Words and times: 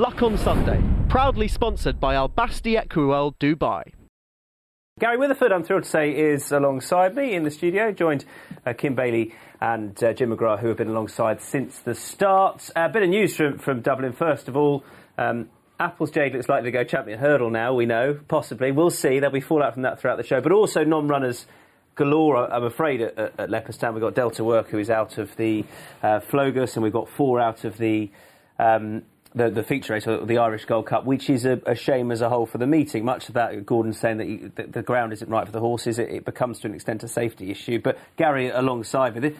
Luck 0.00 0.22
on 0.22 0.38
Sunday, 0.38 0.82
proudly 1.10 1.46
sponsored 1.46 2.00
by 2.00 2.14
Al 2.14 2.28
Basti 2.28 2.74
Equiworld 2.74 3.34
Dubai. 3.38 3.82
Gary 4.98 5.18
Witheford, 5.18 5.52
I'm 5.52 5.62
thrilled 5.62 5.82
to 5.82 5.90
say, 5.90 6.10
is 6.16 6.50
alongside 6.52 7.14
me 7.14 7.34
in 7.34 7.42
the 7.42 7.50
studio, 7.50 7.92
joined 7.92 8.24
uh, 8.64 8.72
Kim 8.72 8.94
Bailey 8.94 9.34
and 9.60 10.02
uh, 10.02 10.14
Jim 10.14 10.34
McGrath, 10.34 10.60
who 10.60 10.68
have 10.68 10.78
been 10.78 10.88
alongside 10.88 11.42
since 11.42 11.80
the 11.80 11.94
start. 11.94 12.70
A 12.74 12.88
bit 12.88 13.02
of 13.02 13.10
news 13.10 13.36
from, 13.36 13.58
from 13.58 13.82
Dublin, 13.82 14.14
first 14.14 14.48
of 14.48 14.56
all. 14.56 14.84
Um, 15.18 15.50
Apple's 15.78 16.10
Jade 16.10 16.32
looks 16.32 16.48
likely 16.48 16.70
to 16.70 16.78
go 16.78 16.82
champion 16.82 17.18
hurdle 17.18 17.50
now, 17.50 17.74
we 17.74 17.84
know, 17.84 18.18
possibly. 18.26 18.72
We'll 18.72 18.88
see. 18.88 19.20
There'll 19.20 19.34
be 19.34 19.42
fallout 19.42 19.74
from 19.74 19.82
that 19.82 20.00
throughout 20.00 20.16
the 20.16 20.24
show. 20.24 20.40
But 20.40 20.52
also 20.52 20.82
non 20.82 21.08
runners 21.08 21.44
galore, 21.94 22.50
I'm 22.50 22.64
afraid, 22.64 23.02
at, 23.02 23.18
at, 23.18 23.50
Leopardstown. 23.50 23.92
We've 23.92 24.00
got 24.00 24.14
Delta 24.14 24.44
Work, 24.44 24.70
who 24.70 24.78
is 24.78 24.88
out 24.88 25.18
of 25.18 25.36
the 25.36 25.66
uh, 26.02 26.20
Flogas, 26.20 26.76
and 26.76 26.82
we've 26.82 26.90
got 26.90 27.10
four 27.10 27.38
out 27.38 27.64
of 27.64 27.76
the. 27.76 28.10
Um, 28.58 29.02
the, 29.34 29.50
the 29.50 29.62
feature 29.62 29.92
race, 29.92 30.06
or 30.06 30.24
the 30.24 30.38
Irish 30.38 30.64
Gold 30.64 30.86
Cup, 30.86 31.04
which 31.04 31.30
is 31.30 31.44
a, 31.44 31.60
a, 31.66 31.74
shame 31.74 32.10
as 32.10 32.20
a 32.20 32.28
whole 32.28 32.46
for 32.46 32.58
the 32.58 32.66
meeting. 32.66 33.04
Much 33.04 33.28
of 33.28 33.34
that, 33.34 33.64
Gordon's 33.64 33.98
saying 33.98 34.18
that 34.18 34.26
you, 34.26 34.52
the, 34.54 34.82
ground 34.82 35.12
isn't 35.12 35.30
right 35.30 35.46
for 35.46 35.52
the 35.52 35.60
horses. 35.60 35.98
It, 35.98 36.10
it, 36.10 36.24
becomes 36.24 36.58
to 36.60 36.68
an 36.68 36.74
extent 36.74 37.04
a 37.04 37.08
safety 37.08 37.50
issue. 37.50 37.80
But 37.80 37.98
Gary, 38.16 38.48
alongside 38.48 39.14
with 39.14 39.24
it, 39.24 39.36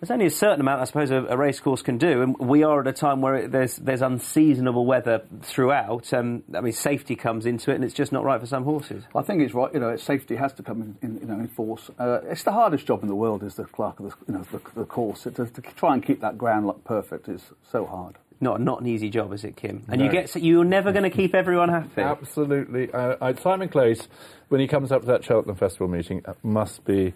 there's 0.00 0.10
only 0.10 0.24
a 0.24 0.30
certain 0.30 0.62
amount, 0.62 0.80
I 0.80 0.84
suppose, 0.84 1.10
a, 1.10 1.16
a 1.26 1.36
racecourse 1.36 1.82
can 1.82 1.98
do, 1.98 2.22
and 2.22 2.38
we 2.38 2.62
are 2.62 2.80
at 2.80 2.86
a 2.86 2.92
time 2.92 3.20
where 3.20 3.34
it, 3.34 3.52
there's 3.52 3.76
there's 3.76 4.00
unseasonable 4.00 4.86
weather 4.86 5.22
throughout. 5.42 6.10
Um, 6.14 6.42
I 6.54 6.62
mean, 6.62 6.72
safety 6.72 7.16
comes 7.16 7.44
into 7.44 7.70
it, 7.70 7.74
and 7.74 7.84
it's 7.84 7.92
just 7.92 8.10
not 8.10 8.24
right 8.24 8.40
for 8.40 8.46
some 8.46 8.64
horses. 8.64 9.04
I 9.14 9.20
think 9.20 9.42
it's 9.42 9.52
right. 9.52 9.72
You 9.74 9.80
know, 9.80 9.94
safety 9.96 10.36
has 10.36 10.54
to 10.54 10.62
come 10.62 10.80
in, 10.80 10.96
in 11.02 11.20
you 11.20 11.26
know 11.26 11.34
in 11.34 11.48
force. 11.48 11.90
Uh, 11.98 12.20
it's 12.24 12.44
the 12.44 12.52
hardest 12.52 12.86
job 12.86 13.02
in 13.02 13.08
the 13.08 13.14
world, 13.14 13.42
is 13.42 13.56
the 13.56 13.64
clerk 13.64 14.00
of 14.00 14.06
the 14.06 14.14
you 14.26 14.38
know 14.38 14.46
the, 14.50 14.60
the 14.74 14.86
course. 14.86 15.24
to, 15.24 15.32
to, 15.32 15.60
try 15.76 15.92
and 15.92 16.02
keep 16.02 16.22
that 16.22 16.38
ground 16.38 16.66
look 16.66 16.82
perfect 16.84 17.28
is 17.28 17.42
so 17.70 17.84
hard. 17.84 18.16
Not 18.40 18.60
not 18.60 18.80
an 18.80 18.86
easy 18.86 19.10
job, 19.10 19.32
is 19.32 19.44
it, 19.44 19.56
Kim? 19.56 19.82
And 19.88 19.98
no. 19.98 20.06
you 20.06 20.10
get 20.10 20.34
you're 20.36 20.64
never 20.64 20.92
going 20.92 21.02
to 21.02 21.14
keep 21.14 21.34
everyone 21.34 21.68
happy. 21.68 22.00
Absolutely. 22.00 22.90
Uh, 22.90 23.34
Simon 23.34 23.68
Claisse, 23.68 24.08
when 24.48 24.60
he 24.60 24.66
comes 24.66 24.90
up 24.90 25.02
to 25.02 25.06
that 25.08 25.24
Cheltenham 25.24 25.56
Festival 25.56 25.88
meeting, 25.88 26.22
uh, 26.24 26.32
must 26.42 26.84
be 26.84 27.12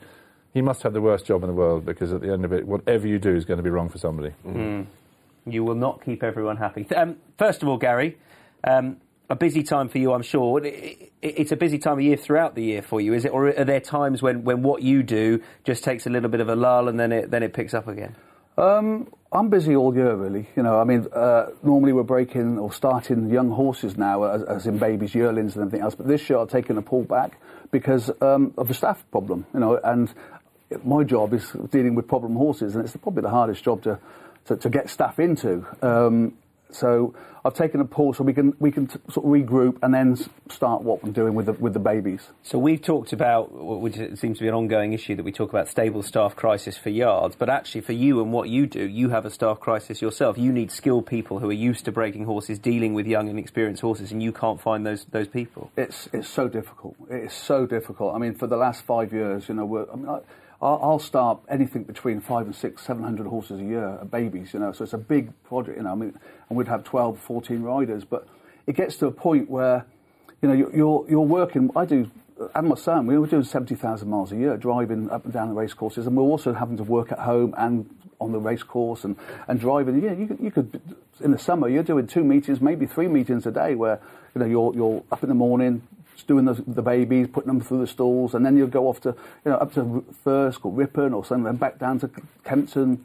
he 0.52 0.60
must 0.60 0.82
have 0.82 0.92
the 0.92 1.00
worst 1.00 1.26
job 1.26 1.42
in 1.42 1.48
the 1.48 1.54
world 1.54 1.84
because 1.84 2.12
at 2.12 2.20
the 2.20 2.32
end 2.32 2.44
of 2.44 2.52
it, 2.52 2.66
whatever 2.66 3.08
you 3.08 3.18
do 3.18 3.34
is 3.34 3.44
going 3.44 3.56
to 3.56 3.62
be 3.62 3.70
wrong 3.70 3.88
for 3.88 3.98
somebody. 3.98 4.34
Mm. 4.46 4.86
You 5.46 5.64
will 5.64 5.74
not 5.74 6.04
keep 6.04 6.22
everyone 6.22 6.56
happy. 6.58 6.86
Um, 6.94 7.16
first 7.38 7.62
of 7.62 7.68
all, 7.68 7.76
Gary, 7.76 8.16
um, 8.62 8.98
a 9.28 9.34
busy 9.34 9.62
time 9.62 9.88
for 9.88 9.98
you, 9.98 10.12
I'm 10.12 10.22
sure. 10.22 10.60
It's 10.62 11.52
a 11.52 11.56
busy 11.56 11.78
time 11.78 11.94
of 11.94 12.02
year 12.02 12.16
throughout 12.16 12.54
the 12.54 12.62
year 12.62 12.82
for 12.82 13.00
you, 13.00 13.14
is 13.14 13.24
it? 13.24 13.32
Or 13.32 13.48
are 13.48 13.64
there 13.64 13.80
times 13.80 14.22
when, 14.22 14.44
when 14.44 14.62
what 14.62 14.82
you 14.82 15.02
do 15.02 15.42
just 15.64 15.82
takes 15.82 16.06
a 16.06 16.10
little 16.10 16.30
bit 16.30 16.40
of 16.40 16.48
a 16.48 16.54
lull 16.54 16.88
and 16.88 17.00
then 17.00 17.12
it, 17.12 17.30
then 17.30 17.42
it 17.42 17.52
picks 17.52 17.74
up 17.74 17.88
again? 17.88 18.14
Um, 18.56 19.08
I'm 19.34 19.48
busy 19.48 19.74
all 19.74 19.92
year, 19.92 20.14
really. 20.14 20.48
You 20.54 20.62
know, 20.62 20.78
I 20.78 20.84
mean, 20.84 21.08
uh, 21.12 21.46
normally 21.64 21.92
we're 21.92 22.04
breaking 22.04 22.56
or 22.56 22.72
starting 22.72 23.28
young 23.30 23.50
horses 23.50 23.98
now, 23.98 24.22
as, 24.22 24.44
as, 24.44 24.66
in 24.68 24.78
babies, 24.78 25.12
yearlings, 25.12 25.56
and 25.56 25.62
everything 25.62 25.80
else. 25.80 25.96
But 25.96 26.06
this 26.06 26.30
year 26.30 26.38
I've 26.38 26.50
taken 26.50 26.78
a 26.78 26.82
pull 26.82 27.02
back 27.02 27.40
because 27.72 28.12
um, 28.22 28.54
of 28.56 28.68
the 28.68 28.74
staff 28.74 29.04
problem. 29.10 29.44
You 29.52 29.58
know, 29.58 29.80
and 29.82 30.14
my 30.84 31.02
job 31.02 31.34
is 31.34 31.50
dealing 31.72 31.96
with 31.96 32.06
problem 32.06 32.36
horses, 32.36 32.76
and 32.76 32.84
it's 32.84 32.96
probably 32.96 33.22
the 33.22 33.30
hardest 33.30 33.64
job 33.64 33.82
to, 33.82 33.98
to, 34.46 34.56
to 34.56 34.70
get 34.70 34.88
staff 34.88 35.18
into. 35.18 35.66
Um, 35.82 36.34
so 36.70 37.14
I've 37.44 37.54
taken 37.54 37.80
a 37.80 37.84
pause 37.84 38.16
so 38.16 38.24
we 38.24 38.32
can 38.32 38.54
we 38.58 38.70
can 38.70 38.86
t- 38.86 38.98
sort 39.10 39.26
of 39.26 39.32
regroup 39.32 39.78
and 39.82 39.92
then 39.92 40.16
start 40.48 40.82
what 40.82 41.04
we're 41.04 41.12
doing 41.12 41.34
with 41.34 41.46
the, 41.46 41.52
with 41.52 41.74
the 41.74 41.78
babies. 41.78 42.28
So 42.42 42.58
we've 42.58 42.80
talked 42.80 43.12
about 43.12 43.52
which 43.52 43.96
seems 44.18 44.38
to 44.38 44.44
be 44.44 44.48
an 44.48 44.54
ongoing 44.54 44.92
issue 44.92 45.14
that 45.16 45.24
we 45.24 45.32
talk 45.32 45.50
about 45.50 45.68
stable 45.68 46.02
staff 46.02 46.34
crisis 46.34 46.78
for 46.78 46.88
yards, 46.88 47.36
but 47.36 47.50
actually 47.50 47.82
for 47.82 47.92
you 47.92 48.22
and 48.22 48.32
what 48.32 48.48
you 48.48 48.66
do, 48.66 48.82
you 48.82 49.10
have 49.10 49.26
a 49.26 49.30
staff 49.30 49.60
crisis 49.60 50.00
yourself. 50.00 50.38
You 50.38 50.52
need 50.52 50.70
skilled 50.70 51.06
people 51.06 51.38
who 51.38 51.50
are 51.50 51.52
used 51.52 51.84
to 51.84 51.92
breaking 51.92 52.24
horses, 52.24 52.58
dealing 52.58 52.94
with 52.94 53.06
young 53.06 53.28
and 53.28 53.38
experienced 53.38 53.82
horses, 53.82 54.10
and 54.10 54.22
you 54.22 54.32
can't 54.32 54.60
find 54.60 54.86
those 54.86 55.04
those 55.06 55.28
people. 55.28 55.70
It's 55.76 56.08
it's 56.12 56.28
so 56.28 56.48
difficult. 56.48 56.96
It 57.10 57.24
is 57.24 57.32
so 57.34 57.66
difficult. 57.66 58.14
I 58.14 58.18
mean, 58.18 58.34
for 58.34 58.46
the 58.46 58.56
last 58.56 58.84
five 58.84 59.12
years, 59.12 59.48
you 59.48 59.54
know, 59.54 59.66
we're, 59.66 59.90
I 59.92 59.96
mean, 59.96 60.08
I, 60.08 60.20
I'll, 60.62 60.98
start 60.98 61.40
anything 61.48 61.82
between 61.84 62.20
five 62.20 62.46
and 62.46 62.54
six, 62.54 62.82
seven 62.82 63.02
hundred 63.02 63.26
horses 63.26 63.60
a 63.60 63.64
year, 63.64 63.98
uh, 64.00 64.04
babies, 64.04 64.54
you 64.54 64.60
know. 64.60 64.72
So 64.72 64.84
it's 64.84 64.92
a 64.92 64.98
big 64.98 65.30
project, 65.44 65.76
you 65.76 65.82
know. 65.82 65.92
I 65.92 65.94
mean, 65.94 66.18
and 66.48 66.56
we'd 66.56 66.68
have 66.68 66.84
12, 66.84 67.18
14 67.18 67.62
riders, 67.62 68.04
but 68.04 68.26
it 68.66 68.76
gets 68.76 68.96
to 68.96 69.06
a 69.06 69.10
point 69.10 69.50
where, 69.50 69.84
you 70.40 70.48
know, 70.48 70.54
you're 70.54 71.04
you're 71.08 71.20
working. 71.20 71.70
I 71.76 71.84
do, 71.84 72.10
uh, 72.40 72.48
and 72.54 72.68
my 72.68 72.76
son, 72.76 73.06
we 73.06 73.18
were 73.18 73.26
doing 73.26 73.44
seventy 73.44 73.74
thousand 73.74 74.08
miles 74.08 74.32
a 74.32 74.36
year, 74.36 74.56
driving 74.56 75.10
up 75.10 75.24
and 75.24 75.32
down 75.32 75.48
the 75.48 75.54
race 75.54 75.74
courses, 75.74 76.06
and 76.06 76.16
we're 76.16 76.22
also 76.22 76.54
having 76.54 76.76
to 76.78 76.84
work 76.84 77.12
at 77.12 77.18
home 77.18 77.54
and 77.58 77.88
on 78.20 78.32
the 78.32 78.38
race 78.38 78.62
course 78.62 79.04
and, 79.04 79.16
and 79.48 79.60
driving. 79.60 80.02
Yeah, 80.02 80.12
you, 80.12 80.36
you 80.40 80.50
could 80.50 80.80
in 81.20 81.30
the 81.30 81.38
summer 81.38 81.68
you're 81.68 81.82
doing 81.82 82.06
two 82.06 82.24
meetings, 82.24 82.60
maybe 82.60 82.86
three 82.86 83.08
meetings 83.08 83.46
a 83.46 83.50
day, 83.50 83.74
where 83.74 84.00
you 84.34 84.38
know 84.40 84.46
you're 84.46 84.74
you're 84.74 85.02
up 85.12 85.22
in 85.22 85.28
the 85.28 85.34
morning, 85.34 85.82
doing 86.22 86.44
the, 86.44 86.54
the 86.66 86.82
babies, 86.82 87.28
putting 87.32 87.48
them 87.48 87.60
through 87.60 87.80
the 87.80 87.86
stalls, 87.86 88.34
and 88.34 88.46
then 88.46 88.56
you'll 88.56 88.68
go 88.68 88.88
off 88.88 89.00
to, 89.02 89.08
you 89.44 89.50
know, 89.50 89.56
up 89.56 89.74
to 89.74 90.04
Thirsk 90.24 90.64
or 90.64 90.72
Ripon 90.72 91.12
or 91.12 91.24
something, 91.24 91.44
then 91.44 91.56
back 91.56 91.78
down 91.78 91.98
to 92.00 92.10
Kempton, 92.44 92.98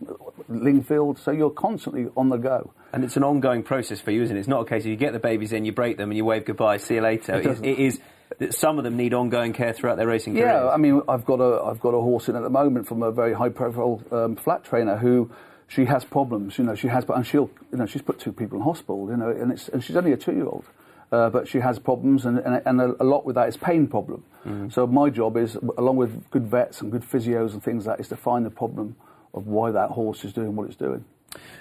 Lingfield. 0.49 1.17
So 1.19 1.31
you're 1.31 1.49
constantly 1.49 2.07
on 2.15 2.29
the 2.29 2.37
go. 2.37 2.71
And 2.93 3.03
it's 3.03 3.17
an 3.17 3.23
ongoing 3.23 3.63
process 3.63 3.99
for 3.99 4.11
you, 4.11 4.23
isn't 4.23 4.35
it? 4.35 4.39
It's 4.39 4.47
not 4.47 4.61
a 4.61 4.65
case 4.65 4.83
of 4.83 4.91
you 4.91 4.95
get 4.95 5.13
the 5.13 5.19
babies 5.19 5.53
in, 5.53 5.65
you 5.65 5.71
break 5.71 5.97
them, 5.97 6.09
and 6.11 6.17
you 6.17 6.25
wave 6.25 6.45
goodbye, 6.45 6.77
see 6.77 6.95
you 6.95 7.01
later. 7.01 7.35
it, 7.35 7.45
it, 7.45 7.65
it 7.65 7.79
is 7.79 7.99
that 8.37 8.53
some 8.53 8.77
of 8.77 8.83
them 8.83 8.95
need 8.95 9.13
ongoing 9.13 9.53
care 9.53 9.73
throughout 9.73 9.97
their 9.97 10.07
racing 10.07 10.33
career. 10.33 10.45
Yeah, 10.45 10.69
I 10.69 10.77
mean, 10.77 11.01
I've 11.07 11.25
got 11.25 11.39
a 11.39 11.63
I've 11.63 11.79
got 11.79 11.89
a 11.89 12.01
horse 12.01 12.29
in 12.29 12.35
at 12.35 12.43
the 12.43 12.49
moment 12.49 12.87
from 12.87 13.01
a 13.01 13.11
very 13.11 13.33
high 13.33 13.49
profile 13.49 14.01
um, 14.11 14.35
flat 14.35 14.63
trainer 14.63 14.97
who 14.97 15.31
she 15.67 15.85
has 15.85 16.05
problems. 16.05 16.57
You 16.57 16.63
know, 16.65 16.75
she 16.75 16.87
has, 16.87 17.05
and 17.09 17.25
she'll 17.25 17.49
you 17.71 17.79
know 17.79 17.85
she's 17.85 18.01
put 18.01 18.19
two 18.19 18.31
people 18.31 18.59
in 18.59 18.63
hospital. 18.63 19.07
You 19.09 19.17
know, 19.17 19.29
and 19.29 19.51
it's 19.51 19.67
and 19.69 19.83
she's 19.83 19.95
only 19.95 20.11
a 20.11 20.17
two 20.17 20.33
year 20.33 20.45
old 20.45 20.65
uh, 21.11 21.29
but 21.29 21.47
she 21.47 21.59
has 21.59 21.79
problems, 21.79 22.25
and, 22.25 22.37
and, 22.39 22.61
and 22.65 22.81
a, 22.81 23.03
a, 23.03 23.03
lot 23.03 23.25
with 23.25 23.35
that 23.35 23.47
is 23.47 23.57
pain 23.57 23.87
problem. 23.87 24.23
Mm. 24.45 24.71
So 24.71 24.85
my 24.85 25.09
job 25.09 25.37
is, 25.37 25.55
along 25.77 25.97
with 25.97 26.29
good 26.29 26.47
vets 26.47 26.81
and 26.81 26.91
good 26.91 27.01
physios 27.01 27.53
and 27.53 27.63
things 27.63 27.85
like 27.85 27.97
that, 27.97 28.01
is 28.01 28.09
to 28.09 28.15
find 28.15 28.45
the 28.45 28.51
problem 28.51 28.95
of 29.33 29.47
why 29.47 29.71
that 29.71 29.91
horse 29.91 30.23
is 30.23 30.33
doing 30.33 30.55
what 30.55 30.67
it's 30.67 30.75
doing. 30.75 31.05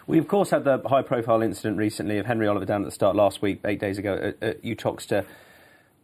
We, 0.07 0.19
of 0.19 0.29
course, 0.29 0.51
had 0.51 0.65
the 0.65 0.83
high 0.87 1.03
profile 1.03 1.43
incident 1.43 1.77
recently 1.77 2.19
of 2.19 2.27
Henry 2.27 2.47
Oliver 2.47 2.65
down 2.65 2.83
at 2.83 2.87
the 2.87 2.91
start 2.91 3.17
last 3.17 3.43
week, 3.43 3.61
eight 3.65 3.81
days 3.81 3.99
ago, 3.99 4.15
at, 4.15 4.43
at 4.43 4.63
Uttoxeter, 4.65 5.25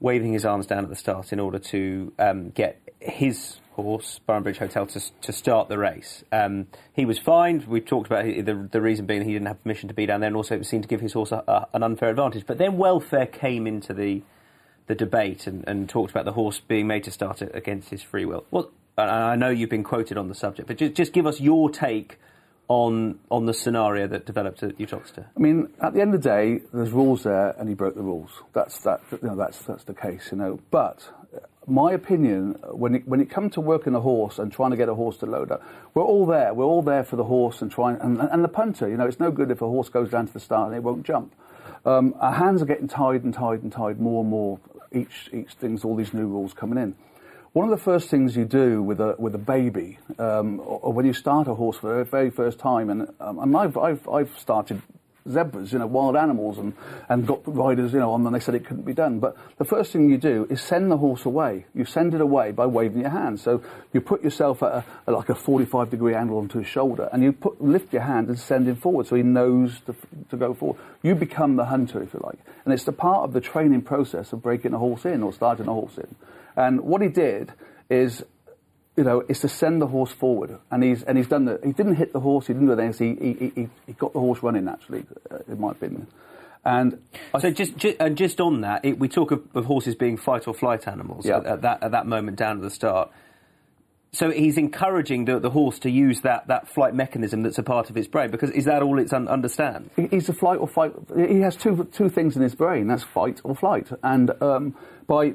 waving 0.00 0.32
his 0.32 0.44
arms 0.44 0.66
down 0.66 0.84
at 0.84 0.90
the 0.90 0.96
start 0.96 1.32
in 1.32 1.40
order 1.40 1.58
to 1.58 2.12
um, 2.18 2.50
get 2.50 2.80
his 3.00 3.56
horse, 3.74 4.20
Boroughbridge 4.26 4.58
Hotel, 4.58 4.86
to, 4.86 5.00
to 5.22 5.32
start 5.32 5.68
the 5.68 5.78
race. 5.78 6.24
Um, 6.32 6.66
he 6.92 7.04
was 7.04 7.18
fined. 7.18 7.66
We 7.66 7.80
talked 7.80 8.06
about 8.06 8.24
the, 8.24 8.68
the 8.70 8.80
reason 8.80 9.06
being 9.06 9.22
he 9.22 9.32
didn't 9.32 9.48
have 9.48 9.62
permission 9.62 9.88
to 9.88 9.94
be 9.94 10.06
down 10.06 10.20
there, 10.20 10.28
and 10.28 10.36
also 10.36 10.56
it 10.56 10.66
seemed 10.66 10.84
to 10.84 10.88
give 10.88 11.00
his 11.00 11.12
horse 11.12 11.32
a, 11.32 11.44
a, 11.46 11.68
an 11.74 11.82
unfair 11.82 12.10
advantage. 12.10 12.46
But 12.46 12.58
then 12.58 12.78
welfare 12.78 13.26
came 13.26 13.66
into 13.66 13.92
the 13.92 14.22
the 14.86 14.94
debate 14.94 15.46
and, 15.46 15.64
and 15.66 15.88
talked 15.88 16.10
about 16.10 16.26
the 16.26 16.32
horse 16.32 16.60
being 16.60 16.86
made 16.86 17.04
to 17.04 17.10
start 17.10 17.40
against 17.40 17.88
his 17.88 18.02
free 18.02 18.26
will. 18.26 18.44
Well, 18.50 18.70
I 18.98 19.34
know 19.34 19.48
you've 19.48 19.70
been 19.70 19.82
quoted 19.82 20.18
on 20.18 20.28
the 20.28 20.34
subject, 20.34 20.68
but 20.68 20.76
just, 20.76 20.94
just 20.94 21.12
give 21.14 21.26
us 21.26 21.40
your 21.40 21.70
take 21.70 22.18
on 22.68 23.18
on 23.30 23.46
the 23.46 23.54
scenario 23.54 24.06
that 24.06 24.26
developed 24.26 24.62
at 24.62 24.78
Uttoxeter? 24.78 25.26
I 25.36 25.40
mean, 25.40 25.68
at 25.80 25.94
the 25.94 26.00
end 26.00 26.14
of 26.14 26.22
the 26.22 26.28
day, 26.28 26.60
there's 26.72 26.90
rules 26.90 27.22
there, 27.22 27.54
and 27.58 27.68
he 27.68 27.74
broke 27.74 27.94
the 27.94 28.02
rules. 28.02 28.30
That's 28.52 28.78
that. 28.80 29.00
You 29.10 29.18
know, 29.22 29.36
that's 29.36 29.58
that's 29.60 29.84
the 29.84 29.94
case. 29.94 30.28
You 30.30 30.38
know, 30.38 30.60
but 30.70 31.08
my 31.66 31.92
opinion, 31.92 32.52
when 32.70 32.94
it, 32.94 33.08
when 33.08 33.20
it 33.20 33.30
comes 33.30 33.54
to 33.54 33.60
working 33.60 33.94
a 33.94 34.00
horse 34.00 34.38
and 34.38 34.52
trying 34.52 34.70
to 34.70 34.76
get 34.76 34.88
a 34.88 34.94
horse 34.94 35.16
to 35.18 35.26
load 35.26 35.50
up, 35.50 35.62
we're 35.94 36.04
all 36.04 36.26
there. 36.26 36.52
We're 36.52 36.64
all 36.64 36.82
there 36.82 37.04
for 37.04 37.16
the 37.16 37.24
horse 37.24 37.62
and 37.62 37.70
trying, 37.70 38.00
and, 38.00 38.20
and 38.20 38.44
the 38.44 38.48
punter. 38.48 38.88
You 38.88 38.96
know, 38.96 39.06
it's 39.06 39.20
no 39.20 39.30
good 39.30 39.50
if 39.50 39.62
a 39.62 39.66
horse 39.66 39.88
goes 39.88 40.10
down 40.10 40.26
to 40.26 40.32
the 40.32 40.40
start 40.40 40.68
and 40.68 40.76
it 40.76 40.82
won't 40.82 41.04
jump. 41.04 41.34
Um, 41.84 42.14
our 42.18 42.32
hands 42.32 42.62
are 42.62 42.66
getting 42.66 42.88
tied 42.88 43.24
and 43.24 43.34
tied 43.34 43.62
and 43.62 43.72
tied 43.72 44.00
more 44.00 44.22
and 44.22 44.30
more. 44.30 44.58
Each 44.92 45.28
each 45.32 45.52
thing's 45.54 45.84
all 45.84 45.96
these 45.96 46.14
new 46.14 46.26
rules 46.26 46.54
coming 46.54 46.78
in. 46.78 46.94
One 47.52 47.64
of 47.64 47.70
the 47.70 47.82
first 47.82 48.08
things 48.08 48.36
you 48.36 48.44
do 48.44 48.82
with 48.82 49.00
a 49.00 49.16
with 49.18 49.34
a 49.34 49.38
baby, 49.38 49.98
um, 50.18 50.60
or, 50.60 50.80
or, 50.80 50.92
when 50.92 51.04
you 51.04 51.12
start 51.12 51.46
a 51.46 51.54
horse 51.54 51.76
for 51.76 51.98
the 51.98 52.04
very 52.04 52.30
first 52.30 52.58
time, 52.58 52.90
and 52.90 53.12
um, 53.20 53.38
and 53.38 53.56
I've, 53.56 53.76
I've 53.76 54.08
I've 54.08 54.38
started 54.38 54.82
zebras, 55.28 55.72
you 55.72 55.78
know, 55.78 55.86
wild 55.86 56.16
animals, 56.16 56.58
and, 56.58 56.74
and 57.08 57.26
got 57.26 57.40
riders, 57.46 57.92
you 57.92 57.98
know, 57.98 58.12
on, 58.12 58.26
and 58.26 58.34
they 58.34 58.40
said 58.40 58.54
it 58.54 58.66
couldn't 58.66 58.84
be 58.84 58.92
done. 58.92 59.20
But 59.20 59.36
the 59.58 59.64
first 59.64 59.92
thing 59.92 60.10
you 60.10 60.18
do 60.18 60.46
is 60.50 60.60
send 60.60 60.90
the 60.90 60.98
horse 60.98 61.24
away. 61.24 61.66
You 61.74 61.84
send 61.84 62.14
it 62.14 62.20
away 62.20 62.52
by 62.52 62.66
waving 62.66 63.00
your 63.00 63.10
hand. 63.10 63.40
So 63.40 63.62
you 63.92 64.00
put 64.00 64.22
yourself 64.22 64.62
at, 64.62 64.84
a, 65.06 65.12
like 65.12 65.28
a 65.28 65.34
45 65.34 65.90
degree 65.90 66.14
angle 66.14 66.38
onto 66.38 66.58
his 66.58 66.68
shoulder, 66.68 67.08
and 67.12 67.22
you 67.22 67.32
put, 67.32 67.60
lift 67.60 67.92
your 67.92 68.02
hand 68.02 68.28
and 68.28 68.38
send 68.38 68.68
him 68.68 68.76
forward 68.76 69.06
so 69.06 69.16
he 69.16 69.22
knows 69.22 69.80
to, 69.86 69.94
to 70.30 70.36
go 70.36 70.54
forward. 70.54 70.78
You 71.02 71.14
become 71.14 71.56
the 71.56 71.66
hunter, 71.66 72.02
if 72.02 72.14
you 72.14 72.20
like. 72.22 72.38
And 72.64 72.72
it's 72.72 72.84
the 72.84 72.92
part 72.92 73.24
of 73.24 73.32
the 73.32 73.40
training 73.40 73.82
process 73.82 74.32
of 74.32 74.42
breaking 74.42 74.74
a 74.74 74.78
horse 74.78 75.04
in 75.04 75.22
or 75.22 75.32
starting 75.32 75.68
a 75.68 75.72
horse 75.72 75.96
in. 75.98 76.14
And 76.56 76.82
what 76.82 77.02
he 77.02 77.08
did 77.08 77.52
is 77.90 78.24
you 78.96 79.04
know, 79.04 79.24
is 79.28 79.40
to 79.40 79.48
send 79.48 79.82
the 79.82 79.86
horse 79.86 80.12
forward. 80.12 80.58
And 80.70 80.82
he's, 80.82 81.02
and 81.02 81.18
he's 81.18 81.26
done 81.26 81.46
that. 81.46 81.64
He 81.64 81.72
didn't 81.72 81.96
hit 81.96 82.12
the 82.12 82.20
horse, 82.20 82.46
he 82.46 82.52
didn't 82.52 82.68
do 82.68 82.80
anything. 82.80 83.16
He, 83.16 83.50
he, 83.54 83.68
he, 83.86 83.92
got 83.92 84.12
the 84.12 84.20
horse 84.20 84.42
running, 84.42 84.68
actually, 84.68 85.04
uh, 85.30 85.38
in 85.48 85.60
my 85.60 85.72
opinion. 85.72 86.06
And 86.64 87.02
so, 87.38 87.50
just, 87.50 87.76
just, 87.76 87.96
and 88.00 88.16
just 88.16 88.40
on 88.40 88.62
that, 88.62 88.84
it, 88.84 88.98
we 88.98 89.08
talk 89.08 89.32
of, 89.32 89.42
of, 89.54 89.66
horses 89.66 89.94
being 89.94 90.16
fight 90.16 90.48
or 90.48 90.54
flight 90.54 90.88
animals 90.88 91.26
yeah. 91.26 91.38
at, 91.38 91.46
at, 91.46 91.62
that, 91.62 91.82
at 91.82 91.90
that 91.90 92.06
moment 92.06 92.38
down 92.38 92.56
at 92.56 92.62
the 92.62 92.70
start. 92.70 93.10
So 94.12 94.30
he's 94.30 94.56
encouraging 94.56 95.24
the, 95.24 95.40
the 95.40 95.50
horse 95.50 95.80
to 95.80 95.90
use 95.90 96.20
that, 96.20 96.46
that 96.46 96.68
flight 96.68 96.94
mechanism 96.94 97.42
that's 97.42 97.58
a 97.58 97.64
part 97.64 97.90
of 97.90 97.96
its 97.96 98.06
brain 98.06 98.30
because 98.30 98.50
is 98.50 98.66
that 98.66 98.80
all 98.80 99.00
it's 99.00 99.12
un- 99.12 99.26
understand? 99.26 99.90
He- 99.96 100.06
He's 100.06 100.28
a 100.28 100.32
flight 100.32 100.60
or 100.60 100.68
fight. 100.68 100.92
He 101.16 101.40
has 101.40 101.56
two 101.56 101.88
two 101.92 102.08
things 102.08 102.36
in 102.36 102.42
his 102.42 102.54
brain. 102.54 102.86
That's 102.86 103.02
fight 103.02 103.40
or 103.42 103.56
flight. 103.56 103.88
And 104.04 104.30
um, 104.40 104.76
by 105.08 105.34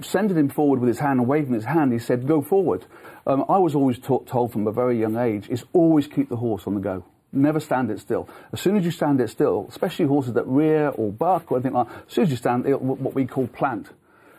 sending 0.00 0.36
him 0.36 0.48
forward 0.48 0.80
with 0.80 0.88
his 0.88 0.98
hand 0.98 1.20
and 1.20 1.28
waving 1.28 1.54
his 1.54 1.64
hand, 1.64 1.92
he 1.92 1.98
said, 1.98 2.26
"Go 2.26 2.42
forward." 2.42 2.84
Um, 3.26 3.44
I 3.48 3.58
was 3.58 3.74
always 3.74 3.98
taught, 3.98 4.26
told 4.26 4.52
from 4.52 4.66
a 4.66 4.72
very 4.72 4.98
young 4.98 5.16
age 5.16 5.48
is 5.50 5.64
always 5.72 6.06
keep 6.06 6.28
the 6.28 6.36
horse 6.36 6.66
on 6.66 6.74
the 6.74 6.80
go. 6.80 7.04
Never 7.30 7.60
stand 7.60 7.90
it 7.90 8.00
still. 8.00 8.26
As 8.52 8.60
soon 8.60 8.76
as 8.76 8.86
you 8.86 8.90
stand 8.90 9.20
it 9.20 9.28
still, 9.28 9.66
especially 9.68 10.06
horses 10.06 10.32
that 10.32 10.46
rear 10.46 10.88
or 10.88 11.12
buck 11.12 11.52
or 11.52 11.58
anything 11.58 11.74
like, 11.74 11.86
as 12.06 12.12
soon 12.14 12.24
as 12.24 12.30
you 12.30 12.36
stand, 12.36 12.66
it, 12.66 12.80
what 12.80 13.14
we 13.14 13.26
call 13.26 13.46
plant. 13.46 13.90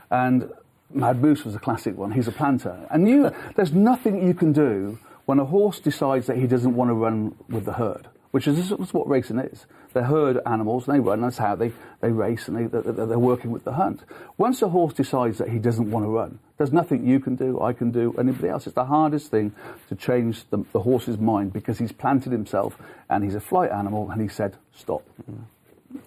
And 0.09 0.51
Mad 0.91 1.21
Moose 1.21 1.45
was 1.45 1.53
a 1.53 1.59
classic 1.59 1.95
one. 1.95 2.11
He's 2.11 2.27
a 2.27 2.31
planter. 2.31 2.87
And 2.89 3.07
you, 3.07 3.31
there's 3.55 3.71
nothing 3.71 4.25
you 4.25 4.33
can 4.33 4.53
do 4.53 4.97
when 5.25 5.37
a 5.37 5.45
horse 5.45 5.79
decides 5.79 6.25
that 6.25 6.37
he 6.37 6.47
doesn't 6.47 6.75
want 6.75 6.89
to 6.89 6.95
run 6.95 7.35
with 7.47 7.65
the 7.65 7.73
herd, 7.73 8.07
which 8.31 8.47
is 8.47 8.69
that's 8.69 8.93
what 8.93 9.07
racing 9.07 9.39
is. 9.39 9.65
They're 9.93 10.03
herd 10.03 10.39
animals, 10.45 10.87
and 10.87 10.95
they 10.95 10.99
run. 10.99 11.21
That's 11.21 11.37
how 11.37 11.55
they, 11.55 11.71
they 11.99 12.11
race, 12.11 12.47
and 12.47 12.57
they, 12.57 12.65
they're, 12.65 13.05
they're 13.05 13.19
working 13.19 13.51
with 13.51 13.63
the 13.63 13.73
hunt. 13.73 14.01
Once 14.37 14.61
a 14.61 14.69
horse 14.69 14.93
decides 14.93 15.39
that 15.39 15.49
he 15.49 15.57
doesn't 15.57 15.89
want 15.89 16.05
to 16.05 16.09
run, 16.09 16.39
there's 16.57 16.71
nothing 16.71 17.07
you 17.07 17.19
can 17.19 17.35
do, 17.35 17.59
I 17.59 17.73
can 17.73 17.91
do, 17.91 18.13
anybody 18.19 18.49
else. 18.49 18.67
It's 18.67 18.75
the 18.75 18.85
hardest 18.85 19.31
thing 19.31 19.53
to 19.87 19.95
change 19.95 20.43
the, 20.51 20.63
the 20.73 20.81
horse's 20.81 21.17
mind 21.17 21.53
because 21.53 21.79
he's 21.79 21.91
planted 21.91 22.31
himself 22.31 22.77
and 23.09 23.23
he's 23.23 23.35
a 23.35 23.39
flight 23.39 23.71
animal, 23.71 24.11
and 24.11 24.21
he 24.21 24.27
said, 24.27 24.57
stop. 24.75 25.03
Mm. 25.29 25.39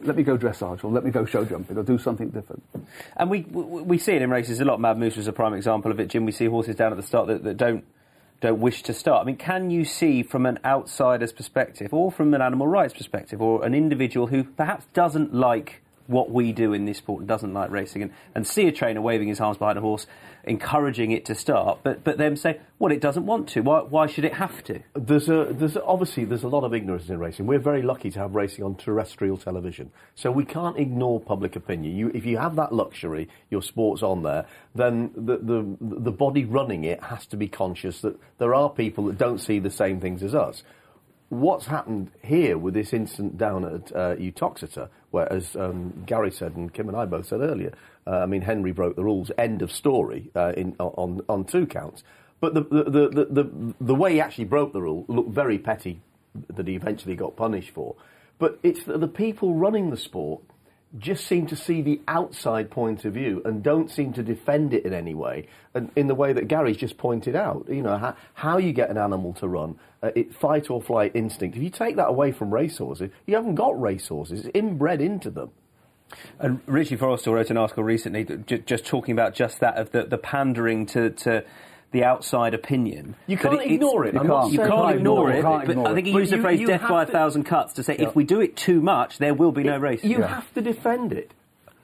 Let 0.02 0.16
me 0.16 0.22
go 0.22 0.38
dressage, 0.38 0.84
or 0.84 0.92
let 0.92 1.04
me 1.04 1.10
go 1.10 1.24
show 1.24 1.44
jumping, 1.44 1.76
or 1.76 1.82
do 1.82 1.98
something 1.98 2.28
different. 2.28 2.62
And 3.16 3.28
we, 3.28 3.40
we 3.40 3.82
we 3.82 3.98
see 3.98 4.12
it 4.12 4.22
in 4.22 4.30
races 4.30 4.60
a 4.60 4.64
lot. 4.64 4.78
Mad 4.78 4.96
Moose 4.96 5.16
was 5.16 5.26
a 5.26 5.32
prime 5.32 5.54
example 5.54 5.90
of 5.90 5.98
it. 5.98 6.06
Jim, 6.06 6.24
we 6.24 6.30
see 6.30 6.46
horses 6.46 6.76
down 6.76 6.92
at 6.92 6.96
the 6.96 7.02
start 7.02 7.26
that, 7.26 7.42
that 7.42 7.56
don't 7.56 7.84
don't 8.42 8.60
wish 8.60 8.82
to 8.82 8.92
start. 8.92 9.22
I 9.22 9.24
mean, 9.24 9.36
can 9.36 9.70
you 9.70 9.84
see 9.84 10.22
from 10.22 10.44
an 10.46 10.58
outsider's 10.64 11.32
perspective, 11.32 11.94
or 11.94 12.12
from 12.12 12.34
an 12.34 12.42
animal 12.42 12.66
rights 12.66 12.92
perspective, 12.92 13.40
or 13.40 13.64
an 13.64 13.72
individual 13.72 14.26
who 14.26 14.44
perhaps 14.44 14.84
doesn't 14.92 15.32
like 15.32 15.80
what 16.12 16.30
we 16.30 16.52
do 16.52 16.72
in 16.72 16.84
this 16.84 16.98
sport 16.98 17.20
and 17.20 17.28
doesn't 17.28 17.52
like 17.52 17.70
racing, 17.70 18.02
and, 18.02 18.12
and 18.34 18.46
see 18.46 18.68
a 18.68 18.72
trainer 18.72 19.00
waving 19.00 19.28
his 19.28 19.40
arms 19.40 19.58
behind 19.58 19.78
a 19.78 19.80
horse, 19.80 20.06
encouraging 20.44 21.10
it 21.10 21.24
to 21.24 21.34
start, 21.34 21.78
but 21.82 22.04
but 22.04 22.18
then 22.18 22.36
say, 22.36 22.60
well, 22.78 22.92
it 22.92 23.00
doesn't 23.00 23.26
want 23.26 23.48
to. 23.48 23.60
Why 23.62 23.80
why 23.80 24.06
should 24.06 24.24
it 24.24 24.34
have 24.34 24.62
to? 24.64 24.80
There's 24.94 25.28
a, 25.28 25.48
there's 25.50 25.76
obviously 25.76 26.24
there's 26.24 26.42
a 26.42 26.48
lot 26.48 26.64
of 26.64 26.74
ignorance 26.74 27.08
in 27.08 27.18
racing. 27.18 27.46
We're 27.46 27.58
very 27.58 27.82
lucky 27.82 28.10
to 28.10 28.18
have 28.18 28.34
racing 28.34 28.64
on 28.64 28.74
terrestrial 28.76 29.36
television, 29.36 29.90
so 30.14 30.30
we 30.30 30.44
can't 30.44 30.78
ignore 30.78 31.20
public 31.20 31.56
opinion. 31.56 31.96
You, 31.96 32.10
if 32.14 32.26
you 32.26 32.38
have 32.38 32.56
that 32.56 32.72
luxury, 32.72 33.28
your 33.50 33.62
sport's 33.62 34.02
on 34.02 34.22
there, 34.22 34.46
then 34.74 35.12
the, 35.14 35.38
the 35.38 35.76
the 35.80 36.12
body 36.12 36.44
running 36.44 36.84
it 36.84 37.02
has 37.04 37.26
to 37.26 37.36
be 37.36 37.48
conscious 37.48 38.00
that 38.00 38.18
there 38.38 38.54
are 38.54 38.68
people 38.68 39.04
that 39.06 39.18
don't 39.18 39.38
see 39.38 39.58
the 39.58 39.70
same 39.70 40.00
things 40.00 40.22
as 40.22 40.34
us. 40.34 40.62
What's 41.28 41.66
happened 41.66 42.10
here 42.22 42.58
with 42.58 42.74
this 42.74 42.92
incident 42.92 43.38
down 43.38 43.64
at 43.64 43.92
uh, 43.96 44.16
Uttoxeter, 44.16 44.90
where, 45.12 45.32
as 45.32 45.56
um, 45.56 46.02
Gary 46.06 46.30
said 46.32 46.56
and 46.56 46.72
Kim 46.72 46.88
and 46.88 46.96
I 46.96 47.04
both 47.06 47.26
said 47.26 47.40
earlier, 47.40 47.72
uh, 48.06 48.18
I 48.18 48.26
mean 48.26 48.42
Henry 48.42 48.72
broke 48.72 48.96
the 48.96 49.04
rules. 49.04 49.30
End 49.38 49.62
of 49.62 49.70
story 49.72 50.30
uh, 50.34 50.52
in, 50.56 50.74
on 50.78 51.22
on 51.28 51.44
two 51.44 51.66
counts. 51.66 52.02
But 52.40 52.54
the 52.54 52.62
the, 52.62 52.84
the, 52.84 53.08
the, 53.08 53.24
the 53.24 53.74
the 53.80 53.94
way 53.94 54.14
he 54.14 54.20
actually 54.20 54.46
broke 54.46 54.72
the 54.72 54.82
rule 54.82 55.04
looked 55.08 55.30
very 55.30 55.58
petty 55.58 56.00
that 56.54 56.66
he 56.66 56.74
eventually 56.74 57.14
got 57.14 57.36
punished 57.36 57.70
for. 57.70 57.94
But 58.38 58.58
it's 58.62 58.84
the, 58.84 58.98
the 58.98 59.08
people 59.08 59.54
running 59.54 59.90
the 59.90 59.96
sport 59.96 60.42
just 60.98 61.26
seem 61.26 61.46
to 61.46 61.56
see 61.56 61.80
the 61.80 62.00
outside 62.06 62.70
point 62.70 63.04
of 63.04 63.14
view 63.14 63.40
and 63.44 63.62
don't 63.62 63.90
seem 63.90 64.12
to 64.12 64.22
defend 64.22 64.74
it 64.74 64.84
in 64.84 64.92
any 64.92 65.14
way, 65.14 65.46
and 65.74 65.90
in 65.96 66.06
the 66.06 66.14
way 66.14 66.32
that 66.32 66.48
Gary's 66.48 66.76
just 66.76 66.98
pointed 66.98 67.34
out. 67.34 67.66
You 67.68 67.82
know 67.82 67.96
how, 67.96 68.16
how 68.34 68.58
you 68.58 68.72
get 68.72 68.90
an 68.90 68.98
animal 68.98 69.32
to 69.34 69.48
run, 69.48 69.78
uh, 70.02 70.10
it, 70.14 70.34
fight 70.34 70.70
or 70.70 70.82
flight 70.82 71.12
instinct. 71.14 71.56
If 71.56 71.62
you 71.62 71.70
take 71.70 71.96
that 71.96 72.08
away 72.08 72.32
from 72.32 72.52
racehorses, 72.52 73.10
you 73.26 73.34
haven't 73.34 73.54
got 73.54 73.80
racehorses. 73.80 74.44
It's 74.44 74.50
inbred 74.54 75.00
into 75.00 75.30
them. 75.30 75.50
And 76.38 76.60
Richie 76.66 76.96
Forristal 76.96 77.32
wrote 77.32 77.50
an 77.50 77.56
article 77.56 77.84
recently 77.84 78.24
just 78.46 78.84
talking 78.84 79.12
about 79.12 79.34
just 79.34 79.60
that 79.60 79.76
of 79.76 79.92
the, 79.92 80.04
the 80.04 80.18
pandering 80.18 80.84
to, 80.86 81.08
to 81.10 81.44
the 81.92 82.04
outside 82.04 82.54
opinion. 82.54 83.14
You 83.26 83.36
can't 83.36 83.54
it's- 83.54 83.70
ignore 83.70 84.04
it. 84.06 84.14
You 84.14 84.20
I'm 84.20 84.26
can't. 84.26 84.52
You 84.52 84.58
can't 84.58 84.70
can't 84.70 84.96
ignore 84.96 85.30
ignore 85.30 85.30
it, 85.30 85.38
it. 85.38 85.42
Can't 85.42 85.64
but 85.66 85.70
ignore 85.72 85.88
I 85.88 85.94
think 85.94 86.06
he 86.08 86.12
it. 86.12 86.16
used 86.18 86.32
the 86.32 86.38
phrase 86.38 86.60
you- 86.60 86.66
"death 86.66 86.82
you 86.82 86.88
by 86.88 87.02
a 87.04 87.06
thousand 87.06 87.44
cuts" 87.44 87.74
to 87.74 87.82
say 87.82 87.96
Yeah. 87.98 88.08
if 88.08 88.16
we 88.16 88.24
do 88.24 88.40
it 88.40 88.56
too 88.56 88.80
much, 88.80 89.18
there 89.18 89.34
will 89.34 89.52
be 89.52 89.62
no 89.62 89.78
race. 89.78 90.02
You 90.02 90.18
Yeah. 90.18 90.26
have 90.26 90.52
to 90.54 90.60
defend 90.60 91.12
it. 91.12 91.32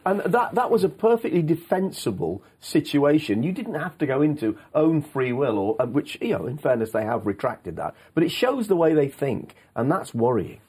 And 0.07 0.21
that, 0.21 0.55
that 0.55 0.71
was 0.71 0.85
a 0.85 0.89
perfectly 0.89 1.43
defensible 1.43 2.43
situation. 2.61 3.43
You 3.43 3.53
didn't 3.53 3.75
have 3.75 3.99
to 3.99 4.07
go 4.07 4.23
into 4.23 4.57
own 4.75 5.03
free 5.03 5.33
will, 5.33 5.59
or 5.59 5.77
uh, 5.83 5.87
which, 5.87 6.17
you 6.23 6.31
know, 6.39 6.47
in 6.47 6.57
fairness, 6.57 6.93
they 6.93 7.05
have 7.05 7.27
retracted 7.27 7.77
that. 7.77 7.95
But 8.15 8.23
it 8.25 8.31
shows 8.31 8.69
the 8.69 8.77
way 8.77 8.95
they 8.95 9.09
think, 9.09 9.55
and 9.77 9.91
that's 9.91 10.15
worrying. 10.15 10.61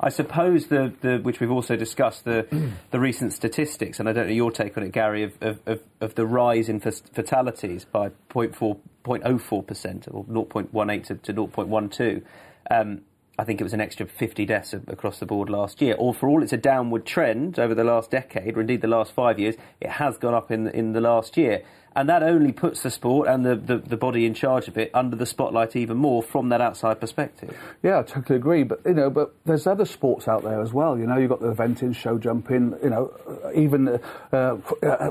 I 0.00 0.08
suppose 0.08 0.66
the, 0.66 0.92
the 1.00 1.18
which 1.18 1.40
we've 1.40 1.50
also 1.50 1.76
discussed 1.76 2.24
the 2.24 2.46
the 2.90 3.00
recent 3.00 3.32
statistics, 3.32 4.00
and 4.00 4.08
I 4.08 4.12
don't 4.12 4.26
know 4.26 4.32
your 4.32 4.50
take 4.50 4.76
on 4.76 4.84
it, 4.84 4.92
Gary, 4.92 5.22
of 5.22 5.34
of, 5.40 5.80
of, 6.00 6.14
the 6.14 6.26
rise 6.26 6.68
in 6.68 6.80
fatalities 6.80 7.84
by 7.84 8.10
0.4 8.30 8.78
0.04 9.04 9.66
percent 9.66 10.08
or 10.10 10.24
0.18 10.24 11.06
to, 11.06 11.14
to 11.14 11.34
0.12. 11.34 12.22
Um, 12.70 13.02
I 13.38 13.44
think 13.44 13.60
it 13.60 13.64
was 13.64 13.74
an 13.74 13.82
extra 13.82 14.06
50 14.06 14.46
deaths 14.46 14.72
across 14.72 15.18
the 15.18 15.26
board 15.26 15.50
last 15.50 15.82
year. 15.82 15.94
Or 15.98 16.14
for 16.14 16.26
all 16.28 16.42
it's 16.42 16.54
a 16.54 16.58
downward 16.58 17.04
trend 17.04 17.58
over 17.58 17.74
the 17.74 17.84
last 17.84 18.10
decade, 18.10 18.56
or 18.56 18.62
indeed 18.62 18.80
the 18.80 18.88
last 18.88 19.12
five 19.12 19.38
years, 19.38 19.56
it 19.80 19.90
has 19.90 20.16
gone 20.16 20.34
up 20.34 20.50
in 20.50 20.68
in 20.68 20.92
the 20.92 21.00
last 21.00 21.36
year. 21.36 21.62
And 21.96 22.10
that 22.10 22.22
only 22.22 22.52
puts 22.52 22.82
the 22.82 22.90
sport 22.90 23.26
and 23.26 23.42
the, 23.42 23.56
the, 23.56 23.78
the 23.78 23.96
body 23.96 24.26
in 24.26 24.34
charge 24.34 24.68
of 24.68 24.76
it 24.76 24.90
under 24.92 25.16
the 25.16 25.24
spotlight 25.24 25.74
even 25.76 25.96
more 25.96 26.22
from 26.22 26.50
that 26.50 26.60
outside 26.60 27.00
perspective. 27.00 27.56
Yeah, 27.82 28.00
I 28.00 28.02
totally 28.02 28.36
agree. 28.36 28.64
But 28.64 28.82
you 28.84 28.92
know, 28.92 29.08
but 29.08 29.34
there's 29.46 29.66
other 29.66 29.86
sports 29.86 30.28
out 30.28 30.42
there 30.42 30.60
as 30.60 30.74
well. 30.74 30.98
You 30.98 31.06
know, 31.06 31.16
you've 31.16 31.30
got 31.30 31.40
the 31.40 31.54
eventing, 31.54 31.96
show 31.96 32.18
jumping. 32.18 32.74
You 32.82 32.90
know, 32.90 33.14
uh, 33.26 33.50
even 33.54 33.88
uh, 33.88 34.36
uh, 34.36 34.56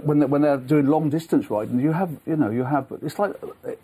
when 0.02 0.20
they're, 0.20 0.28
when 0.28 0.44
they're 0.44 0.58
doing 0.58 0.86
long 0.86 1.10
distance 1.10 1.50
riding, 1.50 1.80
you 1.80 1.92
have 1.92 2.12
you 2.28 2.36
know 2.36 2.52
you 2.52 2.64
have 2.64 2.86
it's 3.02 3.18
like 3.18 3.34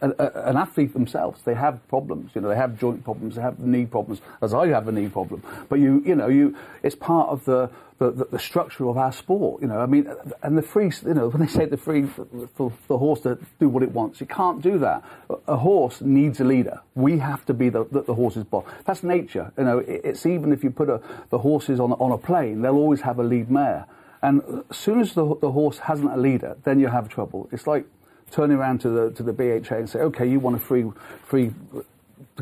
a, 0.02 0.10
a, 0.10 0.50
an 0.50 0.58
athlete 0.58 0.94
themselves. 0.94 1.42
They 1.42 1.56
have 1.56 1.86
problems. 1.88 2.32
You 2.36 2.42
know, 2.42 2.50
they 2.50 2.56
have 2.56 2.80
joint 2.80 3.04
problems, 3.04 3.34
they 3.34 3.42
have 3.42 3.58
knee 3.58 3.88
problems. 3.88 4.22
As 4.44 4.54
I 4.54 4.68
have 4.68 4.88
a 4.88 4.92
knee 4.92 5.10
problem, 5.10 5.42
but 5.70 5.80
you 5.80 6.04
you 6.06 6.14
know 6.14 6.28
you 6.28 6.56
it's 6.84 6.96
part 6.96 7.30
of 7.30 7.46
the 7.46 7.72
the, 8.02 8.10
the, 8.10 8.26
the 8.26 8.40
structure 8.40 8.90
of 8.90 8.98
our 8.98 9.12
sport. 9.12 9.62
You 9.62 9.68
know, 9.68 9.80
I 9.80 9.86
mean, 9.86 10.12
and 10.42 10.58
the 10.58 10.64
free, 10.64 10.92
you 11.06 11.14
know, 11.14 11.28
when 11.32 11.42
they 11.42 11.48
say 11.48 11.66
the 11.66 11.78
free 11.78 12.08
for, 12.08 12.26
for 12.56 12.74
the 12.88 12.98
horse 12.98 13.22
to 13.22 13.38
do 13.60 13.70
what 13.70 13.84
it 13.84 13.92
wants, 13.92 14.20
you 14.20 14.26
can't 14.26 14.62
do 14.62 14.80
that. 14.80 15.04
A, 15.30 15.36
a 15.50 15.58
horse 15.58 16.02
needs 16.02 16.40
a 16.40 16.44
leader. 16.44 16.82
We 16.96 17.20
have 17.20 17.46
to 17.46 17.54
be 17.54 17.70
the, 17.70 17.86
the, 17.86 18.02
the 18.02 18.16
horse's 18.16 18.44
boss. 18.44 18.66
That's 18.86 19.04
nature. 19.04 19.54
You 19.56 19.64
know, 19.66 19.78
it, 19.80 20.02
it's 20.04 20.26
even 20.26 20.52
if 20.52 20.64
you 20.64 20.72
put 20.72 20.90
a, 20.90 21.00
the 21.30 21.38
horses 21.38 21.80
on, 21.80 21.92
on 21.94 22.12
a 22.12 22.18
plane, 22.18 22.62
they'll 22.62 22.74
always 22.74 23.02
have 23.02 23.20
a 23.20 23.24
lead 23.24 23.52
mare. 23.52 23.86
And 24.24 24.64
as 24.70 24.78
soon 24.78 25.00
as 25.00 25.14
the, 25.14 25.36
the 25.36 25.52
horse 25.52 25.78
hasn't 25.78 26.12
a 26.12 26.18
leader, 26.18 26.58
then 26.64 26.80
you 26.80 26.88
have 26.88 27.08
trouble. 27.08 27.50
It's 27.52 27.68
like 27.68 27.86
turning 28.32 28.58
around 28.58 28.80
to 28.80 28.90
the 28.90 29.12
to 29.12 29.24
the 29.24 29.34
BHA 29.34 29.76
and 29.76 29.90
say, 29.90 30.00
okay, 30.00 30.28
you 30.28 30.40
want 30.40 30.56
a 30.56 30.60
free 30.60 30.86
free 31.26 31.52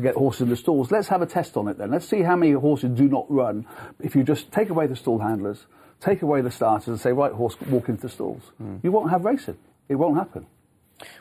to 0.00 0.08
get 0.08 0.16
horses 0.16 0.42
in 0.42 0.48
the 0.48 0.56
stalls. 0.56 0.90
Let's 0.90 1.08
have 1.08 1.22
a 1.22 1.26
test 1.26 1.56
on 1.56 1.68
it 1.68 1.78
then. 1.78 1.90
Let's 1.90 2.08
see 2.08 2.22
how 2.22 2.36
many 2.36 2.52
horses 2.52 2.96
do 2.96 3.08
not 3.08 3.30
run 3.30 3.66
if 4.00 4.14
you 4.14 4.22
just 4.22 4.50
take 4.52 4.70
away 4.70 4.86
the 4.86 4.96
stall 4.96 5.18
handlers, 5.18 5.66
take 6.00 6.22
away 6.22 6.40
the 6.40 6.50
starters, 6.50 6.88
and 6.88 7.00
say, 7.00 7.12
right, 7.12 7.32
horse, 7.32 7.56
walk 7.68 7.88
into 7.88 8.02
the 8.02 8.08
stalls. 8.08 8.42
Hmm. 8.58 8.76
You 8.82 8.92
won't 8.92 9.10
have 9.10 9.24
racing. 9.24 9.58
It 9.88 9.96
won't 9.96 10.16
happen. 10.16 10.46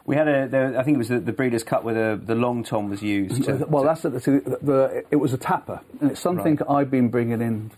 We 0.05 0.15
had 0.15 0.27
a, 0.27 0.47
there, 0.47 0.77
I 0.77 0.83
think 0.83 0.95
it 0.95 0.97
was 0.97 1.07
the, 1.07 1.19
the 1.19 1.31
Breeders' 1.31 1.63
Cup 1.63 1.83
where 1.83 2.17
the, 2.17 2.25
the 2.25 2.35
long 2.35 2.63
tom 2.63 2.89
was 2.89 3.01
used. 3.01 3.43
To, 3.45 3.65
well, 3.69 3.83
that's 3.83 4.01
the, 4.01 4.09
the, 4.09 4.59
the, 4.61 5.05
it 5.11 5.15
was 5.15 5.33
a 5.33 5.37
tapper, 5.37 5.81
and 6.01 6.11
it's 6.11 6.19
something 6.19 6.59
I've 6.67 6.91
been 6.91 7.09
bringing 7.09 7.41
in, 7.41 7.71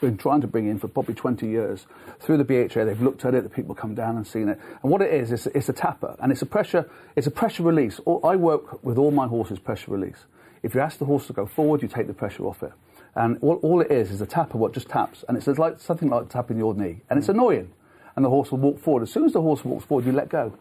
been 0.00 0.16
trying 0.16 0.40
to 0.40 0.46
bring 0.46 0.66
in 0.66 0.78
for 0.78 0.88
probably 0.88 1.14
20 1.14 1.46
years. 1.46 1.86
Through 2.20 2.38
the 2.38 2.44
BHA, 2.44 2.84
they've 2.84 3.00
looked 3.00 3.24
at 3.24 3.34
it. 3.34 3.42
The 3.42 3.50
people 3.50 3.74
come 3.74 3.94
down 3.94 4.16
and 4.16 4.26
seen 4.26 4.48
it, 4.48 4.58
and 4.82 4.90
what 4.90 5.02
it 5.02 5.12
is, 5.12 5.30
it's, 5.30 5.46
it's 5.46 5.68
a 5.68 5.72
tapper, 5.72 6.16
and 6.20 6.32
it's 6.32 6.42
a 6.42 6.46
pressure, 6.46 6.88
it's 7.16 7.26
a 7.26 7.30
pressure 7.30 7.62
release. 7.62 8.00
All, 8.00 8.24
I 8.24 8.36
work 8.36 8.82
with 8.82 8.98
all 8.98 9.10
my 9.10 9.26
horses 9.26 9.58
pressure 9.58 9.90
release. 9.90 10.24
If 10.64 10.74
you 10.74 10.80
ask 10.80 10.98
the 10.98 11.04
horse 11.04 11.26
to 11.26 11.34
go 11.34 11.44
forward, 11.44 11.82
you 11.82 11.88
take 11.88 12.06
the 12.06 12.14
pressure 12.14 12.46
off 12.46 12.62
it. 12.62 12.72
And 13.14 13.38
all, 13.42 13.56
all 13.56 13.80
it 13.82 13.92
is 13.92 14.10
is 14.10 14.20
a 14.20 14.26
tap 14.26 14.54
of 14.54 14.60
what 14.60 14.72
just 14.72 14.88
taps, 14.88 15.22
and 15.28 15.36
it's 15.36 15.46
like 15.46 15.78
something 15.78 16.08
like 16.08 16.30
tapping 16.30 16.58
your 16.58 16.74
knee, 16.74 17.02
and 17.08 17.18
it's 17.18 17.28
annoying. 17.28 17.70
And 18.16 18.24
the 18.24 18.30
horse 18.30 18.50
will 18.50 18.58
walk 18.58 18.80
forward. 18.80 19.02
As 19.02 19.12
soon 19.12 19.24
as 19.24 19.34
the 19.34 19.42
horse 19.42 19.64
walks 19.64 19.84
forward, 19.84 20.06
you 20.06 20.12
let 20.12 20.30
go. 20.30 20.56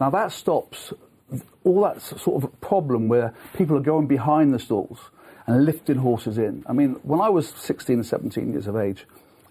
Now 0.00 0.10
that 0.10 0.32
stops 0.32 0.92
all 1.62 1.82
that 1.82 2.02
sort 2.02 2.42
of 2.42 2.60
problem 2.60 3.08
where 3.08 3.32
people 3.56 3.76
are 3.76 3.80
going 3.80 4.06
behind 4.06 4.52
the 4.52 4.58
stalls 4.58 5.10
and 5.46 5.64
lifting 5.64 5.96
horses 5.96 6.36
in. 6.36 6.64
I 6.66 6.72
mean, 6.72 6.94
when 7.02 7.20
I 7.20 7.28
was 7.28 7.48
16 7.48 7.96
and 7.96 8.06
17 8.06 8.52
years 8.52 8.66
of 8.66 8.76
age, 8.76 9.06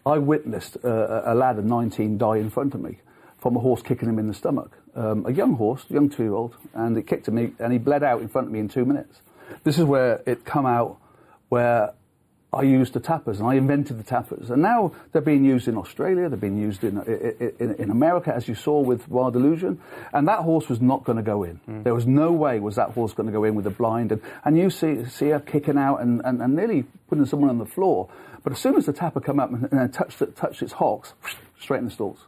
I 0.05 0.17
witnessed 0.17 0.75
a 0.77 1.31
a 1.31 1.33
lad 1.33 1.57
of 1.57 1.65
19 1.65 2.17
die 2.17 2.37
in 2.37 2.49
front 2.49 2.75
of 2.75 2.81
me 2.81 2.99
from 3.37 3.55
a 3.55 3.59
horse 3.59 3.81
kicking 3.81 4.09
him 4.09 4.19
in 4.19 4.27
the 4.27 4.33
stomach. 4.33 4.77
Um, 4.95 5.25
a 5.25 5.31
young 5.31 5.55
horse, 5.55 5.85
young 5.89 6.09
two-year-old, 6.09 6.55
and 6.73 6.97
it 6.97 7.07
kicked 7.07 7.27
him 7.27 7.37
and 7.59 7.73
he 7.73 7.79
bled 7.79 8.03
out 8.03 8.21
in 8.21 8.27
front 8.27 8.47
of 8.47 8.53
me 8.53 8.59
in 8.59 8.67
two 8.67 8.85
minutes. 8.85 9.21
This 9.63 9.77
is 9.77 9.85
where 9.85 10.21
it 10.25 10.45
come 10.45 10.65
out 10.65 10.97
where 11.49 11.93
I 12.53 12.61
used 12.61 12.93
the 12.93 12.99
tappers 12.99 13.39
and 13.39 13.49
I 13.49 13.55
invented 13.55 13.97
the 13.97 14.03
tappers. 14.03 14.51
And 14.51 14.61
now 14.61 14.93
they're 15.11 15.21
being 15.21 15.43
used 15.43 15.67
in 15.67 15.75
Australia, 15.75 16.29
they're 16.29 16.37
being 16.37 16.57
used 16.57 16.83
in, 16.83 17.01
in, 17.59 17.75
in 17.75 17.89
America, 17.89 18.33
as 18.33 18.47
you 18.47 18.53
saw 18.53 18.79
with 18.79 19.07
Wild 19.09 19.35
Illusion. 19.35 19.81
And 20.13 20.27
that 20.27 20.39
horse 20.39 20.69
was 20.69 20.79
not 20.79 21.03
going 21.03 21.17
to 21.17 21.23
go 21.23 21.43
in. 21.43 21.59
Mm. 21.67 21.83
There 21.83 21.95
was 21.95 22.05
no 22.05 22.31
way 22.31 22.59
was 22.59 22.75
that 22.75 22.91
horse 22.91 23.13
going 23.13 23.25
to 23.25 23.33
go 23.33 23.43
in 23.43 23.55
with 23.55 23.65
a 23.65 23.71
blind. 23.71 24.11
And, 24.11 24.21
and 24.45 24.57
you 24.57 24.69
see, 24.69 25.03
see 25.05 25.29
her 25.29 25.39
kicking 25.39 25.77
out 25.77 26.01
and, 26.01 26.21
and, 26.23 26.41
and 26.41 26.55
nearly 26.55 26.83
putting 27.07 27.25
someone 27.25 27.49
on 27.49 27.57
the 27.57 27.65
floor. 27.65 28.09
But 28.43 28.53
as 28.53 28.59
soon 28.59 28.75
as 28.75 28.85
the 28.85 28.93
tapper 28.93 29.19
come 29.19 29.39
up 29.39 29.51
and, 29.51 29.71
and 29.71 29.91
touched, 29.91 30.21
touched 30.35 30.61
its 30.61 30.73
hocks, 30.73 31.13
straight 31.59 31.79
in 31.79 31.85
the 31.85 31.91
stalls. 31.91 32.19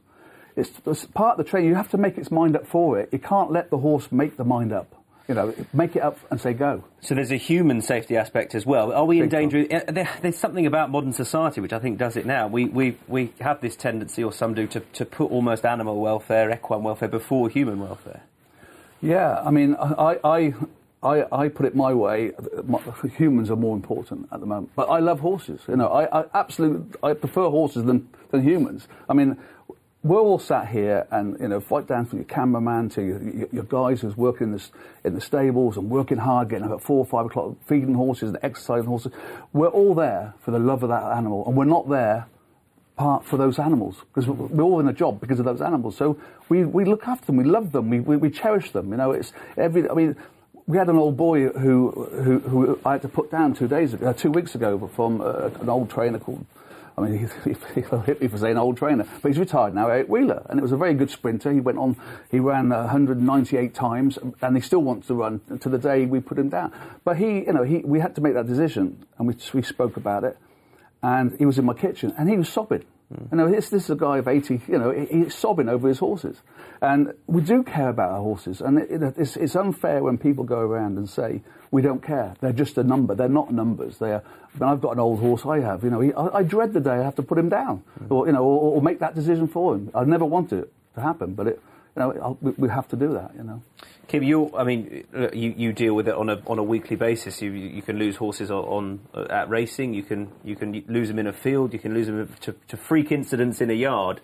It's, 0.55 0.71
it's 0.87 1.05
part 1.05 1.37
of 1.37 1.45
the 1.45 1.49
training. 1.49 1.69
You 1.69 1.75
have 1.75 1.91
to 1.91 1.97
make 1.97 2.17
its 2.17 2.31
mind 2.31 2.55
up 2.55 2.65
for 2.65 2.99
it. 2.99 3.09
You 3.11 3.19
can't 3.19 3.51
let 3.51 3.69
the 3.69 3.77
horse 3.77 4.11
make 4.11 4.37
the 4.37 4.45
mind 4.45 4.73
up 4.73 4.95
you 5.27 5.33
know, 5.33 5.53
make 5.73 5.95
it 5.95 6.01
up 6.01 6.19
and 6.29 6.39
say 6.39 6.53
go. 6.53 6.83
So 7.01 7.15
there's 7.15 7.31
a 7.31 7.37
human 7.37 7.81
safety 7.81 8.15
aspect 8.15 8.53
as 8.53 8.65
well. 8.65 8.93
Are 8.93 9.05
we 9.05 9.17
Big 9.17 9.23
in 9.23 9.29
danger? 9.29 9.67
Uh, 9.71 9.91
there, 9.91 10.09
there's 10.21 10.37
something 10.37 10.65
about 10.65 10.91
modern 10.91 11.13
society 11.13 11.61
which 11.61 11.73
I 11.73 11.79
think 11.79 11.97
does 11.97 12.15
it 12.15 12.25
now. 12.25 12.47
We, 12.47 12.65
we, 12.65 12.97
we 13.07 13.33
have 13.39 13.61
this 13.61 13.75
tendency, 13.75 14.23
or 14.23 14.31
some 14.31 14.53
do, 14.53 14.67
to, 14.67 14.79
to 14.79 15.05
put 15.05 15.31
almost 15.31 15.65
animal 15.65 15.99
welfare, 15.99 16.51
equine 16.51 16.83
welfare, 16.83 17.07
before 17.07 17.49
human 17.49 17.79
welfare. 17.79 18.21
Yeah, 19.01 19.41
I 19.43 19.51
mean, 19.51 19.75
I, 19.75 20.19
I, 20.23 20.53
I, 21.01 21.25
I 21.31 21.49
put 21.49 21.65
it 21.65 21.75
my 21.75 21.93
way. 21.93 22.31
My, 22.63 22.79
humans 23.17 23.49
are 23.49 23.55
more 23.55 23.75
important 23.75 24.27
at 24.31 24.39
the 24.39 24.45
moment, 24.45 24.71
but 24.75 24.89
I 24.89 24.99
love 24.99 25.19
horses. 25.19 25.61
You 25.67 25.77
know, 25.77 25.87
I, 25.87 26.21
I 26.21 26.25
absolutely 26.33 26.99
I 27.03 27.13
prefer 27.13 27.49
horses 27.49 27.83
than, 27.85 28.09
than 28.31 28.43
humans. 28.43 28.87
I 29.09 29.13
mean, 29.13 29.37
we're 30.05 30.19
all 30.19 30.37
sat 30.37 30.67
here 30.67 31.07
and, 31.09 31.35
you 31.39 31.47
know, 31.47 31.63
right 31.71 31.87
down 31.87 32.05
from 32.05 32.19
your 32.19 32.27
cameraman 32.27 32.89
to 32.89 33.01
your, 33.01 33.23
your, 33.23 33.47
your 33.51 33.63
guys 33.63 34.01
who's 34.01 34.15
working 34.15 34.47
in 34.47 34.53
the, 34.53 34.63
in 35.03 35.15
the 35.15 35.21
stables 35.21 35.77
and 35.77 35.89
working 35.89 36.19
hard, 36.19 36.47
getting 36.47 36.65
up 36.65 36.73
at 36.73 36.81
four 36.83 36.99
or 36.99 37.05
five 37.07 37.25
o'clock, 37.25 37.55
feeding 37.65 37.95
horses 37.95 38.29
and 38.29 38.37
exercising 38.43 38.85
horses. 38.85 39.11
We're 39.51 39.67
all 39.67 39.95
there 39.95 40.35
for 40.41 40.51
the 40.51 40.59
love 40.59 40.83
of 40.83 40.89
that 40.89 41.01
animal, 41.17 41.43
and 41.47 41.57
we're 41.57 41.65
not 41.65 41.89
there 41.89 42.27
part 42.95 43.25
for 43.25 43.37
those 43.37 43.57
animals 43.57 43.97
because 44.13 44.27
we're 44.27 44.63
all 44.63 44.79
in 44.79 44.87
a 44.87 44.93
job 44.93 45.19
because 45.19 45.39
of 45.39 45.45
those 45.45 45.59
animals. 45.59 45.97
So 45.97 46.19
we, 46.49 46.65
we 46.65 46.85
look 46.85 47.07
after 47.07 47.25
them, 47.25 47.37
we 47.37 47.43
love 47.43 47.71
them, 47.71 47.89
we, 47.89 47.99
we, 47.99 48.15
we 48.15 48.29
cherish 48.29 48.69
them. 48.69 48.91
You 48.91 48.97
know, 48.97 49.09
it's 49.09 49.33
every, 49.57 49.89
I 49.89 49.95
mean, 49.95 50.15
we 50.67 50.77
had 50.77 50.87
an 50.87 50.97
old 50.97 51.17
boy 51.17 51.47
who, 51.47 51.91
who, 52.23 52.39
who 52.39 52.79
I 52.85 52.93
had 52.93 53.01
to 53.01 53.09
put 53.09 53.31
down 53.31 53.55
two 53.55 53.67
days 53.67 53.95
ago, 53.95 54.09
uh, 54.09 54.13
two 54.13 54.29
weeks 54.29 54.53
ago 54.53 54.87
from 54.95 55.21
uh, 55.21 55.49
an 55.61 55.67
old 55.67 55.89
trainer 55.89 56.19
called 56.19 56.45
I 56.97 57.01
mean, 57.01 57.29
he, 57.75 57.81
will 57.91 58.01
hit 58.01 58.21
me 58.21 58.27
for 58.27 58.37
saying 58.37 58.57
old 58.57 58.77
trainer, 58.77 59.05
but 59.21 59.29
he's 59.29 59.39
retired 59.39 59.73
now, 59.73 59.89
Eric 59.89 60.07
Wheeler, 60.07 60.45
and 60.49 60.59
it 60.59 60.61
was 60.61 60.71
a 60.71 60.77
very 60.77 60.93
good 60.93 61.09
sprinter. 61.09 61.51
He 61.51 61.59
went 61.59 61.77
on, 61.77 61.97
he 62.31 62.39
ran 62.39 62.69
198 62.69 63.73
times, 63.73 64.17
and 64.41 64.55
he 64.55 64.61
still 64.61 64.81
wants 64.81 65.07
to 65.07 65.15
run 65.15 65.41
to 65.59 65.69
the 65.69 65.77
day 65.77 66.05
we 66.05 66.19
put 66.19 66.39
him 66.39 66.49
down. 66.49 66.71
But 67.03 67.17
he, 67.17 67.39
you 67.45 67.53
know, 67.53 67.63
he, 67.63 67.79
we 67.79 67.99
had 67.99 68.15
to 68.15 68.21
make 68.21 68.33
that 68.33 68.47
decision, 68.47 69.05
and 69.17 69.27
we, 69.27 69.35
we 69.53 69.61
spoke 69.61 69.97
about 69.97 70.23
it, 70.23 70.37
and 71.03 71.35
he 71.37 71.45
was 71.45 71.59
in 71.59 71.65
my 71.65 71.73
kitchen, 71.73 72.13
and 72.17 72.29
he 72.29 72.37
was 72.37 72.49
sobbing. 72.49 72.85
Mm. 73.13 73.31
You 73.31 73.37
know, 73.37 73.51
this, 73.51 73.69
this 73.69 73.83
is 73.83 73.89
a 73.91 73.95
guy 73.95 74.17
of 74.17 74.27
80, 74.27 74.61
you 74.67 74.77
know, 74.77 74.91
he's 74.91 75.35
sobbing 75.35 75.69
over 75.69 75.87
his 75.87 75.99
horses. 75.99 76.37
And 76.81 77.13
we 77.27 77.41
do 77.41 77.63
care 77.63 77.89
about 77.89 78.11
our 78.11 78.21
horses. 78.21 78.61
And 78.61 78.79
it, 78.79 78.91
it, 78.91 79.13
it's, 79.17 79.37
it's, 79.37 79.55
unfair 79.55 80.03
when 80.03 80.17
people 80.17 80.43
go 80.43 80.59
around 80.59 80.97
and 80.97 81.09
say, 81.09 81.41
we 81.71 81.81
don't 81.81 82.01
care. 82.01 82.35
They're 82.41 82.51
just 82.51 82.77
a 82.77 82.83
number. 82.83 83.15
They're 83.15 83.29
not 83.29 83.53
numbers. 83.53 83.97
They're, 83.97 84.23
when 84.57 84.69
I've 84.69 84.81
got 84.81 84.93
an 84.93 84.99
old 84.99 85.19
horse 85.19 85.45
I 85.45 85.59
have, 85.59 85.83
you 85.83 85.89
know, 85.89 85.99
he, 85.99 86.13
I, 86.13 86.39
I, 86.39 86.43
dread 86.43 86.73
the 86.73 86.79
day 86.79 86.91
I 86.91 87.03
have 87.03 87.15
to 87.15 87.23
put 87.23 87.37
him 87.37 87.49
down 87.49 87.83
mm. 88.01 88.11
or, 88.11 88.27
you 88.27 88.33
know, 88.33 88.43
or, 88.43 88.75
or, 88.75 88.81
make 88.81 88.99
that 88.99 89.15
decision 89.15 89.47
for 89.47 89.75
him. 89.75 89.91
I 89.93 90.03
never 90.03 90.25
want 90.25 90.51
it 90.53 90.71
to 90.95 91.01
happen, 91.01 91.33
but 91.33 91.47
it, 91.47 91.61
you 91.95 92.01
know, 92.01 92.37
we, 92.41 92.51
we 92.51 92.69
have 92.69 92.87
to 92.89 92.95
do 92.95 93.13
that, 93.13 93.31
you 93.35 93.43
know. 93.43 93.61
Kim, 94.07 94.23
you, 94.23 94.55
I 94.55 94.63
mean, 94.63 95.05
you, 95.33 95.53
you 95.57 95.73
deal 95.73 95.95
with 95.95 96.07
it 96.07 96.13
on 96.13 96.29
a 96.29 96.41
on 96.45 96.59
a 96.59 96.63
weekly 96.63 96.95
basis. 96.95 97.41
You 97.41 97.51
you 97.51 97.81
can 97.81 97.97
lose 97.97 98.15
horses 98.15 98.51
on, 98.51 98.99
on 99.13 99.27
at 99.29 99.49
racing. 99.49 99.93
You 99.93 100.03
can 100.03 100.31
you 100.43 100.55
can 100.55 100.83
lose 100.87 101.07
them 101.07 101.19
in 101.19 101.27
a 101.27 101.33
field. 101.33 101.73
You 101.73 101.79
can 101.79 101.93
lose 101.93 102.07
them 102.07 102.31
to, 102.41 102.55
to 102.67 102.77
freak 102.77 103.11
incidents 103.11 103.61
in 103.61 103.69
a 103.69 103.73
yard. 103.73 104.21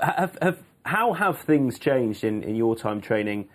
Have, 0.00 0.38
have, 0.40 0.58
how 0.84 1.12
have 1.12 1.40
things 1.40 1.78
changed 1.78 2.24
in, 2.24 2.42
in 2.42 2.56
your 2.56 2.76
time 2.76 3.00
training, 3.00 3.48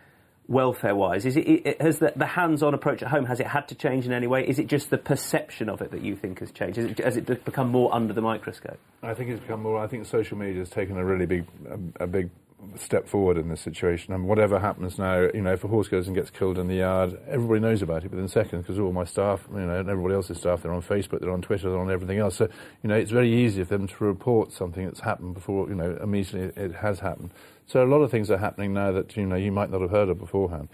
welfare 0.48 0.95
wise? 0.95 1.25
Is 1.25 1.38
it, 1.38 1.41
it 1.41 1.81
has 1.81 2.00
the, 2.00 2.12
the 2.15 2.25
hands 2.25 2.63
on 2.63 2.74
approach 2.74 3.01
at 3.03 3.09
home 3.09 3.25
has 3.25 3.39
it 3.39 3.48
had 3.48 3.67
to 3.69 3.75
change 3.75 4.05
in 4.05 4.13
any 4.13 4.27
way? 4.27 4.48
Is 4.48 4.59
it 4.59 4.67
just 4.67 4.89
the 4.89 4.98
perception 4.98 5.69
of 5.69 5.81
it 5.81 5.91
that 5.91 6.01
you 6.01 6.15
think 6.15 6.39
has 6.39 6.51
changed? 6.51 6.77
It, 6.77 7.00
has 7.00 7.17
it 7.17 7.45
become 7.45 7.69
more 7.69 7.93
under 7.93 8.13
the 8.13 8.21
microscope? 8.21 8.79
I 9.03 9.13
think 9.13 9.29
it's 9.29 9.41
become 9.41 9.62
more. 9.62 9.79
I 9.79 9.88
think 9.88 10.05
social 10.05 10.38
media 10.38 10.59
has 10.59 10.69
taken 10.69 10.98
a 10.98 11.05
really 11.05 11.25
big 11.25 11.45
a, 11.69 12.03
a 12.03 12.07
big 12.07 12.29
step 12.75 13.08
forward 13.08 13.38
in 13.38 13.50
this 13.50 13.62
situation. 13.62 14.13
And 14.13 14.25
whatever 14.28 14.60
happens 14.60 14.98
now, 14.98 15.30
you 15.34 15.42
know, 15.42 15.54
if 15.54 15.63
a 15.63 15.68
horse 15.68 15.88
goes 15.88 16.08
and 16.08 16.16
gets 16.16 16.30
killed 16.30 16.58
in 16.58 16.68
the 16.68 16.75
yard, 16.75 17.18
everybody 17.28 17.60
knows 17.60 17.82
about 17.82 18.04
it 18.04 18.12
within 18.12 18.28
seconds 18.28 18.63
because 18.63 18.80
all 18.80 18.92
my 18.92 19.06
staff, 19.06 19.48
you 19.51 19.60
know, 19.60 19.80
and 19.80 19.89
everybody 19.89 20.16
else's 20.16 20.38
staff, 20.38 20.62
they're 20.62 20.74
on 20.74 20.82
Facebook, 20.82 21.22
they're 21.22 21.32
on 21.32 21.42
Twitter, 21.42 21.70
they're 21.70 21.80
on 21.80 21.92
everything 21.92 22.20
else. 22.20 22.36
So, 22.36 22.50
you 22.84 22.89
know, 22.89 22.96
it's 22.96 23.12
very 23.12 23.34
easy 23.34 23.63
for 23.63 23.78
them 23.78 23.88
to 23.88 24.04
report 24.04 24.51
something 24.51 24.86
that's 24.86 25.00
happened 25.00 25.34
before, 25.34 25.70
you 25.70 25.75
know, 25.75 25.98
immediately 26.01 26.62
it 26.62 26.75
has 26.75 27.00
happened. 27.00 27.32
So 27.66 27.84
a 27.84 27.88
lot 27.88 28.01
of 28.01 28.12
things 28.12 28.30
are 28.32 28.38
happening 28.38 28.74
now 28.74 28.92
that, 28.92 29.16
you 29.16 29.25
know, 29.25 29.36
you 29.36 29.51
might 29.51 29.70
not 29.70 29.82
have 29.82 29.92
heard 29.92 30.10
of 30.10 30.20
beforehand. 30.20 30.70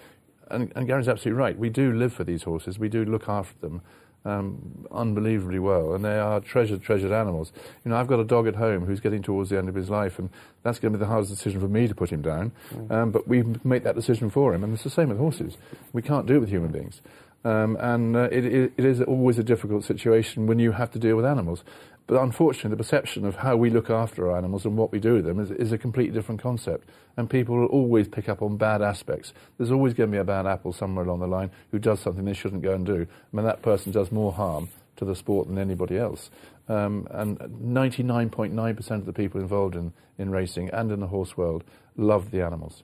And, 0.50 0.72
and 0.76 0.88
Gary's 0.88 1.08
absolutely 1.08 1.40
right. 1.40 1.58
We 1.58 1.70
do 1.70 1.92
live 1.94 2.14
for 2.14 2.24
these 2.24 2.44
horses. 2.44 2.78
We 2.78 2.90
do 2.90 3.04
look 3.04 3.28
after 3.28 3.60
them 3.60 3.82
um, 4.26 4.86
unbelievably 4.92 5.60
well, 5.60 5.94
and 5.94 6.04
they 6.04 6.18
are 6.18 6.40
treasured, 6.40 6.82
treasured 6.82 7.12
animals. 7.12 7.54
You 7.84 7.92
know, 7.92 7.98
I've 7.98 8.08
got 8.08 8.20
a 8.20 8.24
dog 8.24 8.48
at 8.48 8.56
home 8.56 8.86
who's 8.86 9.00
getting 9.00 9.22
towards 9.22 9.50
the 9.52 9.58
end 9.58 9.70
of 9.70 9.76
his 9.76 9.90
life, 9.90 10.18
and 10.20 10.30
that's 10.64 10.80
going 10.80 10.92
to 10.92 10.98
be 10.98 11.04
the 11.04 11.10
hardest 11.10 11.32
decision 11.32 11.62
for 11.62 11.68
me 11.68 11.88
to 11.88 11.96
put 11.96 12.10
him 12.10 12.22
down. 12.22 12.52
Mm. 12.74 12.92
Um, 12.92 13.12
but 13.12 13.28
we 13.28 13.44
make 13.64 13.84
that 13.84 13.96
decision 13.96 14.30
for 14.30 14.54
him, 14.54 14.64
and 14.64 14.74
it's 14.74 14.84
the 14.84 14.90
same 14.90 15.10
with 15.10 15.20
horses. 15.20 15.58
We 15.94 16.02
can't 16.02 16.26
do 16.26 16.36
it 16.36 16.40
with 16.40 16.50
human 16.50 16.72
beings. 16.72 17.02
Um, 17.46 17.78
and 17.80 18.16
uh, 18.18 18.28
it, 18.32 18.44
it, 18.44 18.74
is 18.84 19.02
always 19.02 19.38
a 19.38 19.44
difficult 19.44 19.84
situation 19.84 20.48
when 20.48 20.58
you 20.58 20.72
have 20.72 20.90
to 20.92 21.00
deal 21.00 21.16
with 21.16 21.26
animals. 21.26 21.64
But 22.08 22.20
unfortunately, 22.22 22.72
the 22.72 22.78
perception 22.78 23.24
of 23.24 23.36
how 23.36 23.56
we 23.56 23.70
look 23.70 23.92
after 23.92 24.32
our 24.32 24.38
animals 24.38 24.66
and 24.66 24.76
what 24.76 24.92
we 24.92 25.00
do 25.00 25.14
with 25.14 25.26
them 25.26 25.40
is, 25.40 25.52
is 25.52 25.72
a 25.72 25.78
completely 25.78 26.14
different 26.14 26.42
concept. 26.42 26.90
And 27.18 27.30
people 27.30 27.56
will 27.56 27.68
always 27.68 28.08
pick 28.08 28.30
up 28.30 28.42
on 28.42 28.58
bad 28.58 28.82
aspects. 28.82 29.32
There's 29.58 29.72
always 29.72 29.94
going 29.94 30.10
to 30.10 30.16
be 30.16 30.20
a 30.20 30.24
bad 30.24 30.48
apple 30.48 30.74
somewhere 30.74 31.06
along 31.06 31.20
the 31.20 31.28
line 31.28 31.52
who 31.70 31.78
does 31.78 32.00
something 32.00 32.26
they 32.26 32.34
shouldn't 32.34 32.64
go 32.64 32.74
and 32.74 32.84
do. 32.84 33.06
I 33.06 33.36
mean, 33.36 33.46
that 33.46 33.62
person 33.62 33.92
does 33.92 34.12
more 34.12 34.34
harm 34.34 34.70
to 34.96 35.06
the 35.06 35.16
sport 35.16 35.48
than 35.48 35.60
anybody 35.60 36.00
else. 36.00 36.32
Um, 36.68 37.08
and 37.12 37.38
99.9% 37.38 38.92
of 38.92 39.06
the 39.06 39.14
people 39.14 39.40
involved 39.40 39.76
in, 39.76 39.94
in 40.18 40.32
racing 40.32 40.70
and 40.70 40.92
in 40.92 41.00
the 41.00 41.08
horse 41.08 41.38
world 41.38 41.64
love 41.96 42.32
the 42.32 42.42
animals. 42.42 42.82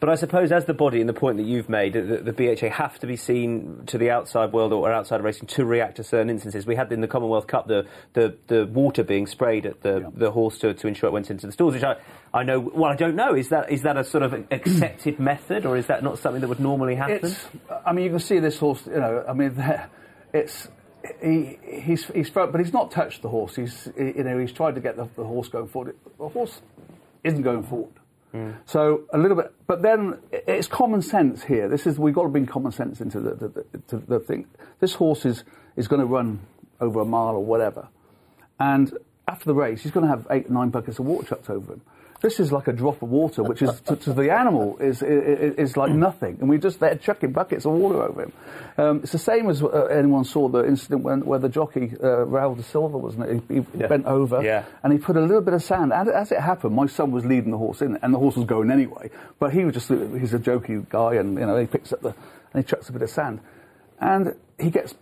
But 0.00 0.10
I 0.10 0.14
suppose, 0.14 0.52
as 0.52 0.64
the 0.64 0.74
body 0.74 1.00
and 1.00 1.08
the 1.08 1.14
point 1.14 1.38
that 1.38 1.42
you've 1.46 1.68
made, 1.68 1.94
the, 1.94 2.00
the, 2.00 2.32
BHA 2.32 2.70
have 2.70 3.00
to 3.00 3.06
be 3.08 3.16
seen 3.16 3.82
to 3.86 3.98
the 3.98 4.10
outside 4.10 4.52
world 4.52 4.72
or 4.72 4.92
outside 4.92 5.16
of 5.16 5.24
racing 5.24 5.48
to 5.48 5.64
react 5.64 5.96
to 5.96 6.04
certain 6.04 6.30
instances. 6.30 6.66
We 6.66 6.76
had 6.76 6.92
in 6.92 7.00
the 7.00 7.08
Commonwealth 7.08 7.48
Cup 7.48 7.66
the, 7.66 7.84
the, 8.12 8.36
the 8.46 8.66
water 8.66 9.02
being 9.02 9.26
sprayed 9.26 9.66
at 9.66 9.80
the, 9.80 10.02
yeah. 10.02 10.08
the 10.14 10.30
horse 10.30 10.58
to, 10.58 10.72
to 10.72 10.86
ensure 10.86 11.08
it 11.08 11.12
went 11.12 11.30
into 11.30 11.46
the 11.46 11.52
stalls, 11.52 11.74
which 11.74 11.82
I, 11.82 11.96
I 12.32 12.44
know. 12.44 12.60
Well, 12.60 12.92
I 12.92 12.94
don't 12.94 13.16
know. 13.16 13.34
Is 13.34 13.48
that 13.48 13.72
is 13.72 13.82
that 13.82 13.96
a 13.96 14.04
sort 14.04 14.22
of 14.22 14.34
accepted 14.52 15.18
method, 15.18 15.66
or 15.66 15.76
is 15.76 15.86
that 15.86 16.04
not 16.04 16.20
something 16.20 16.42
that 16.42 16.48
would 16.48 16.60
normally 16.60 16.94
happen? 16.94 17.18
It's, 17.24 17.46
I 17.84 17.92
mean, 17.92 18.04
you 18.04 18.10
can 18.10 18.20
see 18.20 18.38
this 18.38 18.58
horse. 18.58 18.86
You 18.86 19.00
know, 19.00 19.24
I 19.28 19.32
mean, 19.32 19.52
it's 20.32 20.68
he, 21.20 21.58
he's 21.64 22.06
he's 22.06 22.30
but 22.30 22.56
he's 22.58 22.72
not 22.72 22.92
touched 22.92 23.22
the 23.22 23.28
horse. 23.28 23.56
He's 23.56 23.88
you 23.96 24.22
know 24.22 24.38
he's 24.38 24.52
tried 24.52 24.76
to 24.76 24.80
get 24.80 24.96
the, 24.96 25.08
the 25.16 25.24
horse 25.24 25.48
going 25.48 25.68
forward. 25.68 25.96
The 26.18 26.28
horse 26.28 26.60
isn't 27.24 27.42
going 27.42 27.64
forward. 27.64 27.97
Mm. 28.34 28.56
So 28.66 29.04
a 29.12 29.18
little 29.18 29.36
bit, 29.36 29.52
but 29.66 29.82
then 29.82 30.18
it's 30.30 30.68
common 30.68 31.00
sense 31.00 31.44
here. 31.44 31.68
This 31.68 31.86
is 31.86 31.98
we've 31.98 32.14
got 32.14 32.24
to 32.24 32.28
bring 32.28 32.46
common 32.46 32.72
sense 32.72 33.00
into 33.00 33.20
the, 33.20 33.34
the, 33.34 33.64
the, 33.88 33.96
the 33.96 34.20
thing. 34.20 34.46
This 34.80 34.94
horse 34.94 35.24
is 35.24 35.44
is 35.76 35.88
going 35.88 36.00
to 36.00 36.06
run 36.06 36.40
over 36.80 37.00
a 37.00 37.04
mile 37.04 37.34
or 37.34 37.44
whatever, 37.44 37.88
and 38.60 38.96
after 39.26 39.46
the 39.46 39.54
race, 39.54 39.82
he's 39.82 39.92
going 39.92 40.04
to 40.04 40.10
have 40.10 40.26
eight 40.30 40.50
nine 40.50 40.68
buckets 40.68 40.98
of 40.98 41.06
water 41.06 41.26
chucked 41.26 41.48
over 41.48 41.74
him. 41.74 41.80
This 42.20 42.40
is 42.40 42.50
like 42.50 42.66
a 42.66 42.72
drop 42.72 43.00
of 43.00 43.10
water, 43.10 43.44
which 43.44 43.62
is 43.62 43.80
to, 43.82 43.94
to 43.94 44.12
the 44.12 44.32
animal 44.32 44.76
is, 44.78 45.02
is, 45.02 45.54
is 45.54 45.76
like 45.76 45.92
nothing, 45.92 46.38
and 46.40 46.48
we 46.48 46.58
just 46.58 46.80
there 46.80 46.96
chucking 46.96 47.30
buckets 47.30 47.64
of 47.64 47.72
water 47.72 48.02
over 48.02 48.22
him. 48.22 48.32
Um, 48.76 49.00
it's 49.04 49.12
the 49.12 49.18
same 49.18 49.48
as 49.48 49.62
uh, 49.62 49.84
anyone 49.84 50.24
saw 50.24 50.48
the 50.48 50.66
incident 50.66 51.04
when 51.04 51.24
where 51.24 51.38
the 51.38 51.48
jockey 51.48 51.92
uh, 52.00 52.26
Raul 52.26 52.56
da 52.56 52.62
Silva 52.62 52.98
wasn't 52.98 53.30
it? 53.30 53.42
He, 53.48 53.54
he 53.54 53.66
yeah. 53.78 53.86
bent 53.86 54.06
over 54.06 54.42
yeah. 54.42 54.64
and 54.82 54.92
he 54.92 54.98
put 54.98 55.16
a 55.16 55.20
little 55.20 55.40
bit 55.40 55.54
of 55.54 55.62
sand. 55.62 55.92
And 55.92 56.08
as 56.08 56.32
it 56.32 56.40
happened, 56.40 56.74
my 56.74 56.86
son 56.86 57.12
was 57.12 57.24
leading 57.24 57.52
the 57.52 57.58
horse 57.58 57.82
in, 57.82 57.96
and 58.02 58.12
the 58.12 58.18
horse 58.18 58.34
was 58.34 58.46
going 58.46 58.72
anyway. 58.72 59.10
But 59.38 59.52
he 59.52 59.64
was 59.64 59.74
just 59.74 59.88
he's 59.88 60.34
a 60.34 60.40
jokey 60.40 60.88
guy, 60.88 61.14
and 61.14 61.38
you 61.38 61.46
know 61.46 61.56
he 61.56 61.66
picks 61.66 61.92
up 61.92 62.00
the 62.02 62.14
and 62.52 62.64
he 62.64 62.68
chucks 62.68 62.88
a 62.88 62.92
bit 62.92 63.02
of 63.02 63.10
sand, 63.10 63.38
and 64.00 64.34
he 64.58 64.70
gets 64.70 64.94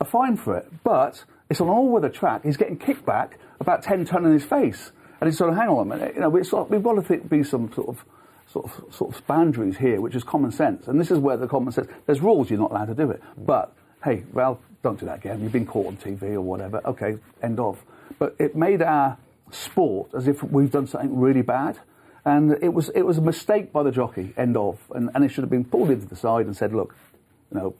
a 0.00 0.04
fine 0.04 0.36
for 0.36 0.56
it. 0.56 0.70
But 0.84 1.24
it's 1.50 1.60
on 1.60 1.68
all 1.68 1.88
weather 1.88 2.10
track. 2.10 2.44
He's 2.44 2.56
getting 2.56 2.78
kicked 2.78 3.04
back 3.04 3.38
about 3.58 3.82
ten 3.82 4.04
ton 4.04 4.24
in 4.24 4.32
his 4.32 4.44
face. 4.44 4.92
And 5.24 5.32
he 5.32 5.36
sort 5.38 5.48
of, 5.48 5.56
hang 5.56 5.68
on 5.70 5.90
a 5.90 5.96
minute, 5.96 6.14
you 6.16 6.20
know, 6.20 6.28
we've 6.28 6.50
got 6.50 6.68
to 6.96 7.00
think, 7.00 7.30
be 7.30 7.42
some 7.42 7.72
sort 7.72 7.88
of, 7.88 8.04
sort 8.52 8.66
of, 8.66 8.94
sort 8.94 9.16
of 9.16 9.26
boundaries 9.26 9.78
here, 9.78 9.98
which 10.02 10.14
is 10.14 10.22
common 10.22 10.52
sense. 10.52 10.86
And 10.86 11.00
this 11.00 11.10
is 11.10 11.18
where 11.18 11.38
the 11.38 11.48
common 11.48 11.72
sense, 11.72 11.88
there's 12.04 12.20
rules, 12.20 12.50
you're 12.50 12.58
not 12.58 12.72
allowed 12.72 12.88
to 12.88 12.94
do 12.94 13.10
it. 13.10 13.22
Mm. 13.40 13.46
But, 13.46 13.72
hey, 14.04 14.24
Ralph, 14.34 14.58
don't 14.82 15.00
do 15.00 15.06
that 15.06 15.20
again. 15.20 15.40
You've 15.42 15.50
been 15.50 15.64
caught 15.64 15.86
on 15.86 15.96
TV 15.96 16.34
or 16.34 16.42
whatever. 16.42 16.82
Okay, 16.84 17.16
end 17.42 17.58
of. 17.58 17.82
But 18.18 18.36
it 18.38 18.54
made 18.54 18.82
our 18.82 19.16
sport 19.50 20.10
as 20.14 20.28
if 20.28 20.42
we've 20.42 20.70
done 20.70 20.86
something 20.88 21.18
really 21.18 21.40
bad. 21.40 21.78
And 22.26 22.58
it 22.62 22.74
was, 22.74 22.90
it 22.90 23.00
was 23.06 23.16
a 23.16 23.22
mistake 23.22 23.72
by 23.72 23.82
the 23.82 23.92
jockey, 23.92 24.34
end 24.36 24.58
of. 24.58 24.78
And, 24.94 25.08
and 25.14 25.24
it 25.24 25.30
should 25.30 25.40
have 25.44 25.50
been 25.50 25.64
pulled 25.64 25.88
into 25.90 26.04
the 26.04 26.16
side 26.16 26.44
and 26.44 26.54
said, 26.54 26.74
look, 26.74 26.94
you 27.50 27.58
know, 27.58 27.74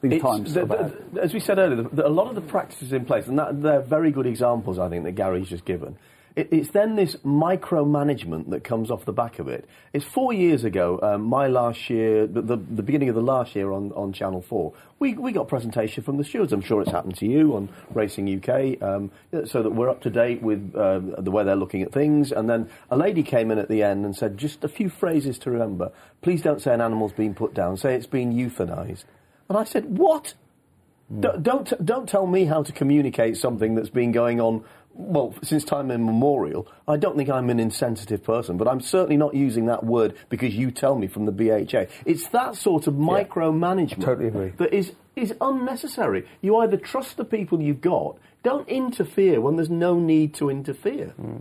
these 0.00 0.12
It's- 0.12 0.22
times 0.34 0.54
the- 0.54 0.62
are 0.62 0.64
bad. 0.66 0.96
the- 1.12 1.20
as 1.22 1.34
we 1.34 1.40
said 1.40 1.58
earlier, 1.58 1.82
the, 1.82 1.88
the- 1.96 2.06
a 2.06 2.08
lot 2.08 2.28
of 2.28 2.36
the 2.36 2.40
practices 2.40 2.94
in 2.94 3.04
place, 3.04 3.26
and 3.26 3.38
that, 3.38 3.60
they're 3.60 3.82
very 3.82 4.10
good 4.12 4.26
examples, 4.26 4.78
I 4.78 4.88
think, 4.88 5.04
that 5.04 5.12
Gary's 5.12 5.50
just 5.50 5.66
given. 5.66 5.98
It, 6.36 6.48
it's 6.52 6.70
then 6.70 6.96
this 6.96 7.16
micromanagement 7.16 8.50
that 8.50 8.64
comes 8.64 8.90
off 8.90 9.04
the 9.04 9.12
back 9.12 9.38
of 9.38 9.48
it. 9.48 9.68
It's 9.92 10.04
four 10.04 10.32
years 10.32 10.64
ago, 10.64 10.98
um, 11.02 11.22
my 11.22 11.46
last 11.46 11.90
year, 11.90 12.26
the, 12.26 12.42
the, 12.42 12.56
the 12.56 12.82
beginning 12.82 13.08
of 13.08 13.14
the 13.14 13.22
last 13.22 13.56
year 13.56 13.72
on, 13.72 13.92
on 13.92 14.12
Channel 14.12 14.42
4, 14.42 14.72
we, 14.98 15.14
we 15.14 15.32
got 15.32 15.48
presentation 15.48 16.02
from 16.02 16.16
the 16.16 16.24
stewards. 16.24 16.52
I'm 16.52 16.60
sure 16.60 16.82
it's 16.82 16.90
happened 16.90 17.16
to 17.18 17.26
you 17.26 17.56
on 17.56 17.68
Racing 17.90 18.42
UK, 18.42 18.82
um, 18.82 19.10
so 19.46 19.62
that 19.62 19.70
we're 19.70 19.90
up 19.90 20.02
to 20.02 20.10
date 20.10 20.42
with 20.42 20.74
uh, 20.76 21.00
the 21.18 21.30
way 21.30 21.44
they're 21.44 21.56
looking 21.56 21.82
at 21.82 21.92
things. 21.92 22.32
And 22.32 22.48
then 22.48 22.68
a 22.90 22.96
lady 22.96 23.22
came 23.22 23.50
in 23.50 23.58
at 23.58 23.68
the 23.68 23.82
end 23.82 24.04
and 24.04 24.14
said, 24.14 24.38
just 24.38 24.62
a 24.64 24.68
few 24.68 24.88
phrases 24.88 25.38
to 25.40 25.50
remember. 25.50 25.92
Please 26.22 26.42
don't 26.42 26.60
say 26.60 26.74
an 26.74 26.80
animal's 26.80 27.12
been 27.12 27.34
put 27.34 27.54
down, 27.54 27.76
say 27.76 27.94
it's 27.94 28.06
been 28.06 28.32
euthanised. 28.32 29.04
And 29.48 29.58
I 29.58 29.64
said, 29.64 29.98
what? 29.98 30.34
D- 31.18 31.28
don't 31.42 31.84
don't 31.84 32.08
tell 32.08 32.24
me 32.24 32.44
how 32.44 32.62
to 32.62 32.70
communicate 32.70 33.36
something 33.36 33.74
that's 33.74 33.90
been 33.90 34.12
going 34.12 34.40
on 34.40 34.62
well 34.94 35.34
since 35.42 35.64
time 35.64 35.90
immemorial. 35.90 36.66
I 36.86 36.96
don't 36.96 37.16
think 37.16 37.30
I'm 37.30 37.50
an 37.50 37.60
insensitive 37.60 38.22
person, 38.22 38.56
but 38.56 38.68
I'm 38.68 38.80
certainly 38.80 39.16
not 39.16 39.34
using 39.34 39.66
that 39.66 39.84
word 39.84 40.16
because 40.28 40.54
you 40.54 40.70
tell 40.70 40.96
me 40.96 41.06
from 41.06 41.26
the 41.26 41.32
BHA. 41.32 41.86
It's 42.06 42.28
that 42.28 42.56
sort 42.56 42.86
of 42.86 42.94
micromanagement 42.94 44.04
Totally 44.04 44.28
agree. 44.28 44.52
that 44.56 44.72
is 44.72 44.92
is 45.16 45.34
unnecessary. 45.40 46.26
You 46.40 46.56
either 46.58 46.76
trust 46.76 47.16
the 47.16 47.24
people 47.24 47.60
you've 47.60 47.80
got, 47.80 48.16
don't 48.42 48.68
interfere 48.68 49.40
when 49.40 49.56
there's 49.56 49.70
no 49.70 49.98
need 49.98 50.34
to 50.34 50.48
interfere. 50.50 51.08
Hmm. 51.08 51.38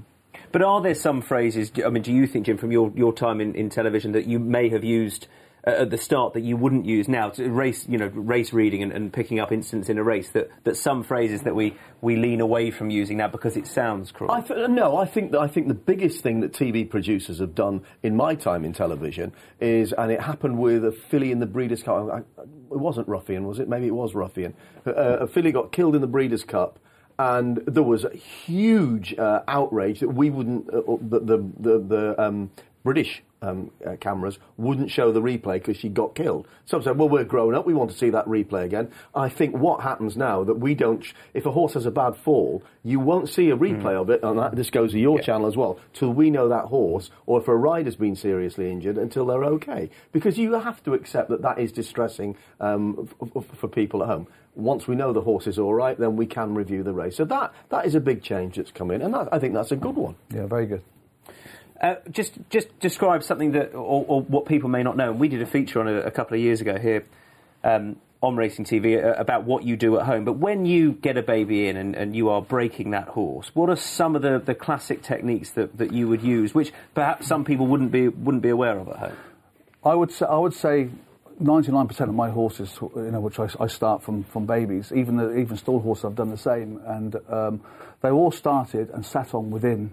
But 0.52 0.64
are 0.64 0.82
there 0.82 0.96
some 0.96 1.22
phrases, 1.22 1.72
I 1.86 1.90
mean, 1.90 2.04
do 2.04 2.12
you 2.12 2.26
think, 2.26 2.48
Jim, 2.48 2.58
from 2.58 2.72
your, 2.72 2.92
your 2.96 3.14
time 3.14 3.40
in, 3.40 3.54
in 3.54 3.70
television, 3.70 4.14
that 4.14 4.26
you 4.26 4.40
may 4.40 4.70
have 4.70 4.84
used 4.84 5.28
at 5.70 5.90
the 5.90 5.98
start 5.98 6.34
that 6.34 6.42
you 6.42 6.58
wouldn't 6.58 6.86
use 6.86 7.08
now? 7.08 7.30
To 7.30 7.50
race, 7.50 7.88
you 7.88 7.98
know, 7.98 8.08
race 8.08 8.54
reading 8.54 8.84
and, 8.84 8.92
and 8.92 9.12
picking 9.12 9.40
up 9.40 9.52
incidents 9.52 9.90
in 9.90 9.98
a 9.98 10.04
race, 10.04 10.30
that, 10.32 10.50
that 10.64 10.78
some 10.78 11.04
phrases 11.04 11.42
that 11.44 11.56
we, 11.56 11.76
we 12.02 12.16
lean 12.16 12.42
away 12.42 12.72
from 12.72 12.90
using 12.90 13.18
now 13.18 13.28
because 13.28 13.58
it 13.58 13.68
sounds 13.68 14.12
cruel? 14.12 14.32
I 14.32 14.42
th- 14.42 14.70
no, 14.70 14.98
I 14.98 15.06
think 15.06 15.32
that 15.32 15.40
I 15.40 15.48
think 15.48 15.68
the 15.68 15.74
biggest 15.74 16.22
thing 16.22 16.40
that 16.42 16.54
TV 16.54 16.90
producers 16.90 17.40
have 17.40 17.56
done 17.56 17.82
in 18.04 18.16
my 18.16 18.36
time 18.36 18.66
in 18.66 18.74
television 18.74 19.34
is, 19.60 19.94
and 19.94 20.12
it 20.12 20.22
happened 20.22 20.58
with 20.58 20.86
a 20.86 20.92
filly 20.92 21.32
in 21.32 21.40
the 21.40 21.46
Breeders' 21.46 21.84
Cup. 21.84 22.10
I, 22.12 22.18
it 22.40 22.80
wasn't 22.80 23.08
Ruffian, 23.08 23.46
was 23.46 23.60
it? 23.60 23.68
Maybe 23.68 23.88
it 23.88 23.96
was 23.96 24.16
Ruffian. 24.16 24.54
Uh, 24.86 24.92
a 24.92 25.28
filly 25.28 25.52
got 25.52 25.72
killed 25.72 25.96
in 25.96 26.02
the 26.02 26.08
Breeders' 26.08 26.44
Cup. 26.44 26.80
And 27.20 27.58
there 27.68 27.84
was 27.84 28.06
a 28.06 28.16
huge 28.16 29.14
uh, 29.20 29.42
outrage 29.50 30.00
that 30.00 30.08
we 30.08 30.30
wouldn't, 30.30 30.74
uh, 30.74 30.82
the, 31.02 31.20
the, 31.20 31.38
the, 31.60 31.80
the 31.80 32.22
um, 32.22 32.50
British 32.84 33.22
um, 33.42 33.72
uh, 33.86 33.96
cameras 34.00 34.40
wouldn't 34.58 34.90
show 34.92 35.12
the 35.12 35.22
replay 35.22 35.54
because 35.56 35.78
she 35.78 35.90
got 35.90 36.16
killed. 36.16 36.48
Some 36.66 36.82
said, 36.82 36.98
well, 36.98 37.10
we're 37.10 37.24
grown 37.24 37.56
up, 37.56 37.66
we 37.66 37.74
want 37.74 37.92
to 37.92 37.98
see 37.98 38.10
that 38.10 38.26
replay 38.26 38.64
again. 38.66 38.90
I 39.16 39.30
think 39.30 39.56
what 39.56 39.82
happens 39.82 40.16
now 40.18 40.44
that 40.46 40.56
we 40.56 40.76
don't, 40.76 41.04
sh- 41.04 41.14
if 41.34 41.46
a 41.46 41.52
horse 41.52 41.74
has 41.74 41.86
a 41.86 41.92
bad 41.92 42.16
fall, 42.18 42.64
you 42.84 43.00
won't 43.00 43.30
see 43.30 43.50
a 43.50 43.58
replay 43.58 43.96
of 43.96 44.10
it, 44.10 44.22
and 44.24 44.40
that, 44.40 44.56
this 44.56 44.70
goes 44.70 44.92
to 44.92 45.00
your 45.00 45.20
channel 45.20 45.48
as 45.48 45.56
well, 45.58 45.80
till 45.94 46.12
we 46.12 46.30
know 46.30 46.50
that 46.50 46.66
horse, 46.66 47.12
or 47.26 47.40
if 47.40 47.48
a 47.48 47.56
rider's 47.56 47.96
been 47.96 48.16
seriously 48.16 48.72
injured, 48.72 48.98
until 48.98 49.26
they're 49.26 49.44
okay. 49.46 49.90
Because 50.12 50.38
you 50.38 50.54
have 50.54 50.84
to 50.84 50.94
accept 50.94 51.30
that 51.30 51.42
that 51.42 51.60
is 51.60 51.72
distressing 51.72 52.36
um, 52.60 53.10
f- 53.22 53.30
f- 53.36 53.58
for 53.58 53.68
people 53.68 54.02
at 54.04 54.10
home. 54.10 54.28
Once 54.56 54.88
we 54.88 54.96
know 54.96 55.14
the 55.14 55.22
horse 55.22 55.48
is 55.48 55.58
all 55.60 55.74
right, 55.74 55.98
then 55.98 56.16
we 56.18 56.26
can 56.26 56.56
review 56.56 56.84
the 56.84 56.94
race. 56.94 57.16
So 57.16 57.26
that, 57.26 57.54
that 57.70 57.86
is 57.86 57.96
a 57.96 58.00
big 58.02 58.22
change 58.24 58.56
that's 58.58 58.72
come 58.72 58.92
in, 58.92 59.02
and 59.02 59.14
that, 59.14 59.30
I 59.32 59.40
think 59.40 59.54
that's 59.54 59.72
a 59.72 59.78
good 59.78 59.96
one. 59.96 60.16
Yeah, 60.34 60.46
very 60.48 60.66
good. 60.66 60.82
Uh, 61.82 61.96
just 62.12 62.34
just 62.50 62.68
describe 62.80 63.24
something 63.24 63.54
that, 63.54 63.74
or, 63.74 64.06
or 64.08 64.22
what 64.22 64.46
people 64.46 64.70
may 64.70 64.84
not 64.84 64.98
know. 64.98 65.14
We 65.14 65.30
did 65.30 65.42
a 65.42 65.46
feature 65.46 65.80
on 65.80 65.88
it 65.88 66.06
a 66.06 66.12
couple 66.12 66.36
of 66.36 66.42
years 66.42 66.60
ago 66.60 66.78
here 66.78 67.06
um, 67.64 67.96
on 68.22 68.36
Racing 68.36 68.66
TV 68.66 69.02
uh, 69.02 69.14
about 69.14 69.46
what 69.46 69.64
you 69.64 69.78
do 69.78 69.98
at 69.98 70.06
home. 70.06 70.26
But 70.26 70.34
when 70.34 70.66
you 70.66 70.92
get 70.92 71.16
a 71.16 71.24
baby 71.24 71.68
in 71.68 71.78
and, 71.78 71.96
and 71.96 72.14
you 72.14 72.30
are 72.30 72.42
breaking 72.42 72.92
that 72.92 73.08
horse, 73.08 73.52
what 73.54 73.70
are 73.70 73.78
some 73.78 74.18
of 74.18 74.22
the, 74.22 74.40
the 74.40 74.56
classic 74.56 75.04
techniques 75.04 75.52
that, 75.52 75.78
that 75.78 75.94
you 75.94 76.10
would 76.10 76.22
use, 76.22 76.54
which 76.54 76.74
perhaps 76.94 77.28
some 77.28 77.46
people 77.46 77.66
wouldn't 77.66 77.94
be 77.94 78.10
wouldn't 78.10 78.44
be 78.44 78.50
aware 78.50 78.78
of 78.78 78.90
at 78.90 78.98
home? 78.98 79.18
I 79.86 79.96
would 79.96 80.12
say, 80.12 80.26
I 80.26 80.38
would 80.38 80.54
say 80.54 80.90
99% 81.42 82.02
of 82.02 82.14
my 82.14 82.30
horses, 82.30 82.78
you 82.82 83.12
know, 83.12 83.22
which 83.22 83.40
I, 83.40 83.48
I 83.58 83.68
start 83.68 84.04
from, 84.04 84.26
from 84.26 84.46
babies, 84.46 84.92
even 84.94 85.16
the, 85.16 85.38
even 85.38 85.56
stall 85.56 85.80
horses, 85.80 86.04
I've 86.04 86.16
done 86.16 86.32
the 86.32 86.38
same, 86.38 86.82
and 86.86 87.16
um, 87.30 87.62
they 88.02 88.10
all 88.10 88.32
started 88.32 88.90
and 88.90 89.06
sat 89.06 89.34
on 89.34 89.50
within 89.50 89.92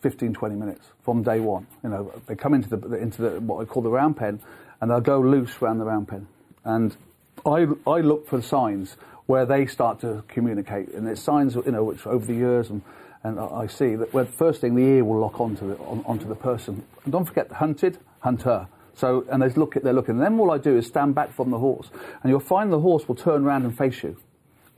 15, 0.00 0.34
20 0.34 0.54
minutes 0.54 0.86
from 1.02 1.22
day 1.22 1.40
one. 1.40 1.66
You 1.82 1.90
know, 1.90 2.12
they 2.26 2.34
come 2.34 2.54
into 2.54 2.68
the 2.76 2.96
into 2.96 3.22
the 3.22 3.40
what 3.40 3.60
I 3.60 3.64
call 3.64 3.82
the 3.82 3.90
round 3.90 4.16
pen, 4.16 4.40
and 4.80 4.90
they'll 4.90 5.00
go 5.00 5.20
loose 5.20 5.60
around 5.60 5.78
the 5.78 5.84
round 5.84 6.08
pen, 6.08 6.26
and 6.64 6.96
I 7.44 7.66
I 7.86 8.00
look 8.00 8.26
for 8.26 8.40
signs 8.42 8.96
where 9.26 9.46
they 9.46 9.66
start 9.66 10.00
to 10.00 10.24
communicate, 10.28 10.88
and 10.88 11.06
it's 11.06 11.20
signs 11.20 11.54
you 11.54 11.70
know 11.70 11.84
which 11.84 12.06
over 12.06 12.24
the 12.24 12.34
years 12.34 12.70
and. 12.70 12.82
And 13.22 13.38
I 13.38 13.66
see 13.66 13.96
that 13.96 14.14
where 14.14 14.24
first 14.24 14.62
thing 14.62 14.74
the 14.74 14.82
ear 14.82 15.04
will 15.04 15.20
lock 15.20 15.42
onto 15.42 15.68
the 15.68 15.76
on, 15.82 16.02
onto 16.06 16.26
the 16.26 16.34
person. 16.34 16.82
And 17.04 17.12
don't 17.12 17.26
forget 17.26 17.52
hunted, 17.52 17.98
hunter. 18.20 18.66
So 18.94 19.26
and 19.30 19.42
they 19.42 19.50
look 19.50 19.76
at 19.76 19.84
they're 19.84 19.92
looking. 19.92 20.14
And 20.14 20.22
then 20.22 20.38
all 20.40 20.50
I 20.50 20.56
do 20.56 20.78
is 20.78 20.86
stand 20.86 21.14
back 21.14 21.30
from 21.30 21.50
the 21.50 21.58
horse, 21.58 21.90
and 22.22 22.30
you'll 22.30 22.40
find 22.40 22.72
the 22.72 22.80
horse 22.80 23.06
will 23.06 23.14
turn 23.14 23.44
around 23.44 23.64
and 23.64 23.76
face 23.76 24.02
you. 24.02 24.16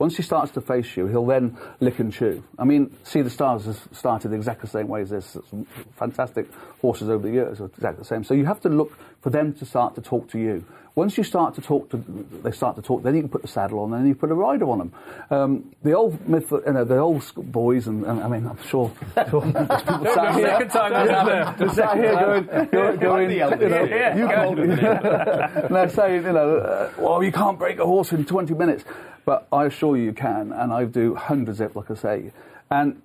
Once 0.03 0.17
he 0.17 0.21
starts 0.21 0.51
to 0.51 0.59
face 0.59 0.97
you, 0.97 1.07
he'll 1.07 1.25
then 1.25 1.57
lick 1.79 1.97
and 1.99 2.11
chew. 2.11 2.43
I 2.59 2.65
mean, 2.65 2.93
Sea 3.05 3.21
The 3.21 3.29
Stars 3.29 3.63
has 3.63 3.79
started 3.93 4.33
exactly 4.33 4.63
the 4.63 4.77
same 4.77 4.89
way 4.89 4.99
as 4.99 5.11
this. 5.11 5.37
Fantastic 5.95 6.51
horses 6.81 7.07
over 7.07 7.25
the 7.25 7.33
years 7.33 7.61
are 7.61 7.67
exactly 7.67 7.99
the 7.99 8.05
same. 8.05 8.25
So 8.25 8.33
you 8.33 8.45
have 8.45 8.59
to 8.63 8.67
look 8.69 8.91
for 9.23 9.29
them 9.31 9.53
to 9.53 9.65
start 9.65 9.95
to 9.95 10.01
talk 10.01 10.29
to 10.31 10.37
you. 10.37 10.63
Once 10.95 11.17
you 11.17 11.23
start 11.23 11.55
to 11.55 11.61
talk 11.61 11.89
to, 11.89 11.97
they 12.43 12.51
start 12.51 12.75
to 12.75 12.81
talk. 12.83 13.01
Then 13.01 13.15
you 13.15 13.21
can 13.21 13.29
put 13.29 13.41
the 13.41 13.47
saddle 13.47 13.79
on, 13.79 13.91
and 13.93 14.01
then 14.03 14.07
you 14.07 14.13
put 14.13 14.29
a 14.29 14.35
rider 14.35 14.69
on 14.69 14.77
them. 14.77 14.93
Um, 15.31 15.71
the 15.81 15.93
old 15.93 16.27
myth, 16.29 16.51
you 16.51 16.71
know, 16.71 16.83
the 16.83 16.99
old 16.99 17.23
boys, 17.35 17.87
and, 17.87 18.05
and 18.05 18.21
I 18.21 18.27
mean, 18.27 18.45
I'm 18.45 18.61
sure, 18.67 18.89
people 19.15 19.41
sat 19.51 20.35
here, 20.35 20.47
second 20.49 20.69
time. 20.69 21.57
They're 21.57 21.69
sat 21.69 21.97
here 21.97 22.13
going, 22.13 22.69
going, 22.69 22.99
going 22.99 23.31
you 23.31 23.39
know, 23.39 23.83
Yeah, 23.85 24.15
you 24.15 24.25
I'm 24.25 24.29
can't- 24.29 24.45
older 24.45 24.65
you. 24.65 24.71
and 25.63 25.75
they're 25.75 25.89
saying, 25.89 26.25
you 26.25 26.31
know, 26.33 26.57
uh, 26.57 26.91
well, 26.99 27.23
you 27.23 27.31
can't 27.31 27.57
break 27.57 27.79
a 27.79 27.85
horse 27.87 28.11
in 28.11 28.23
20 28.25 28.53
minutes. 28.53 28.83
But 29.25 29.47
I 29.51 29.65
assure 29.65 29.97
you 29.97 30.03
you 30.03 30.13
can, 30.13 30.51
and 30.51 30.71
I 30.73 30.83
do 30.83 31.15
hundreds 31.15 31.59
of 31.61 31.75
like 31.75 31.89
I 31.89 31.95
say. 31.95 32.31
And 32.69 33.01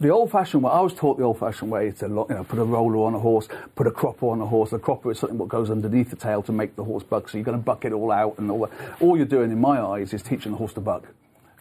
the 0.00 0.10
old-fashioned 0.10 0.62
way, 0.62 0.70
I 0.70 0.80
was 0.80 0.94
taught 0.94 1.18
the 1.18 1.24
old-fashioned 1.24 1.70
way 1.70 1.90
to 1.90 2.06
you 2.06 2.26
know, 2.28 2.44
put 2.48 2.58
a 2.58 2.64
roller 2.64 2.98
on 2.98 3.14
a 3.14 3.18
horse, 3.18 3.48
put 3.74 3.86
a 3.86 3.90
cropper 3.90 4.28
on 4.28 4.40
a 4.40 4.46
horse. 4.46 4.72
A 4.72 4.78
cropper 4.78 5.10
is 5.10 5.18
something 5.18 5.38
that 5.38 5.48
goes 5.48 5.70
underneath 5.70 6.10
the 6.10 6.16
tail 6.16 6.42
to 6.44 6.52
make 6.52 6.76
the 6.76 6.84
horse 6.84 7.02
buck, 7.02 7.28
so 7.28 7.36
you're 7.36 7.44
going 7.44 7.58
to 7.58 7.64
buck 7.64 7.84
it 7.84 7.92
all 7.92 8.12
out 8.12 8.38
and 8.38 8.50
all 8.50 8.60
that. 8.60 8.70
All 9.00 9.16
you're 9.16 9.26
doing, 9.26 9.50
in 9.50 9.60
my 9.60 9.80
eyes, 9.80 10.14
is 10.14 10.22
teaching 10.22 10.52
the 10.52 10.58
horse 10.58 10.72
to 10.74 10.80
buck. 10.80 11.04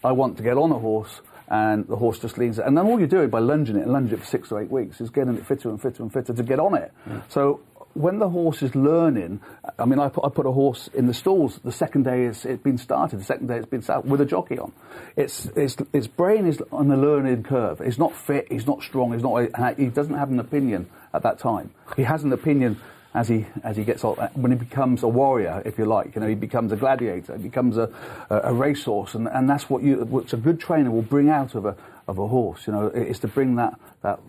I 0.03 0.11
want 0.11 0.37
to 0.37 0.43
get 0.43 0.57
on 0.57 0.71
a 0.71 0.77
horse, 0.77 1.21
and 1.49 1.87
the 1.87 1.95
horse 1.95 2.19
just 2.19 2.37
leans 2.37 2.59
it. 2.59 2.65
And 2.65 2.77
then 2.77 2.85
all 2.85 2.99
you're 2.99 3.07
doing 3.07 3.29
by 3.29 3.39
lunging 3.39 3.77
it 3.77 3.83
and 3.83 3.91
lunging 3.91 4.17
it 4.17 4.19
for 4.19 4.25
six 4.27 4.51
or 4.51 4.61
eight 4.61 4.69
weeks 4.69 5.01
is 5.01 5.09
getting 5.09 5.35
it 5.35 5.45
fitter 5.45 5.69
and 5.69 5.81
fitter 5.81 6.03
and 6.03 6.13
fitter 6.13 6.33
to 6.33 6.43
get 6.43 6.59
on 6.59 6.75
it. 6.75 6.91
So 7.29 7.61
when 7.97 8.19
the 8.19 8.29
horse 8.29 8.61
is 8.61 8.75
learning, 8.75 9.41
I 9.79 9.85
mean, 9.85 9.99
I 9.99 10.09
put, 10.09 10.23
I 10.23 10.29
put 10.29 10.45
a 10.45 10.51
horse 10.51 10.87
in 10.93 11.07
the 11.07 11.13
stalls. 11.13 11.59
The 11.63 11.71
second 11.71 12.03
day 12.03 12.25
it's, 12.25 12.45
it's 12.45 12.61
been 12.61 12.77
started. 12.77 13.19
The 13.19 13.23
second 13.23 13.47
day 13.47 13.57
it's 13.57 13.67
been 13.67 13.81
started 13.81 14.09
with 14.09 14.21
a 14.21 14.25
jockey 14.25 14.59
on. 14.59 14.71
It's, 15.15 15.47
it's, 15.55 15.75
its 15.93 16.07
brain 16.07 16.45
is 16.45 16.61
on 16.71 16.89
the 16.89 16.97
learning 16.97 17.43
curve. 17.43 17.81
He's 17.83 17.97
not 17.97 18.15
fit. 18.15 18.47
He's 18.51 18.67
not 18.67 18.83
strong. 18.83 19.13
He's 19.13 19.23
not. 19.23 19.77
He 19.77 19.87
doesn't 19.87 20.13
have 20.13 20.29
an 20.29 20.39
opinion 20.39 20.89
at 21.13 21.23
that 21.23 21.39
time. 21.39 21.71
He 21.95 22.03
has 22.03 22.23
an 22.23 22.31
opinion 22.33 22.79
as 23.13 23.27
he 23.27 23.47
as 23.63 23.75
he 23.75 23.83
gets 23.83 24.03
old, 24.03 24.19
when 24.35 24.51
he 24.51 24.57
becomes 24.57 25.01
a 25.01 25.07
warrior, 25.07 25.63
if 25.65 25.79
you 25.79 25.85
like, 25.85 26.13
you 26.13 26.21
know, 26.21 26.27
he 26.27 26.35
becomes 26.35 26.71
a 26.71 26.75
gladiator, 26.75 27.35
he 27.35 27.41
becomes 27.41 27.77
a, 27.77 27.89
a, 28.29 28.41
a 28.43 28.53
racehorse, 28.53 29.15
and, 29.15 29.27
and 29.29 29.49
that's 29.49 29.69
what 29.69 29.81
you, 29.81 29.95
which 30.05 30.33
a 30.33 30.37
good 30.37 30.59
trainer 30.59 30.91
will 30.91 31.01
bring 31.01 31.29
out 31.29 31.55
of 31.55 31.65
a 31.65 31.75
of 32.07 32.19
a 32.19 32.27
horse. 32.27 32.67
You 32.67 32.73
know, 32.73 32.87
is 32.89 33.19
to 33.19 33.27
bring 33.27 33.55
that 33.55 33.79
that 34.03 34.19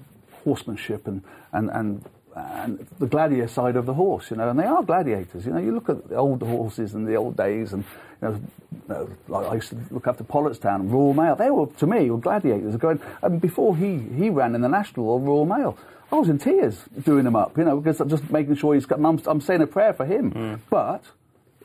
horsemanship 0.45 1.07
and 1.07 1.23
and 1.53 1.71
and. 1.71 2.05
And 2.39 2.87
the 2.99 3.07
gladiator 3.07 3.49
side 3.49 3.77
of 3.77 3.87
the 3.87 3.95
horse, 3.95 4.31
you 4.31 4.37
know, 4.37 4.49
and 4.49 4.59
they 4.59 4.65
are 4.65 4.83
gladiators. 4.83 5.45
You 5.47 5.53
know, 5.53 5.59
you 5.59 5.73
look 5.73 5.89
at 5.89 6.09
the 6.09 6.17
old 6.17 6.43
horses 6.43 6.95
in 6.95 7.05
the 7.05 7.17
old 7.17 7.37
days, 7.37 7.73
and 7.73 7.85
you 8.23 8.41
know, 8.89 9.11
like 9.29 9.47
I 9.47 9.55
used 9.55 9.71
to 9.71 9.79
look 9.91 10.07
after 10.07 10.25
Pollardstown, 10.25 10.91
Royal 10.91 11.15
Mail. 11.15 11.37
They 11.37 11.51
were, 11.51 11.67
to 11.67 11.87
me, 11.87 12.11
were 12.11 12.19
gladiators. 12.19 12.77
Going, 12.77 13.01
and 13.23 13.41
before 13.41 13.77
he 13.77 13.99
he 13.99 14.31
ran 14.31 14.55
in 14.55 14.61
the 14.61 14.69
National 14.69 15.09
or 15.09 15.21
Royal 15.21 15.47
Mail, 15.47 15.79
I 16.13 16.17
was 16.17 16.29
in 16.29 16.39
tears 16.39 16.85
doing 17.03 17.27
him 17.27 17.37
up, 17.37 17.57
you 17.59 17.65
know, 17.65 17.81
because 17.81 18.01
I'm 18.01 18.09
just 18.09 18.31
making 18.31 18.57
sure 18.57 18.75
he's 18.75 18.87
got. 18.87 18.99
I'm, 18.99 19.21
I'm 19.27 19.41
saying 19.41 19.63
a 19.63 19.67
prayer 19.67 19.93
for 19.93 20.07
him, 20.07 20.31
hmm. 20.31 20.55
but 20.71 21.05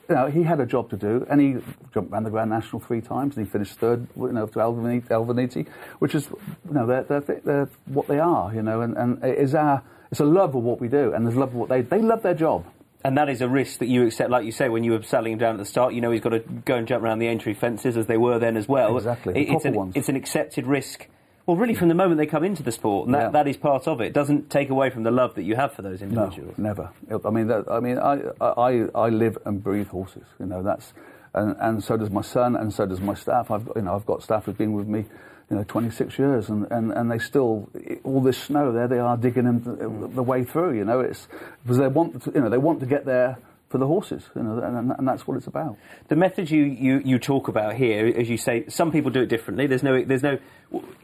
you 0.08 0.14
know, 0.14 0.26
he 0.26 0.42
had 0.42 0.60
a 0.60 0.66
job 0.66 0.90
to 0.90 0.96
do, 0.96 1.26
and 1.30 1.40
he 1.40 1.56
jumped 1.92 2.12
around 2.12 2.24
the 2.24 2.30
Grand 2.30 2.50
National 2.50 2.80
three 2.80 3.00
times, 3.00 3.36
and 3.36 3.46
he 3.46 3.50
finished 3.50 3.78
third, 3.78 4.06
you 4.16 4.32
know, 4.32 4.46
to 4.46 4.58
Aldaniti, 4.58 5.08
Aldaniti 5.08 5.66
which 5.98 6.14
is, 6.14 6.28
you 6.28 6.74
know, 6.74 6.86
they're, 6.86 7.02
they're, 7.04 7.40
they're 7.44 7.68
what 7.86 8.06
they 8.06 8.18
are, 8.18 8.54
you 8.54 8.62
know, 8.62 8.82
and, 8.82 8.96
and 8.96 9.22
it 9.24 9.38
is 9.38 9.54
our, 9.54 9.82
it's 10.14 10.20
a 10.20 10.24
love 10.24 10.54
of 10.54 10.62
what 10.62 10.80
we 10.80 10.86
do, 10.86 11.12
and 11.12 11.26
there's 11.26 11.34
love 11.36 11.48
of 11.48 11.54
what 11.56 11.68
they, 11.68 11.80
they 11.80 12.00
love 12.00 12.22
their 12.22 12.34
job. 12.34 12.64
And 13.04 13.18
that 13.18 13.28
is 13.28 13.42
a 13.42 13.48
risk 13.48 13.80
that 13.80 13.86
you 13.88 14.06
accept, 14.06 14.30
like 14.30 14.44
you 14.44 14.52
say, 14.52 14.68
when 14.68 14.84
you 14.84 14.92
were 14.92 15.02
selling 15.02 15.32
him 15.32 15.38
down 15.40 15.56
at 15.56 15.58
the 15.58 15.64
start. 15.64 15.92
You 15.92 16.00
know 16.00 16.12
he's 16.12 16.20
got 16.20 16.28
to 16.30 16.38
go 16.38 16.76
and 16.76 16.86
jump 16.86 17.02
around 17.02 17.18
the 17.18 17.26
Aintree 17.26 17.54
fences 17.54 17.96
as 17.96 18.06
they 18.06 18.16
were 18.16 18.38
then 18.38 18.56
as 18.56 18.68
well. 18.68 18.96
Exactly, 18.96 19.34
It- 19.34 19.52
it's, 19.52 19.64
an, 19.64 19.92
it's 19.96 20.08
an 20.08 20.14
accepted 20.14 20.66
risk. 20.68 21.08
Well, 21.46 21.56
really, 21.56 21.74
from 21.74 21.88
the 21.88 21.94
moment 21.94 22.18
they 22.18 22.26
come 22.26 22.44
into 22.44 22.62
the 22.62 22.70
sport, 22.70 23.06
and 23.06 23.14
that, 23.16 23.22
Yeah. 23.22 23.28
that 23.30 23.48
is 23.48 23.56
part 23.56 23.88
of 23.88 24.00
it. 24.00 24.06
It 24.06 24.12
doesn't 24.14 24.48
take 24.50 24.70
away 24.70 24.88
from 24.88 25.02
the 25.02 25.10
love 25.10 25.34
that 25.34 25.42
you 25.42 25.56
have 25.56 25.72
for 25.72 25.82
those 25.82 26.00
individuals. 26.00 26.54
No, 26.56 26.64
never. 26.68 26.90
I 27.24 27.30
mean, 27.30 27.48
that, 27.48 27.64
I 27.70 27.80
mean, 27.80 27.98
I, 27.98 28.20
I, 28.40 28.86
I 28.94 29.08
live 29.10 29.36
and 29.44 29.62
breathe 29.62 29.88
horses. 29.88 30.24
You 30.38 30.46
know, 30.46 30.62
that's 30.62 30.94
and, 31.34 31.56
and 31.60 31.82
so 31.84 31.96
does 31.98 32.10
my 32.10 32.22
son, 32.22 32.54
and 32.56 32.72
so 32.72 32.86
does 32.86 33.00
my 33.00 33.14
staff. 33.14 33.50
I've 33.50 33.68
you 33.76 33.82
know, 33.82 33.96
I've 33.96 34.06
got 34.06 34.22
staff 34.22 34.44
who've 34.46 34.56
been 34.56 34.72
with 34.72 34.86
me, 34.86 35.04
you 35.50 35.56
know, 35.56 35.64
26 35.64 36.18
years, 36.18 36.48
and, 36.48 36.66
and, 36.70 36.92
and 36.92 37.10
they 37.10 37.18
still, 37.18 37.68
all 38.02 38.20
this 38.20 38.38
snow, 38.38 38.72
there 38.72 38.88
they 38.88 38.98
are 38.98 39.16
digging 39.16 39.46
in 39.46 39.62
the, 39.62 40.08
the 40.08 40.22
way 40.22 40.44
through. 40.44 40.72
You 40.76 40.84
know, 40.84 41.00
it's 41.00 41.28
because 41.62 41.78
they 41.78 41.88
want, 41.88 42.22
to, 42.22 42.32
you 42.34 42.40
know, 42.40 42.48
they 42.48 42.58
want 42.58 42.80
to 42.80 42.86
get 42.86 43.04
there 43.04 43.38
for 43.74 43.78
the 43.78 43.88
horses, 43.88 44.22
you 44.36 44.42
know, 44.44 44.56
and, 44.60 44.92
and 44.96 45.08
that's 45.08 45.26
what 45.26 45.36
it's 45.36 45.48
about. 45.48 45.76
The 46.06 46.14
method 46.14 46.48
you, 46.48 46.62
you, 46.62 47.02
you 47.04 47.18
talk 47.18 47.48
about 47.48 47.74
here, 47.74 48.06
as 48.06 48.30
you 48.30 48.36
say, 48.36 48.66
some 48.68 48.92
people 48.92 49.10
do 49.10 49.22
it 49.22 49.26
differently. 49.26 49.66
There's 49.66 49.82
no, 49.82 50.04
there's 50.04 50.22
no, 50.22 50.38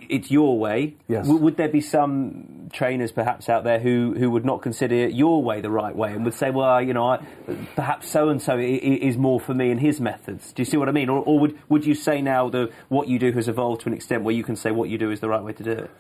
it's 0.09 0.30
your 0.30 0.56
way. 0.56 0.94
Yes. 1.09 1.26
W- 1.26 1.42
would 1.42 1.56
there 1.56 1.68
be 1.68 1.80
some 1.80 2.68
trainers 2.72 3.11
perhaps 3.11 3.48
out 3.48 3.64
there 3.64 3.80
who, 3.80 4.14
who 4.16 4.30
would 4.30 4.44
not 4.44 4.62
consider 4.62 5.09
your 5.09 5.42
way 5.42 5.61
the 5.61 5.68
right 5.68 5.96
way 5.96 6.12
and 6.12 6.24
would 6.24 6.35
say, 6.35 6.52
well, 6.52 6.80
you 6.80 6.94
know, 6.94 7.09
I, 7.09 7.26
perhaps 7.74 8.09
so 8.09 8.28
and 8.28 8.40
so 8.40 8.56
is 8.56 9.16
more 9.16 9.40
for 9.40 9.52
me 9.52 9.72
and 9.72 9.80
his 9.80 10.00
methods? 10.00 10.52
Do 10.52 10.62
you 10.62 10.66
see 10.66 10.76
what 10.76 10.88
I 10.88 10.92
mean? 10.92 11.09
Or, 11.09 11.24
or 11.24 11.40
would, 11.40 11.59
would 11.68 11.85
you 11.85 11.96
say 11.96 12.22
now 12.22 12.48
that 12.50 12.70
what 12.88 13.09
you 13.09 13.18
do 13.18 13.33
has 13.33 13.48
evolved 13.48 13.80
to 13.80 13.88
an 13.88 13.94
extent 13.94 14.22
where 14.22 14.33
you 14.33 14.44
can 14.44 14.54
say 14.54 14.70
what 14.70 14.88
you 14.88 14.96
do 14.96 15.11
is 15.11 15.18
the 15.18 15.28
right 15.28 15.42
way 15.42 15.54
to 15.54 15.64
do 15.64 15.72
it? 15.72 15.90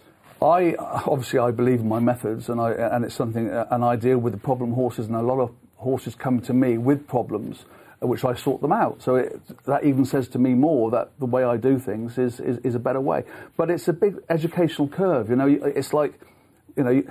I 0.40 0.74
obviously 0.76 1.40
I 1.40 1.50
believe 1.50 1.80
in 1.80 1.88
my 1.88 1.98
methods, 1.98 2.48
and 2.48 2.60
I 2.60 2.70
and 2.70 3.04
it's 3.04 3.14
something, 3.14 3.50
uh, 3.50 3.66
and 3.70 3.84
I 3.84 3.96
deal 3.96 4.16
with 4.16 4.32
the 4.32 4.38
problem 4.38 4.72
horses, 4.72 5.06
and 5.06 5.14
a 5.14 5.20
lot 5.20 5.38
of 5.38 5.50
horses 5.80 6.14
come 6.14 6.40
to 6.42 6.54
me 6.54 6.78
with 6.78 7.06
problems, 7.06 7.64
uh, 8.02 8.06
which 8.06 8.24
I 8.24 8.34
sort 8.34 8.60
them 8.60 8.72
out. 8.72 9.02
So 9.02 9.16
it, 9.16 9.40
that 9.64 9.84
even 9.84 10.04
says 10.04 10.28
to 10.28 10.38
me 10.38 10.54
more 10.54 10.90
that 10.90 11.10
the 11.18 11.26
way 11.26 11.44
I 11.44 11.56
do 11.56 11.78
things 11.78 12.18
is, 12.18 12.40
is, 12.40 12.58
is 12.58 12.74
a 12.74 12.78
better 12.78 13.00
way. 13.00 13.24
But 13.56 13.70
it's 13.70 13.88
a 13.88 13.92
big 13.92 14.16
educational 14.28 14.88
curve. 14.88 15.30
You 15.30 15.36
know, 15.36 15.46
it's 15.48 15.92
like, 15.92 16.14
you 16.76 16.84
know, 16.84 17.02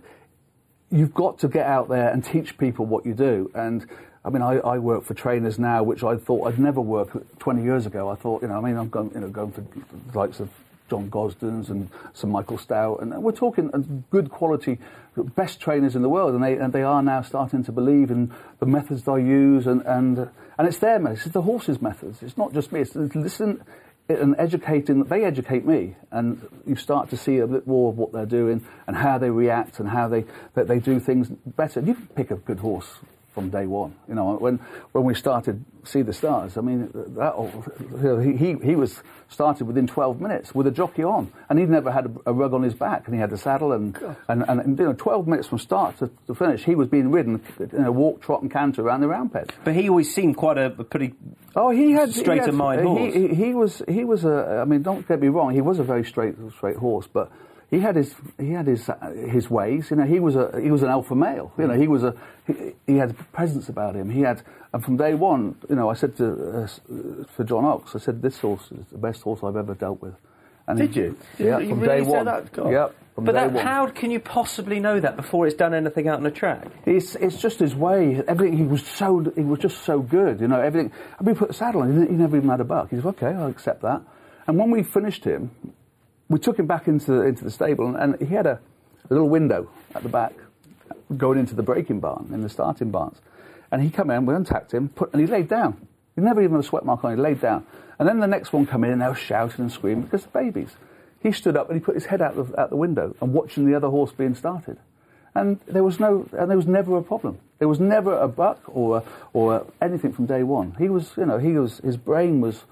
you've 0.92 1.14
got 1.14 1.40
to 1.40 1.48
get 1.48 1.66
out 1.66 1.90
there 1.90 2.10
and 2.10 2.24
teach 2.24 2.58
people 2.58 2.86
what 2.86 3.06
you 3.06 3.14
do. 3.14 3.52
And 3.54 3.86
I 4.24 4.30
mean, 4.30 4.42
I, 4.42 4.60
I 4.60 4.78
work 4.80 5.04
for 5.04 5.14
trainers 5.14 5.58
now, 5.60 5.84
which 5.84 6.04
I 6.04 6.18
thought 6.18 6.48
I'd 6.48 6.60
never 6.60 6.82
work 6.82 7.40
20 7.40 7.64
years 7.64 7.86
ago. 7.86 8.10
I 8.10 8.16
thought, 8.16 8.42
you 8.42 8.48
know, 8.48 8.58
I 8.58 8.62
mean, 8.62 8.78
I'm 8.78 8.90
going, 8.90 9.12
you 9.14 9.22
know, 9.22 9.30
going 9.30 9.52
for 9.52 9.62
the 9.62 10.18
likes 10.18 10.40
of 10.40 10.50
John 10.90 11.10
Gosden's 11.10 11.70
and 11.70 11.90
Sir 12.14 12.28
Michael 12.28 12.58
Stoute, 12.58 13.02
and 13.02 13.24
we're 13.24 13.32
talking 13.32 14.06
good 14.10 14.30
quality, 14.30 14.80
best 15.16 15.60
trainers 15.60 15.96
in 15.96 16.02
the 16.02 16.10
world, 16.10 16.34
and 16.34 16.44
they 16.44 16.58
and 16.58 16.74
they 16.74 16.84
are 16.84 17.02
now 17.02 17.22
starting 17.22 17.64
to 17.66 17.72
believe 17.72 18.12
in 18.12 18.34
the 18.60 18.66
methods 18.66 19.08
I 19.08 19.18
use, 19.18 19.68
and 19.68 19.82
and 19.84 20.30
and 20.58 20.68
it's 20.68 20.80
their 20.80 21.00
methods, 21.00 21.26
it's 21.26 21.34
the 21.34 21.42
horses' 21.42 21.82
methods. 21.82 22.22
It's 22.22 22.38
not 22.38 22.54
just 22.54 22.72
me. 22.72 22.82
It's 22.82 22.96
listen 22.96 23.64
and 24.10 24.36
educating. 24.40 25.04
They 25.04 25.24
educate 25.24 25.66
me, 25.66 25.96
and 26.12 26.48
you 26.66 26.76
start 26.76 27.10
to 27.12 27.18
see 27.18 27.38
a 27.38 27.48
bit 27.48 27.68
more 27.68 27.92
of 27.92 27.98
what 27.98 28.12
they're 28.12 28.26
doing 28.26 28.66
and 28.88 28.96
how 28.96 29.18
they 29.20 29.30
react 29.30 29.80
and 29.80 29.90
how 29.90 30.08
they 30.08 30.26
that 30.56 30.68
they 30.68 30.80
do 30.80 31.00
things 31.00 31.30
better. 31.30 31.80
You 31.80 31.96
pick 32.16 32.32
a 32.32 32.36
good 32.36 32.60
horse 32.60 33.00
from 33.40 33.50
day 33.50 33.66
one. 33.66 33.96
You 34.08 34.16
know, 34.16 34.36
when 34.36 34.60
when 34.92 35.04
we 35.04 35.14
started 35.14 35.64
Sea 35.84 36.02
The 36.02 36.14
Stars, 36.14 36.58
I 36.58 36.62
mean, 36.62 36.90
that, 36.94 38.22
he, 38.24 38.36
he, 38.36 38.54
he 38.66 38.76
was 38.76 39.02
started 39.30 39.66
within 39.66 39.88
12 39.88 40.20
minutes 40.20 40.54
with 40.54 40.68
a 40.68 40.72
jockey 40.72 41.04
on, 41.04 41.32
and 41.50 41.58
he'd 41.58 41.70
never 41.70 41.92
had 41.92 42.06
a, 42.06 42.32
a 42.32 42.34
rug 42.34 42.54
on 42.54 42.64
his 42.64 42.74
back, 42.74 43.06
and 43.06 43.16
he 43.16 43.22
had 43.22 43.32
a 43.32 43.38
saddle, 43.38 43.72
and, 43.72 43.98
and, 44.28 44.44
and, 44.48 44.60
and, 44.60 44.80
you 44.80 44.86
know, 44.86 44.94
12 44.94 45.28
minutes 45.28 45.48
from 45.48 45.60
start 45.60 45.98
to, 46.00 46.10
to 46.28 46.36
finish, 46.36 46.64
he 46.64 46.76
was 46.76 46.88
being 46.88 47.12
ridden, 47.12 47.42
in 47.60 47.86
a 47.86 47.92
walk, 47.92 48.22
trot, 48.22 48.42
and 48.42 48.52
canter 48.52 48.82
around 48.82 49.02
the 49.02 49.08
round 49.08 49.32
pen. 49.32 49.46
But 49.64 49.76
he 49.76 49.90
always 49.90 50.14
seemed 50.14 50.38
quite 50.38 50.58
a, 50.58 50.66
a 50.66 50.84
pretty 50.84 51.14
oh, 51.56 51.70
he 51.70 51.92
had 51.92 52.14
straight 52.14 52.36
he 52.36 52.40
had, 52.42 52.50
of 52.50 52.56
mind 52.56 52.82
horse. 52.82 53.14
He, 53.14 53.28
he, 53.28 53.36
he 53.36 53.54
was 53.54 53.82
he 53.88 54.04
was 54.04 54.26
a. 54.26 54.60
I 54.62 54.66
mean, 54.66 54.82
don't 54.82 55.08
get 55.08 55.22
me 55.22 55.30
wrong, 55.30 55.54
he 55.54 55.62
was 55.62 55.80
a 55.80 55.84
very 55.84 56.04
straight 56.04 56.36
straight 56.58 56.78
horse, 56.78 57.08
but 57.12 57.32
he 57.70 57.80
had 57.80 57.96
his 57.96 58.16
he 58.40 58.52
had 58.52 58.68
his 58.68 58.90
uh, 58.90 59.14
his 59.30 59.50
ways. 59.50 59.92
You 59.92 59.98
know, 59.98 60.06
he 60.06 60.20
was 60.20 60.36
a 60.36 60.60
he 60.62 60.72
was 60.72 60.84
an 60.84 60.90
alpha 60.90 61.16
male. 61.16 61.52
You 61.58 61.68
know, 61.68 61.74
he 61.74 61.88
was 61.88 62.04
a 62.04 62.16
he, 62.48 62.74
he 62.88 62.98
had 62.98 63.16
presence 63.32 63.70
about 63.70 63.96
him. 63.96 64.10
He 64.10 64.22
had 64.22 64.42
and 64.74 64.84
from 64.84 64.98
day 64.98 65.14
one, 65.14 65.56
you 65.70 65.76
know, 65.76 65.90
I 65.90 65.94
said 65.94 66.16
to 66.18 66.64
uh, 66.64 66.68
for 67.36 67.44
John 67.44 67.66
Oxx, 67.66 67.96
I 67.96 68.00
said 68.00 68.22
this 68.22 68.40
horse 68.40 68.72
is 68.72 68.86
the 68.92 68.98
best 68.98 69.22
horse 69.22 69.42
I've 69.44 69.56
ever 69.56 69.76
dealt 69.76 70.02
with. 70.02 70.16
And 70.68 70.78
Did 70.78 70.96
you? 70.96 71.18
Yeah, 71.40 71.58
you 71.60 71.70
from 71.70 71.80
really 71.80 72.04
day 72.04 72.10
one. 72.10 72.26
That? 72.26 72.52
God. 72.52 72.72
Yep. 72.72 72.96
But 73.18 73.34
that, 73.34 73.56
how 73.58 73.88
can 73.88 74.12
you 74.12 74.20
possibly 74.20 74.80
know 74.80 75.00
that 75.00 75.18
before 75.18 75.46
it's 75.46 75.56
done 75.56 75.74
anything 75.74 76.08
out 76.08 76.18
on 76.18 76.24
the 76.24 76.32
track? 76.32 76.68
It's, 76.86 77.16
it's 77.16 77.42
just 77.42 77.60
his 77.60 77.76
way. 77.76 78.24
Everything 78.28 78.58
he 78.58 78.64
was 78.64 78.86
so 78.86 79.32
he 79.36 79.42
was 79.42 79.60
just 79.60 79.84
so 79.84 80.00
good. 80.00 80.40
You 80.40 80.48
know 80.48 80.62
everything. 80.62 80.92
I 81.20 81.24
mean, 81.24 81.36
put 81.36 81.50
a 81.50 81.54
saddle 81.54 81.82
on. 81.82 82.02
He, 82.02 82.08
he 82.08 82.14
never 82.14 82.38
even 82.38 82.50
had 82.50 82.62
a 82.62 82.66
buck. 82.66 82.92
He 82.92 82.96
said, 82.96 83.06
"Okay, 83.06 83.28
I'll 83.28 83.48
accept 83.48 83.82
that." 83.82 84.02
And 84.48 84.58
when 84.58 84.72
we 84.72 84.84
finished 84.84 85.24
him, 85.26 85.52
we 86.30 86.40
took 86.40 86.58
him 86.58 86.68
back 86.68 86.88
into 86.88 87.12
the, 87.12 87.22
into 87.24 87.44
the 87.44 87.52
stable, 87.52 87.88
and, 87.88 87.98
and 87.98 88.28
he 88.28 88.34
had 88.34 88.46
a, 88.46 88.60
a, 89.10 89.14
little 89.14 89.30
window 89.30 89.70
at 89.96 90.04
the 90.04 90.10
back 90.10 90.34
going 91.18 91.40
into 91.40 91.56
the 91.56 91.64
breaking 91.64 92.00
barn, 92.00 92.30
in 92.32 92.42
the 92.42 92.50
starting 92.50 92.92
barns. 92.92 93.18
And 93.72 93.82
he 93.82 93.90
came 93.90 94.10
in, 94.12 94.26
we 94.26 94.36
untacked 94.36 94.72
him, 94.72 94.90
put, 94.90 95.12
and 95.12 95.22
he 95.22 95.28
laid 95.28 95.48
down. 95.48 95.88
He 96.16 96.22
never 96.22 96.42
even 96.42 96.56
had 96.56 96.64
a 96.64 96.68
sweat 96.68 96.86
mark 96.86 97.04
on, 97.04 97.16
he 97.16 97.22
laid 97.22 97.42
down. 97.42 97.66
And 97.98 98.08
then 98.08 98.20
the 98.20 98.28
next 98.28 98.54
one 98.54 98.66
came 98.66 98.84
in, 98.84 98.92
and 98.92 99.02
they 99.02 99.08
were 99.08 99.16
shouting 99.16 99.62
and 99.62 99.72
screaming 99.72 100.04
because 100.04 100.24
the 100.24 100.30
babies. 100.30 100.70
He 101.22 101.32
stood 101.32 101.58
up 101.58 101.70
and 101.70 101.78
he 101.78 101.84
put 101.84 101.96
his 101.96 102.06
head 102.06 102.22
out 102.22 102.36
the, 102.36 102.60
out 102.60 102.70
the 102.70 102.78
window 102.78 103.16
and 103.20 103.34
watching 103.34 103.66
the 103.66 103.76
other 103.76 103.90
horse 103.90 104.12
being 104.12 104.36
started. 104.36 104.78
And 105.36 105.60
there 105.68 105.84
was 105.84 106.00
no, 106.00 106.28
and 106.32 106.50
there 106.50 106.58
was 106.58 106.68
never 106.68 106.98
a 106.98 107.04
problem. 107.04 107.40
There 107.60 107.68
was 107.68 107.80
never 107.80 108.18
a 108.18 108.28
buck 108.28 108.62
or 108.68 109.04
or 109.34 109.66
anything 109.82 110.14
from 110.14 110.26
day 110.26 110.44
one. 110.44 110.76
He 110.80 110.90
was, 110.90 111.12
you 111.18 111.26
know, 111.26 111.38
he 111.38 111.54
was, 111.54 111.80
his 111.80 111.98
brain 111.98 112.42
was 112.42 112.64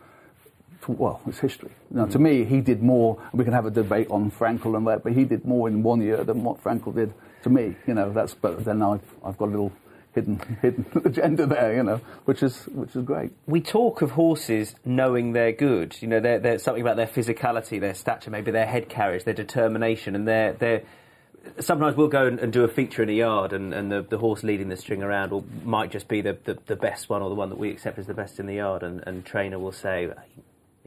well, 0.87 1.21
it's 1.27 1.39
history. 1.39 1.71
Now, 1.89 2.05
to 2.05 2.19
me, 2.19 2.45
he 2.45 2.61
did 2.61 2.81
more. 2.81 3.21
We 3.33 3.43
can 3.43 3.53
have 3.53 3.65
a 3.65 3.71
debate 3.71 4.07
on 4.09 4.31
Frankel 4.31 4.77
and 4.77 4.87
that, 4.87 5.03
but 5.03 5.13
he 5.13 5.25
did 5.25 5.45
more 5.45 5.67
in 5.67 5.83
one 5.83 6.01
year 6.01 6.23
than 6.23 6.43
what 6.43 6.63
Frankel 6.63 6.95
did 6.95 7.13
to 7.43 7.49
me. 7.49 7.75
You 7.85 7.93
know, 7.93 8.11
that's. 8.11 8.33
But 8.33 8.63
then 8.63 8.81
I've, 8.81 9.01
I've 9.23 9.37
got 9.37 9.45
a 9.45 9.51
little 9.51 9.71
hidden 10.13 10.39
hidden 10.61 10.85
agenda 11.05 11.45
there. 11.45 11.75
You 11.75 11.83
know, 11.83 12.01
which 12.25 12.43
is 12.43 12.65
which 12.67 12.95
is 12.95 13.03
great. 13.03 13.31
We 13.45 13.61
talk 13.61 14.01
of 14.01 14.11
horses 14.11 14.75
knowing 14.85 15.33
they're 15.33 15.51
good. 15.51 15.95
You 16.01 16.07
know, 16.07 16.19
they're 16.19 16.59
something 16.59 16.81
about 16.81 16.97
their 16.97 17.07
physicality, 17.07 17.79
their 17.79 17.93
stature, 17.93 18.31
maybe 18.31 18.51
their 18.51 18.67
head 18.67 18.89
carriage, 18.89 19.23
their 19.23 19.33
determination, 19.33 20.15
and 20.15 20.27
their 20.27 20.53
their 20.53 20.83
sometimes 21.59 21.95
we'll 21.95 22.07
go 22.07 22.25
and, 22.25 22.39
and, 22.39 22.51
do 22.51 22.63
a 22.63 22.67
feature 22.67 23.03
in 23.03 23.09
a 23.09 23.13
yard, 23.13 23.53
and, 23.53 23.73
and 23.73 23.91
the, 23.91 24.01
the, 24.01 24.17
horse 24.17 24.43
leading 24.43 24.69
the 24.69 24.77
string 24.77 25.03
around 25.03 25.31
will, 25.31 25.45
might 25.63 25.91
just 25.91 26.07
be 26.07 26.21
the, 26.21 26.37
the, 26.43 26.57
the, 26.65 26.75
best 26.75 27.09
one 27.09 27.21
or 27.21 27.29
the 27.29 27.35
one 27.35 27.49
that 27.49 27.57
we 27.57 27.69
accept 27.69 27.97
as 27.97 28.07
the 28.07 28.13
best 28.13 28.39
in 28.39 28.45
the 28.45 28.55
yard, 28.55 28.83
and, 28.83 29.03
and 29.07 29.25
trainer 29.25 29.59
will 29.59 29.71
say, 29.71 30.11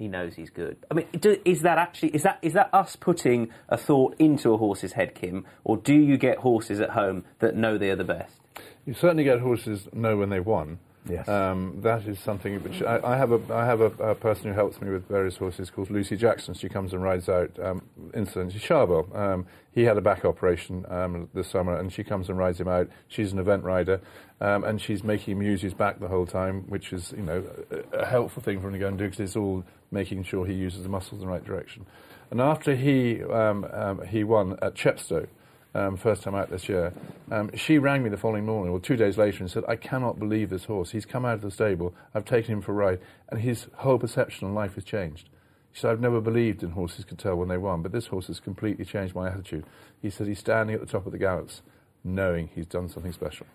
he 0.00 0.08
knows 0.08 0.34
he's 0.34 0.48
good. 0.48 0.78
I 0.90 0.94
mean, 0.94 1.06
do, 1.18 1.38
is 1.44 1.60
that 1.60 1.76
actually 1.76 2.08
is 2.14 2.22
that 2.22 2.38
is 2.40 2.54
that 2.54 2.70
us 2.72 2.96
putting 2.96 3.50
a 3.68 3.76
thought 3.76 4.16
into 4.18 4.54
a 4.54 4.56
horse's 4.56 4.94
head, 4.94 5.14
Kim, 5.14 5.44
or 5.62 5.76
do 5.76 5.94
you 5.94 6.16
get 6.16 6.38
horses 6.38 6.80
at 6.80 6.90
home 6.90 7.24
that 7.40 7.54
know 7.54 7.76
they 7.76 7.90
are 7.90 7.96
the 7.96 8.04
best? 8.04 8.40
You 8.86 8.94
certainly 8.94 9.24
get 9.24 9.40
horses 9.40 9.88
know 9.92 10.16
when 10.16 10.30
they've 10.30 10.44
won. 10.44 10.78
Yes. 11.08 11.28
Um, 11.28 11.80
that 11.82 12.06
is 12.06 12.18
something 12.18 12.62
which 12.62 12.82
I, 12.82 13.00
I 13.04 13.16
have 13.16 13.32
a 13.32 13.40
I 13.54 13.66
have 13.66 13.80
a, 13.82 13.90
a, 14.02 14.14
person 14.14 14.46
who 14.46 14.52
helps 14.52 14.80
me 14.80 14.90
with 14.90 15.06
various 15.06 15.36
horses 15.36 15.70
called 15.70 15.90
Lucy 15.90 16.16
Jackson. 16.16 16.54
She 16.54 16.68
comes 16.68 16.94
and 16.94 17.02
rides 17.02 17.28
out 17.28 17.50
um, 17.62 17.82
incidents. 18.14 18.54
Charbel. 18.54 19.14
Um, 19.14 19.46
he 19.72 19.84
had 19.84 19.96
a 19.96 20.00
back 20.00 20.24
operation 20.24 20.84
um, 20.88 21.28
this 21.32 21.48
summer, 21.48 21.76
and 21.76 21.92
she 21.92 22.04
comes 22.04 22.28
and 22.28 22.38
rides 22.38 22.60
him 22.60 22.68
out. 22.68 22.88
She's 23.08 23.32
an 23.32 23.38
event 23.38 23.64
rider, 23.64 24.00
um, 24.40 24.64
and 24.64 24.81
she's 24.81 25.05
making 25.05 25.37
him 25.37 25.42
use 25.42 25.61
his 25.61 25.74
back 25.74 26.00
the 26.00 26.09
whole 26.09 26.26
time, 26.26 26.64
which 26.68 26.92
is 26.92 27.12
you 27.16 27.22
know 27.22 27.44
a, 27.70 27.98
a 27.98 28.07
helpful 28.07 28.42
thing 28.42 28.61
for 28.61 28.68
him 28.68 28.74
to 28.74 28.79
go 28.79 28.88
and 28.88 28.98
do 28.98 29.05
because 29.05 29.20
it's 29.20 29.37
all 29.37 29.64
making 29.90 30.24
sure 30.24 30.46
he 30.46 30.55
uses 30.55 30.83
the 30.83 30.88
muscles 30.88 31.20
in 31.20 31.26
the 31.26 31.33
right 31.33 31.44
direction. 31.44 31.87
And 32.31 32.40
after 32.40 32.74
he 32.74 33.22
um, 33.24 34.00
he 34.09 34.24
won 34.24 34.59
at 34.62 34.74
Chepstow 34.74 35.26
um, 35.74 35.96
first 35.96 36.22
time 36.22 36.35
out 36.35 36.50
this 36.50 36.68
year. 36.68 36.92
Um, 37.31 37.50
she 37.55 37.79
rang 37.79 38.03
me 38.03 38.11
the 38.11 38.16
following 38.16 38.44
morning, 38.46 38.72
or 38.72 38.81
two 38.81 38.96
days 38.96 39.16
later, 39.18 39.38
and 39.40 39.50
said, 39.50 39.64
I 39.68 39.76
cannot 39.76 40.18
believe 40.18 40.50
this 40.50 40.64
horse. 40.64 40.90
He's 40.90 41.07
come 41.07 41.24
out 41.24 41.35
of 41.35 41.42
the 41.42 41.50
stable, 41.50 41.94
I've 42.14 42.24
taken 42.24 42.55
him 42.55 42.62
for 42.62 42.72
a 42.72 42.74
ride, 42.74 43.00
and 43.29 43.40
his 43.40 43.66
whole 43.76 43.98
perception 43.98 44.48
on 44.48 44.55
life 44.55 44.74
has 44.74 44.85
changed. 44.85 45.29
She 45.72 45.81
said, 45.81 45.92
I've 45.92 46.00
never 46.00 46.20
believed 46.20 46.62
in 46.62 46.70
horses 46.70 47.05
could 47.05 47.18
tell 47.18 47.37
when 47.37 47.48
they 47.48 47.59
won, 47.59 47.83
but 47.83 47.92
this 47.92 48.09
horse 48.09 48.26
has 48.26 48.40
completely 48.40 48.85
changed 48.85 49.14
my 49.14 49.29
attitude. 49.29 49.64
He 50.03 50.11
said 50.11 50.26
he's 50.26 50.40
standing 50.40 50.74
at 50.74 50.81
the 50.81 50.87
top 50.87 51.07
of 51.07 51.12
the 51.12 51.18
gallops, 51.18 51.62
knowing 52.03 52.50
he's 52.55 52.66
done 52.66 52.88
something 52.88 53.12
special. 53.12 53.46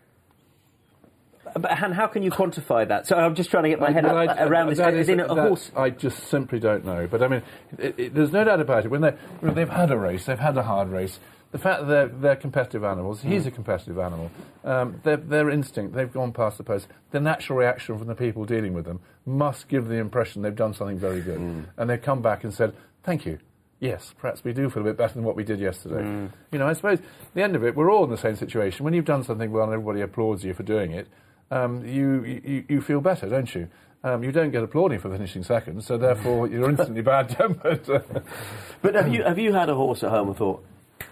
But 1.53 1.83
and 1.83 1.93
how 1.93 2.07
can 2.07 2.23
you 2.23 2.31
quantify 2.31 2.87
that? 2.87 3.07
So 3.07 3.15
I'm 3.15 3.35
just 3.35 3.49
trying 3.49 3.63
to 3.63 3.69
get 3.69 3.79
my 3.79 3.91
head 3.91 4.03
well, 4.03 4.17
I, 4.17 4.43
around 4.43 4.69
this. 4.69 4.79
Is, 4.79 5.09
in 5.09 5.19
a 5.19 5.27
that, 5.27 5.47
horse? 5.47 5.71
I 5.75 5.89
just 5.89 6.27
simply 6.27 6.59
don't 6.59 6.85
know. 6.85 7.07
But 7.07 7.23
I 7.23 7.27
mean, 7.27 7.43
it, 7.77 7.99
it, 7.99 8.13
there's 8.15 8.31
no 8.31 8.43
doubt 8.43 8.59
about 8.59 8.85
it. 8.85 8.89
When 8.89 9.01
they 9.01 9.13
they've 9.41 9.69
had 9.69 9.91
a 9.91 9.97
race, 9.97 10.25
they've 10.25 10.39
had 10.39 10.57
a 10.57 10.63
hard 10.63 10.89
race 10.89 11.19
the 11.55 11.61
fact 11.61 11.81
that 11.81 11.87
they're, 11.87 12.07
they're 12.07 12.35
competitive 12.35 12.83
animals, 12.83 13.21
mm. 13.21 13.31
he's 13.31 13.45
a 13.45 13.51
competitive 13.51 13.97
animal, 13.97 14.29
um, 14.65 14.99
their, 15.03 15.15
their 15.15 15.49
instinct, 15.49 15.95
they've 15.95 16.11
gone 16.11 16.33
past 16.33 16.57
the 16.57 16.65
post, 16.65 16.85
the 17.11 17.19
natural 17.21 17.57
reaction 17.57 17.97
from 17.97 18.07
the 18.07 18.15
people 18.15 18.43
dealing 18.43 18.73
with 18.73 18.83
them 18.83 18.99
must 19.25 19.69
give 19.69 19.87
the 19.87 19.95
impression 19.95 20.41
they've 20.41 20.53
done 20.53 20.73
something 20.73 20.99
very 20.99 21.21
good. 21.21 21.39
Mm. 21.39 21.65
And 21.77 21.89
they've 21.89 22.01
come 22.01 22.21
back 22.21 22.43
and 22.43 22.53
said, 22.53 22.73
thank 23.03 23.25
you. 23.25 23.39
Yes, 23.79 24.13
perhaps 24.19 24.43
we 24.43 24.51
do 24.51 24.69
feel 24.69 24.81
a 24.81 24.85
bit 24.85 24.97
better 24.97 25.13
than 25.13 25.23
what 25.23 25.37
we 25.37 25.45
did 25.45 25.61
yesterday. 25.61 26.01
Mm. 26.01 26.29
You 26.51 26.59
know, 26.59 26.67
I 26.67 26.73
suppose 26.73 26.99
the 27.33 27.41
end 27.41 27.55
of 27.55 27.63
it, 27.63 27.73
we're 27.73 27.89
all 27.89 28.03
in 28.03 28.09
the 28.09 28.17
same 28.17 28.35
situation. 28.35 28.83
When 28.83 28.93
you've 28.93 29.05
done 29.05 29.23
something 29.23 29.49
well 29.49 29.63
and 29.63 29.73
everybody 29.73 30.01
applauds 30.01 30.43
you 30.43 30.53
for 30.53 30.63
doing 30.63 30.91
it, 30.91 31.07
um, 31.51 31.85
you, 31.85 32.23
you, 32.23 32.63
you 32.67 32.81
feel 32.81 33.01
better, 33.01 33.27
don't 33.29 33.53
you? 33.53 33.67
Um, 34.03 34.23
you 34.23 34.31
don't 34.31 34.51
get 34.51 34.61
applauding 34.61 34.99
for 34.99 35.09
finishing 35.09 35.43
second, 35.43 35.83
so 35.83 35.97
therefore 35.97 36.47
you're 36.49 36.69
instantly 36.69 37.01
bad 37.01 37.29
tempered. 37.29 37.85
but 38.81 38.95
have 38.95 39.11
you 39.11 39.23
have 39.23 39.39
you 39.39 39.53
had 39.53 39.69
a 39.69 39.75
horse 39.75 40.03
at 40.03 40.11
home 40.11 40.27
and 40.27 40.37
thought, 40.37 40.63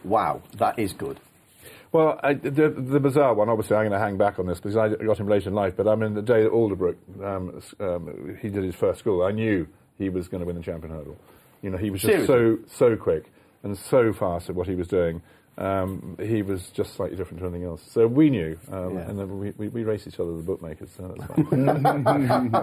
wow, 0.04 0.42
that 0.58 0.78
is 0.78 0.94
good. 0.94 1.20
Well, 1.92 2.20
I, 2.24 2.34
the, 2.34 2.70
the 2.70 3.00
bizarre 3.00 3.36
one, 3.36 3.50
obviously, 3.50 3.76
I'm 3.76 3.84
going 3.84 4.00
to 4.00 4.00
hang 4.00 4.18
back 4.18 4.40
on 4.40 4.48
this 4.48 4.60
because 4.60 4.76
I 4.76 4.90
got 4.90 5.20
him 5.20 5.28
late 5.28 5.46
in 5.46 5.54
life. 5.54 5.76
But 5.78 5.88
I 5.88 5.96
mean, 5.96 6.16
the 6.16 6.24
day 6.24 6.42
that 6.42 6.52
Alderbrook, 6.52 6.96
um, 7.24 7.62
um, 7.80 8.38
he 8.42 8.50
did 8.50 8.64
his 8.64 8.74
first 8.74 9.00
school, 9.00 9.24
I 9.24 9.32
knew 9.32 9.68
he 10.00 10.10
was 10.10 10.28
going 10.28 10.42
to 10.42 10.48
win 10.48 10.56
the 10.56 10.64
champion 10.64 10.92
hurdle. 10.92 11.18
You 11.62 11.70
know, 11.70 11.78
he 11.78 11.92
was 11.92 12.02
just 12.02 12.28
so 12.28 12.58
so 12.68 12.96
quick 12.96 13.26
and 13.62 13.78
so 13.78 14.12
fast 14.12 14.50
at 14.50 14.56
what 14.56 14.68
he 14.68 14.76
was 14.76 14.88
doing. 14.88 15.22
Um, 15.56 16.18
he 16.20 16.42
was 16.42 16.70
just 16.72 16.96
slightly 16.96 17.16
different 17.16 17.40
to 17.42 17.46
anything 17.48 17.64
else. 17.66 17.84
So 17.92 18.08
we 18.08 18.30
knew, 18.32 18.58
um, 18.72 18.96
Yeah. 18.96 19.02
and 19.02 19.20
then 19.20 19.40
we, 19.40 19.52
we, 19.52 19.68
we 19.68 19.84
raced 19.84 20.08
each 20.08 20.20
other, 20.20 20.32
the 20.36 20.42
bookmakers. 20.42 20.90
So 20.98 21.14
that's 21.16 21.50
fine. 21.50 22.56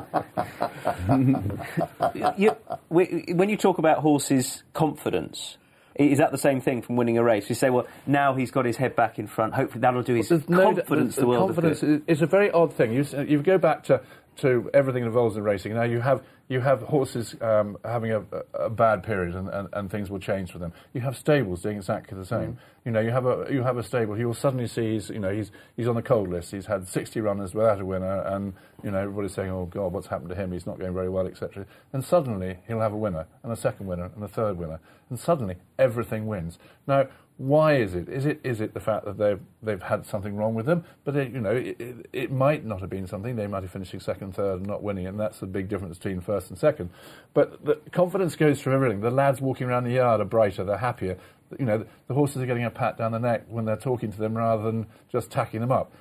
you, 2.37 2.51
when 2.89 3.49
you 3.49 3.57
talk 3.57 3.79
about 3.79 3.99
horses' 3.99 4.63
confidence, 4.73 5.57
is 5.97 6.19
that 6.19 6.33
the 6.33 6.39
same 6.39 6.61
thing 6.61 6.83
from 6.83 6.97
winning 6.97 7.19
a 7.19 7.23
race? 7.23 7.49
You 7.49 7.55
say, 7.55 7.71
well, 7.71 7.87
now 8.07 8.35
he's 8.35 8.51
got 8.51 8.65
his 8.65 8.77
head 8.77 8.97
back 8.97 9.19
in 9.19 9.27
front. 9.27 9.55
Hopefully, 9.55 9.81
that'll 9.83 10.03
do 10.03 10.15
his 10.15 10.29
There's 10.29 10.49
no- 10.49 10.73
confidence 10.75 11.15
the, 11.15 11.21
the 11.23 11.27
world 11.27 11.49
confidence 11.49 11.83
of 11.83 11.89
good. 11.89 12.03
is, 12.09 12.19
is 12.19 12.23
a 12.23 12.27
very 12.27 12.51
odd 12.51 12.73
thing. 12.75 12.93
You, 12.93 13.05
you 13.27 13.43
go 13.43 13.59
back 13.59 13.85
to, 13.85 14.01
to 14.39 14.71
everything 14.75 15.03
that 15.03 15.09
involves 15.09 15.37
in 15.37 15.43
racing. 15.45 15.75
Now 15.75 15.83
you 15.83 16.01
have 16.01 16.23
you 16.51 16.59
have 16.59 16.83
horses 16.83 17.37
um, 17.41 17.79
having 17.85 18.11
a, 18.11 18.25
a 18.55 18.69
bad 18.69 19.05
period, 19.05 19.37
and, 19.37 19.49
and, 19.51 19.69
and 19.73 19.89
things 19.89 20.11
will 20.11 20.19
change 20.19 20.51
for 20.51 20.59
them. 20.59 20.73
You 20.93 21.01
have 21.01 21.17
stables 21.17 21.63
doing 21.63 21.77
exactly 21.77 22.19
the 22.19 22.27
same. 22.27 22.59
You 22.85 22.91
know, 22.91 22.99
you 22.99 23.11
have 23.11 23.25
a 23.25 23.47
you 23.49 23.63
have 23.63 23.79
a 23.79 23.85
stable. 23.85 24.19
You'll 24.19 24.35
suddenly 24.35 24.67
see 24.67 24.95
he's 24.95 25.11
you 25.11 25.21
know 25.21 25.33
he's 25.33 25.53
he's 25.77 25.87
on 25.87 25.95
the 25.95 26.03
cold 26.03 26.29
list. 26.29 26.51
He's 26.51 26.67
had 26.67 26.89
60 26.89 27.21
runners 27.21 27.55
without 27.55 27.81
a 27.81 27.85
winner, 27.85 28.23
and 28.23 28.53
you 28.83 28.91
know 28.91 28.99
everybody's 28.99 29.33
saying, 29.33 29.51
oh 29.51 29.67
God, 29.67 29.93
what's 29.93 30.09
happened 30.09 30.31
to 30.31 30.35
him? 30.35 30.51
He's 30.51 30.67
not 30.67 30.81
going 30.81 30.93
very 30.93 31.09
well, 31.09 31.29
etc. 31.29 31.67
And 31.93 32.05
suddenly 32.05 32.59
he'll 32.67 32.81
have 32.81 32.93
a 32.93 32.99
winner, 32.99 33.27
and 33.45 33.53
a 33.53 33.57
second 33.57 33.87
winner, 33.87 34.11
and 34.13 34.25
a 34.25 34.29
third 34.29 34.59
winner, 34.59 34.81
and 35.09 35.21
suddenly 35.21 35.55
everything 35.79 36.27
wins. 36.27 36.59
Now 36.89 37.07
why 37.41 37.77
is 37.77 37.95
it? 37.95 38.07
Is 38.11 38.27
it 38.27 38.39
is 38.45 38.61
it 38.61 38.75
the 38.75 38.81
fact 38.81 39.07
that 39.07 39.17
they've 39.17 39.41
they've 39.63 39.81
had 39.81 40.05
something 40.05 40.37
wrong 40.37 40.55
with 40.55 40.67
them? 40.67 40.85
But 41.05 41.17
it, 41.17 41.33
you 41.33 41.41
know, 41.41 41.53
it, 41.53 41.81
it, 41.81 42.07
it 42.13 42.31
might 42.31 42.67
not 42.67 42.83
have 42.83 42.91
been 42.91 43.07
something. 43.07 43.35
They 43.35 43.47
might 43.47 43.63
have 43.63 43.73
finished 43.73 43.99
second, 44.03 44.35
third, 44.35 44.59
and 44.59 44.67
not 44.67 44.83
winning, 44.83 45.07
and 45.07 45.19
that's 45.19 45.41
the 45.41 45.47
big 45.47 45.71
difference 45.71 45.97
between 45.97 46.21
first 46.21 46.40
and 46.49 46.59
second. 46.59 46.91
But 47.35 47.65
the 47.65 47.77
confidence 47.93 48.37
goes 48.37 48.61
through 48.61 48.75
everything. 48.75 49.01
The 49.01 49.11
lads 49.11 49.41
walking 49.41 49.67
around 49.67 49.85
the 49.85 49.93
yard 49.93 50.21
are 50.21 50.25
brighter. 50.25 50.65
They're 50.65 50.79
happier. 50.79 51.19
You 51.59 51.67
know, 51.67 51.85
the 52.07 52.15
horses 52.15 52.43
are 52.43 52.47
getting 52.47 52.65
a 52.65 52.71
pat 52.71 52.97
down 52.97 53.13
the 53.13 53.19
neck 53.19 53.45
when 53.49 53.65
they're 53.65 53.77
talking 53.77 54.13
to 54.13 54.19
them 54.19 54.37
rather 54.37 54.63
than 54.63 54.87
just 55.11 55.31
tacking 55.31 55.61
them 55.61 55.73
up. 55.73 55.93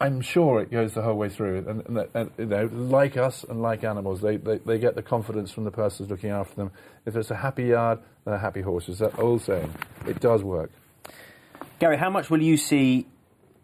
I'm 0.00 0.20
sure 0.20 0.60
it 0.60 0.70
goes 0.70 0.94
the 0.94 1.02
whole 1.02 1.14
way 1.14 1.28
through. 1.28 1.58
And, 1.68 1.82
and, 1.86 2.08
and 2.14 2.30
you 2.36 2.46
know, 2.46 2.68
like 2.72 3.16
us 3.16 3.44
and 3.44 3.62
like 3.62 3.84
animals, 3.84 4.20
they, 4.20 4.36
they, 4.36 4.58
they 4.58 4.78
get 4.78 4.96
the 4.96 5.02
confidence 5.02 5.52
from 5.52 5.64
the 5.64 5.70
person 5.70 6.04
who's 6.04 6.10
looking 6.10 6.30
after 6.30 6.56
them. 6.56 6.72
If 7.06 7.16
it's 7.16 7.30
a 7.30 7.36
happy 7.36 7.64
yard, 7.66 8.00
they're 8.24 8.38
happy 8.38 8.60
horses. 8.60 8.98
That 8.98 9.18
old 9.18 9.42
saying. 9.42 9.72
It 10.06 10.20
does 10.20 10.42
work. 10.42 10.70
Gary, 11.78 11.96
how 11.96 12.10
much 12.10 12.28
will 12.28 12.42
you 12.42 12.56
see 12.56 13.06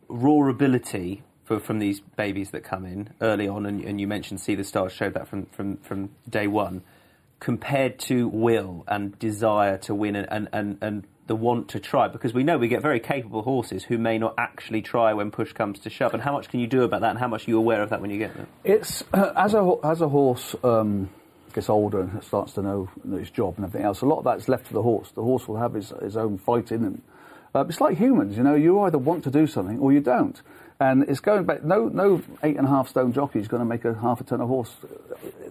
raw 0.08 0.48
ability 0.48 1.22
for, 1.50 1.58
from 1.58 1.80
these 1.80 1.98
babies 1.98 2.50
that 2.50 2.62
come 2.62 2.84
in 2.84 3.10
early 3.20 3.48
on? 3.48 3.66
And, 3.66 3.82
and 3.82 4.00
you 4.00 4.06
mentioned 4.06 4.40
Sea 4.40 4.54
The 4.54 4.62
Stars 4.62 4.92
showed 4.92 5.14
that 5.14 5.26
from, 5.26 5.46
from, 5.46 5.78
from 5.78 6.10
day 6.28 6.46
one, 6.46 6.82
compared 7.40 7.98
to 7.98 8.28
will 8.28 8.84
and 8.86 9.18
desire 9.18 9.76
to 9.78 9.92
win 9.92 10.14
and, 10.14 10.28
and, 10.30 10.48
and, 10.52 10.78
and 10.80 11.06
the 11.26 11.34
want 11.34 11.70
to 11.70 11.80
try? 11.80 12.06
Because 12.06 12.32
we 12.32 12.44
know 12.44 12.56
we 12.56 12.68
get 12.68 12.82
very 12.82 13.00
capable 13.00 13.42
horses 13.42 13.82
who 13.82 13.98
may 13.98 14.16
not 14.16 14.34
actually 14.38 14.82
try 14.82 15.12
when 15.12 15.32
push 15.32 15.52
comes 15.52 15.80
to 15.80 15.90
shove. 15.90 16.14
And 16.14 16.22
how 16.22 16.32
much 16.32 16.48
can 16.50 16.60
you 16.60 16.68
do 16.68 16.84
about 16.84 17.00
that? 17.00 17.10
And 17.10 17.18
how 17.18 17.26
much 17.26 17.48
are 17.48 17.50
you 17.50 17.58
aware 17.58 17.82
of 17.82 17.90
that 17.90 18.00
when 18.00 18.10
you 18.10 18.18
get 18.18 18.36
them? 18.36 18.46
It's 18.62 19.02
as 19.12 19.54
a 19.54 19.74
as 19.82 20.02
a 20.02 20.08
horse 20.08 20.54
um, 20.62 21.10
gets 21.52 21.68
older 21.68 22.02
and 22.02 22.22
starts 22.22 22.52
to 22.52 22.62
know 22.62 22.88
its 23.12 23.30
job 23.30 23.54
and 23.56 23.64
everything 23.64 23.86
else. 23.86 24.02
A 24.02 24.06
lot 24.06 24.18
of 24.18 24.24
that's 24.24 24.48
left 24.48 24.68
to 24.68 24.72
the 24.72 24.82
horse. 24.82 25.10
The 25.12 25.22
horse 25.22 25.48
will 25.48 25.56
have 25.56 25.74
his, 25.74 25.92
his 26.00 26.16
own 26.16 26.38
fight 26.38 26.70
in 26.70 26.82
him. 26.84 27.02
Uh, 27.52 27.64
it's 27.68 27.80
like 27.80 27.96
humans, 27.96 28.36
you 28.36 28.44
know. 28.44 28.54
You 28.54 28.80
either 28.82 28.98
want 28.98 29.24
to 29.24 29.30
do 29.32 29.48
something 29.48 29.80
or 29.80 29.92
you 29.92 30.00
don't. 30.00 30.40
And 30.80 31.02
it's 31.02 31.20
going 31.20 31.44
back. 31.44 31.62
No, 31.62 31.88
no 31.88 32.22
eight 32.42 32.56
and 32.56 32.66
a 32.66 32.70
half 32.70 32.88
stone 32.88 33.12
jockey 33.12 33.38
is 33.38 33.48
going 33.48 33.60
to 33.60 33.66
make 33.66 33.84
a 33.84 33.92
half 33.94 34.20
a 34.22 34.24
ton 34.24 34.40
of 34.40 34.48
horse. 34.48 34.74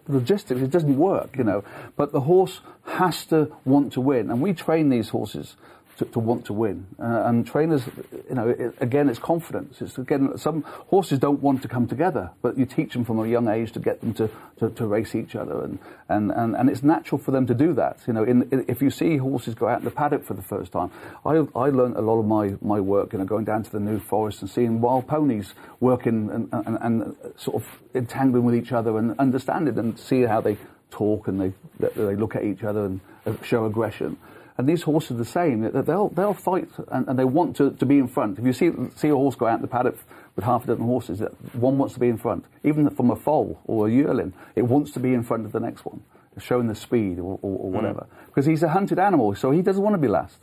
Logistics, 0.07 0.59
it 0.59 0.71
doesn't 0.71 0.97
work, 0.97 1.37
you 1.37 1.43
know. 1.43 1.63
But 1.95 2.11
the 2.11 2.21
horse 2.21 2.61
has 2.85 3.25
to 3.27 3.55
want 3.63 3.93
to 3.93 4.01
win, 4.01 4.31
and 4.31 4.41
we 4.41 4.53
train 4.53 4.89
these 4.89 5.09
horses 5.09 5.55
to, 5.99 6.05
to 6.05 6.19
want 6.19 6.45
to 6.45 6.53
win. 6.53 6.87
Uh, 6.97 7.23
and 7.25 7.45
trainers, 7.45 7.83
you 8.29 8.35
know, 8.35 8.49
it, 8.49 8.73
again, 8.79 9.09
it's 9.09 9.19
confidence. 9.19 9.81
It's 9.81 9.97
again, 9.97 10.37
some 10.37 10.63
horses 10.63 11.19
don't 11.19 11.41
want 11.41 11.61
to 11.61 11.67
come 11.67 11.87
together, 11.87 12.31
but 12.41 12.57
you 12.57 12.65
teach 12.65 12.93
them 12.93 13.03
from 13.03 13.19
a 13.19 13.27
young 13.27 13.49
age 13.49 13.73
to 13.73 13.79
get 13.79 13.99
them 13.99 14.13
to, 14.15 14.29
to, 14.59 14.69
to 14.69 14.87
race 14.87 15.13
each 15.13 15.35
other, 15.35 15.61
and, 15.61 15.77
and, 16.07 16.31
and, 16.31 16.55
and 16.55 16.69
it's 16.69 16.83
natural 16.83 17.19
for 17.19 17.31
them 17.31 17.45
to 17.47 17.53
do 17.53 17.73
that. 17.73 17.99
You 18.07 18.13
know, 18.13 18.23
in, 18.23 18.65
if 18.67 18.81
you 18.81 18.89
see 18.89 19.17
horses 19.17 19.55
go 19.55 19.67
out 19.67 19.79
in 19.79 19.85
the 19.85 19.91
paddock 19.91 20.23
for 20.23 20.33
the 20.33 20.41
first 20.41 20.71
time, 20.71 20.89
I, 21.25 21.45
I 21.55 21.69
learned 21.69 21.97
a 21.97 22.01
lot 22.01 22.19
of 22.19 22.25
my, 22.25 22.55
my 22.61 22.79
work, 22.79 23.11
you 23.13 23.19
know, 23.19 23.25
going 23.25 23.45
down 23.45 23.63
to 23.63 23.71
the 23.71 23.79
New 23.79 23.99
Forest 23.99 24.41
and 24.41 24.49
seeing 24.49 24.79
wild 24.79 25.05
ponies 25.07 25.53
working 25.81 26.29
and, 26.31 26.49
and, 26.53 26.77
and 26.81 27.15
sort 27.35 27.61
of 27.61 27.67
entangling 27.93 28.45
with 28.45 28.55
each 28.55 28.71
other 28.71 28.97
and 28.97 29.19
understanding 29.19 29.77
and 29.77 29.99
see 29.99 30.21
how 30.21 30.39
they 30.39 30.57
talk 30.91 31.27
and 31.27 31.39
they, 31.41 31.53
they 31.79 32.15
look 32.15 32.35
at 32.35 32.43
each 32.43 32.63
other 32.63 32.85
and 32.85 33.01
show 33.43 33.65
aggression. 33.65 34.17
And 34.59 34.67
these 34.67 34.83
horses 34.83 35.11
are 35.11 35.13
the 35.13 35.23
same. 35.23 35.61
They'll, 35.71 36.09
they'll 36.09 36.33
fight 36.33 36.67
and, 36.91 37.07
and 37.07 37.17
they 37.17 37.23
want 37.23 37.55
to, 37.55 37.71
to 37.71 37.85
be 37.85 37.97
in 37.97 38.09
front. 38.09 38.37
If 38.37 38.45
you 38.45 38.51
see, 38.51 38.71
see 38.97 39.07
a 39.07 39.15
horse 39.15 39.35
go 39.35 39.47
out 39.47 39.55
in 39.55 39.61
the 39.61 39.69
paddock 39.69 39.97
with 40.35 40.43
half 40.43 40.65
a 40.65 40.67
dozen 40.67 40.83
horses, 40.83 41.19
that 41.19 41.31
one 41.55 41.77
wants 41.77 41.93
to 41.93 41.99
be 42.01 42.09
in 42.09 42.17
front. 42.17 42.43
Even 42.65 42.89
from 42.89 43.09
a 43.09 43.15
foal 43.15 43.61
or 43.63 43.87
a 43.87 43.91
yearling, 43.91 44.33
it 44.57 44.63
wants 44.63 44.91
to 44.91 44.99
be 44.99 45.13
in 45.13 45.23
front 45.23 45.45
of 45.45 45.53
the 45.53 45.61
next 45.61 45.85
one, 45.85 46.01
showing 46.39 46.67
the 46.67 46.75
speed 46.75 47.19
or, 47.19 47.39
or, 47.41 47.57
or 47.57 47.71
whatever. 47.71 48.01
Mm. 48.01 48.25
Because 48.25 48.45
he's 48.45 48.61
a 48.61 48.67
hunted 48.67 48.99
animal, 48.99 49.33
so 49.33 49.51
he 49.51 49.61
doesn't 49.61 49.81
want 49.81 49.93
to 49.93 49.97
be 49.97 50.09
last. 50.09 50.39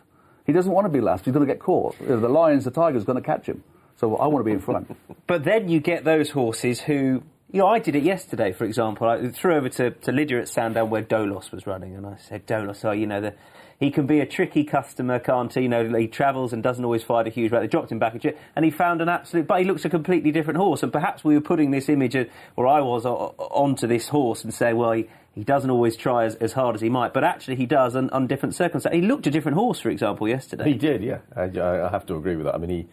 He 0.47 0.53
doesn't 0.55 0.73
want 0.73 0.87
to 0.87 0.91
be 0.91 1.03
last. 1.03 1.27
He's 1.27 1.35
going 1.35 1.47
to 1.47 1.53
get 1.53 1.61
caught. 1.61 1.95
You 2.01 2.09
know, 2.09 2.21
The 2.21 2.31
lions, 2.31 2.65
the 2.65 2.71
tigers, 2.71 3.05
going 3.05 3.23
to 3.23 3.27
catch 3.27 3.45
him. 3.45 3.63
So 3.97 4.17
I 4.17 4.29
want 4.29 4.41
to 4.41 4.49
be 4.49 4.53
in 4.53 4.61
front. 4.61 4.97
But 5.27 5.45
then 5.45 5.69
you 5.69 5.81
get 5.81 6.05
those 6.05 6.31
horses 6.31 6.81
who, 6.81 7.23
you 7.53 7.61
know, 7.61 7.67
I 7.67 7.81
did 7.81 7.97
it 7.97 8.03
yesterday, 8.03 8.53
for 8.53 8.65
example. 8.65 9.09
I 9.09 9.29
threw 9.29 9.57
over 9.57 9.69
to, 9.69 9.91
to 9.91 10.13
Lydia 10.13 10.41
at 10.41 10.49
Sandown 10.49 10.89
where 10.89 11.03
Dolos 11.03 11.53
was 11.53 11.67
running, 11.67 11.95
and 11.97 12.07
I 12.07 12.17
said, 12.17 12.47
Dolos, 12.47 12.83
oh, 12.85 12.93
you 12.93 13.07
know, 13.07 13.21
the, 13.21 13.35
he 13.79 13.91
can 13.91 14.07
be 14.07 14.21
a 14.21 14.27
tricky 14.27 14.65
customer, 14.65 15.19
can't 15.19 15.53
he? 15.53 15.63
You 15.63 15.69
know, 15.69 15.89
he 15.97 16.09
travels 16.09 16.53
and 16.53 16.63
doesn't 16.63 16.85
always 16.85 17.03
fight 17.03 17.27
a 17.27 17.31
huge 17.31 17.53
rate. 17.53 17.61
They 17.61 17.67
dropped 17.67 17.93
him 17.93 17.99
back 17.99 18.15
a 18.15 18.19
jet, 18.19 18.39
and 18.55 18.65
he 18.65 18.71
found 18.71 19.03
an 19.03 19.09
absolute, 19.09 19.47
but 19.47 19.59
he 19.59 19.65
looks 19.65 19.85
a 19.85 19.91
completely 19.91 20.33
different 20.33 20.59
horse. 20.59 20.83
And 20.83 20.93
perhaps 20.93 21.25
we 21.25 21.35
were 21.35 21.41
putting 21.41 21.71
this 21.71 21.89
image, 21.89 22.17
or 22.57 22.67
I 22.67 22.81
was, 22.81 23.05
onto 23.05 23.87
this 23.87 24.09
horse 24.09 24.45
and 24.45 24.55
say, 24.55 24.73
well, 24.73 24.93
he, 24.93 25.09
he 25.35 25.45
doesn't 25.45 25.71
always 25.71 25.97
try 25.97 26.25
as, 26.25 26.37
as 26.37 26.53
hard 26.53 26.75
as 26.75 26.81
he 26.81 26.89
might, 26.89 27.13
but 27.13 27.23
actually 27.23 27.57
he 27.57 27.67
does 27.67 27.95
on, 27.95 28.09
on 28.11 28.27
different 28.27 28.55
circumstances. 28.55 28.99
He 28.99 29.07
looked 29.07 29.27
a 29.27 29.31
different 29.31 29.59
horse, 29.59 29.79
for 29.79 29.91
example, 29.91 30.27
yesterday. 30.27 30.65
He 30.65 30.75
did, 30.75 31.03
yeah. 31.03 31.19
I, 31.35 31.45
I 31.45 31.91
have 31.91 32.07
to 32.07 32.17
agree 32.17 32.37
with 32.37 32.47
that. 32.47 32.55
I 32.55 32.59
mean, 32.59 32.71
he 32.71 32.87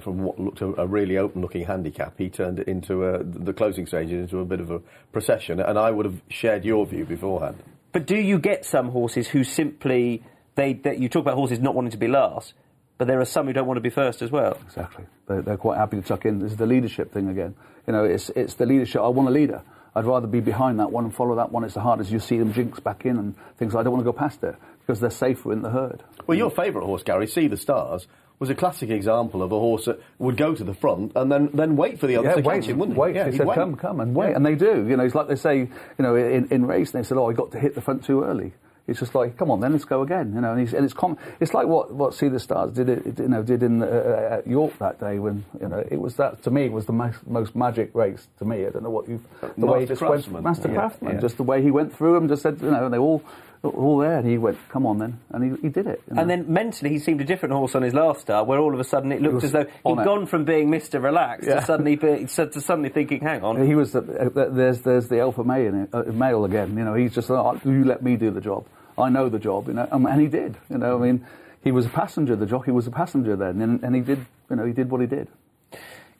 from 0.00 0.22
what 0.22 0.38
looked 0.38 0.60
a, 0.60 0.80
a 0.80 0.86
really 0.86 1.16
open-looking 1.16 1.64
handicap, 1.64 2.14
he 2.18 2.28
turned 2.28 2.58
it 2.58 2.68
into 2.68 3.02
a, 3.04 3.24
the 3.24 3.52
closing 3.52 3.86
stages 3.86 4.12
into 4.12 4.38
a 4.38 4.44
bit 4.44 4.60
of 4.60 4.70
a 4.70 4.80
procession. 5.10 5.58
And 5.58 5.78
I 5.78 5.90
would 5.90 6.04
have 6.04 6.20
shared 6.28 6.64
your 6.64 6.84
view 6.86 7.06
beforehand. 7.06 7.62
But 7.92 8.06
do 8.06 8.16
you 8.16 8.38
get 8.38 8.64
some 8.64 8.90
horses 8.90 9.28
who 9.28 9.44
simply 9.44 10.22
they 10.54 10.74
that 10.74 10.98
you 10.98 11.08
talk 11.08 11.22
about 11.22 11.34
horses 11.34 11.58
not 11.58 11.74
wanting 11.74 11.92
to 11.92 11.98
be 11.98 12.08
last, 12.08 12.54
but 12.98 13.08
there 13.08 13.20
are 13.20 13.24
some 13.24 13.46
who 13.46 13.52
don't 13.52 13.66
want 13.66 13.78
to 13.78 13.82
be 13.82 13.90
first 13.90 14.20
as 14.20 14.30
well. 14.30 14.58
Exactly. 14.66 15.06
They're, 15.26 15.42
they're 15.42 15.56
quite 15.56 15.78
happy 15.78 15.96
to 15.96 16.02
tuck 16.02 16.26
in. 16.26 16.38
This 16.38 16.52
is 16.52 16.58
the 16.58 16.66
leadership 16.66 17.12
thing 17.12 17.28
again. 17.28 17.54
You 17.86 17.94
know, 17.94 18.04
it's, 18.04 18.28
it's 18.30 18.54
the 18.54 18.66
leadership. 18.66 19.00
I 19.00 19.08
want 19.08 19.28
a 19.28 19.32
leader. 19.32 19.62
I'd 19.94 20.04
rather 20.04 20.26
be 20.26 20.40
behind 20.40 20.78
that 20.80 20.92
one 20.92 21.04
and 21.04 21.14
follow 21.14 21.34
that 21.36 21.50
one. 21.50 21.64
It's 21.64 21.74
the 21.74 21.80
hardest. 21.80 22.10
You 22.10 22.20
see 22.20 22.38
them 22.38 22.52
jinx 22.52 22.78
back 22.78 23.06
in 23.06 23.16
and 23.16 23.34
things. 23.56 23.74
I 23.74 23.82
don't 23.82 23.92
want 23.92 24.04
to 24.04 24.12
go 24.12 24.16
past 24.16 24.44
it 24.44 24.54
because 24.80 25.00
they're 25.00 25.10
safer 25.10 25.52
in 25.52 25.62
the 25.62 25.70
herd. 25.70 26.02
Well, 26.26 26.36
your 26.36 26.50
favourite 26.50 26.84
horse, 26.84 27.02
Gary, 27.02 27.26
Sea 27.26 27.48
The 27.48 27.56
Stars, 27.56 28.06
was 28.40 28.50
a 28.50 28.54
classic 28.54 28.90
example 28.90 29.42
of 29.42 29.52
a 29.52 29.58
horse 29.58 29.84
that 29.84 30.00
would 30.18 30.36
go 30.36 30.54
to 30.54 30.64
the 30.64 30.74
front 30.74 31.12
and 31.14 31.30
then, 31.30 31.50
then 31.52 31.76
wait 31.76 32.00
for 32.00 32.06
the 32.06 32.16
others 32.16 32.36
to 32.36 32.42
wait, 32.42 32.62
catch 32.62 32.70
him, 32.70 32.78
wouldn't 32.78 32.96
he? 32.96 33.00
wait. 33.00 33.14
Yeah, 33.14 33.26
he'd 33.26 33.36
said, 33.36 33.46
wait. 33.46 33.54
"Come, 33.54 33.76
come, 33.76 34.00
and 34.00 34.14
wait," 34.16 34.34
and 34.34 34.44
they 34.44 34.54
do. 34.54 34.86
You 34.88 34.96
know, 34.96 35.04
it's 35.04 35.14
like 35.14 35.28
they 35.28 35.36
say, 35.36 35.58
you 35.58 35.68
know, 35.98 36.16
in, 36.16 36.48
in 36.50 36.64
race, 36.66 36.90
they 36.90 37.02
said, 37.02 37.18
"Oh, 37.18 37.28
I 37.30 37.34
got 37.34 37.52
to 37.52 37.60
hit 37.60 37.74
the 37.76 37.82
front 37.82 38.04
too 38.04 38.24
early." 38.24 38.52
It's 38.86 38.98
just 38.98 39.14
like, 39.14 39.36
come 39.36 39.52
on, 39.52 39.60
then 39.60 39.70
let's 39.70 39.84
go 39.84 40.02
again. 40.02 40.32
You 40.34 40.40
know, 40.40 40.50
and, 40.50 40.60
he's, 40.60 40.72
and 40.74 40.84
it's 40.84 40.94
com- 40.94 41.16
it's 41.38 41.54
like 41.54 41.68
what 41.68 41.94
what 41.94 42.12
Sea 42.12 42.28
The 42.28 42.40
Stars 42.40 42.72
did 42.72 42.88
it, 42.88 43.20
you 43.20 43.28
know, 43.28 43.42
did 43.42 43.62
in 43.62 43.82
uh, 43.82 44.38
at 44.38 44.48
York 44.48 44.76
that 44.78 44.98
day 44.98 45.20
when 45.20 45.44
you 45.60 45.68
know 45.68 45.84
it 45.88 46.00
was 46.00 46.16
that 46.16 46.42
to 46.44 46.50
me 46.50 46.64
it 46.64 46.72
was 46.72 46.86
the 46.86 46.92
most, 46.92 47.24
most 47.26 47.54
magic 47.54 47.94
race 47.94 48.26
to 48.38 48.44
me. 48.44 48.66
I 48.66 48.70
don't 48.70 48.82
know 48.82 48.90
what 48.90 49.06
you 49.08 49.22
the 49.56 49.66
way 49.66 49.80
he 49.80 49.86
Master 49.86 49.86
just 49.86 50.00
went, 50.00 50.12
craftsman. 50.14 50.42
master 50.42 50.68
Yeah, 50.68 50.74
craftsman, 50.74 51.14
yeah. 51.14 51.20
just 51.20 51.36
the 51.36 51.44
way 51.44 51.62
he 51.62 51.70
went 51.70 51.94
through 51.96 52.14
them, 52.14 52.26
just 52.26 52.42
said, 52.42 52.58
you 52.60 52.70
know, 52.70 52.86
and 52.86 52.92
they 52.94 52.98
all 52.98 53.22
all 53.62 53.98
there, 53.98 54.18
and 54.18 54.26
he 54.26 54.38
went, 54.38 54.56
come 54.70 54.86
on 54.86 54.98
then, 54.98 55.20
and 55.30 55.56
he, 55.56 55.62
he 55.62 55.68
did 55.68 55.86
it. 55.86 56.02
And 56.08 56.30
then 56.30 56.50
mentally, 56.52 56.90
he 56.90 56.98
seemed 56.98 57.20
a 57.20 57.24
different 57.24 57.54
horse 57.54 57.74
on 57.74 57.82
his 57.82 57.92
last 57.92 58.22
start, 58.22 58.46
where 58.46 58.58
all 58.58 58.72
of 58.72 58.80
a 58.80 58.84
sudden 58.84 59.12
it 59.12 59.20
looked 59.20 59.44
as 59.44 59.52
though 59.52 59.66
he'd 59.84 59.98
it. 59.98 60.04
gone 60.04 60.26
from 60.26 60.44
being 60.44 60.68
Mr. 60.70 61.02
Relaxed 61.02 61.46
Yeah. 61.46 61.56
to 61.60 61.66
suddenly 61.66 61.96
be, 61.96 62.24
to 62.26 62.60
suddenly 62.60 62.88
thinking, 62.88 63.20
"Hang 63.20 63.44
on, 63.44 63.64
He 63.66 63.74
was 63.74 63.92
the, 63.92 64.00
uh, 64.00 64.48
there's 64.48 64.80
there's 64.80 65.08
the 65.08 65.20
alpha 65.20 65.44
male, 65.44 65.86
uh, 65.92 66.02
male 66.04 66.44
again. 66.46 66.76
You 66.78 66.84
know, 66.84 66.94
he's 66.94 67.14
just 67.14 67.28
like, 67.28 67.64
you 67.64 67.84
let 67.84 68.02
me 68.02 68.16
do 68.16 68.30
the 68.30 68.40
job. 68.40 68.64
I 68.96 69.08
know 69.10 69.28
the 69.28 69.38
job. 69.38 69.68
You 69.68 69.74
know, 69.74 69.88
um, 69.92 70.06
and 70.06 70.20
he 70.20 70.26
did. 70.28 70.56
You 70.70 70.78
know, 70.78 70.96
I 70.96 71.00
mean, 71.06 71.26
he 71.62 71.70
was 71.70 71.84
a 71.86 71.90
passenger. 71.90 72.36
The 72.36 72.46
jockey 72.46 72.70
was 72.70 72.86
a 72.86 72.90
passenger 72.90 73.36
then, 73.36 73.60
and, 73.60 73.82
and 73.82 73.94
he 73.94 74.00
did. 74.00 74.24
You 74.48 74.56
know, 74.56 74.64
he 74.64 74.72
did 74.72 74.90
what 74.90 75.00
he 75.02 75.06
did. 75.06 75.28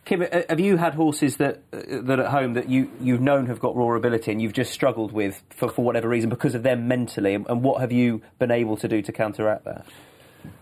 Kim, 0.05 0.23
uh, 0.23 0.43
have 0.49 0.61
you 0.61 0.77
had 0.77 0.95
horses 0.95 1.37
that 1.37 1.63
uh, 1.73 2.01
that 2.03 2.19
at 2.19 2.27
home 2.27 2.55
that 2.55 2.69
you 2.69 2.91
you've 3.01 3.21
known 3.21 3.47
have 3.47 3.61
got 3.61 3.77
raw 3.77 3.95
ability 3.95 4.33
and 4.33 4.41
you've 4.41 4.53
just 4.53 4.73
struggled 4.73 5.13
with 5.13 5.43
for, 5.51 5.69
for 5.69 5.85
whatever 5.85 6.09
reason 6.09 6.31
because 6.31 6.55
of 6.55 6.63
them 6.63 6.89
mentally, 6.89 7.35
and, 7.35 7.47
and 7.49 7.63
what 7.63 7.81
have 7.81 7.93
you 7.93 8.23
been 8.39 8.51
able 8.51 8.77
to 8.79 8.89
do 8.89 9.03
to 9.03 9.13
counteract 9.13 9.65
that? 9.65 9.87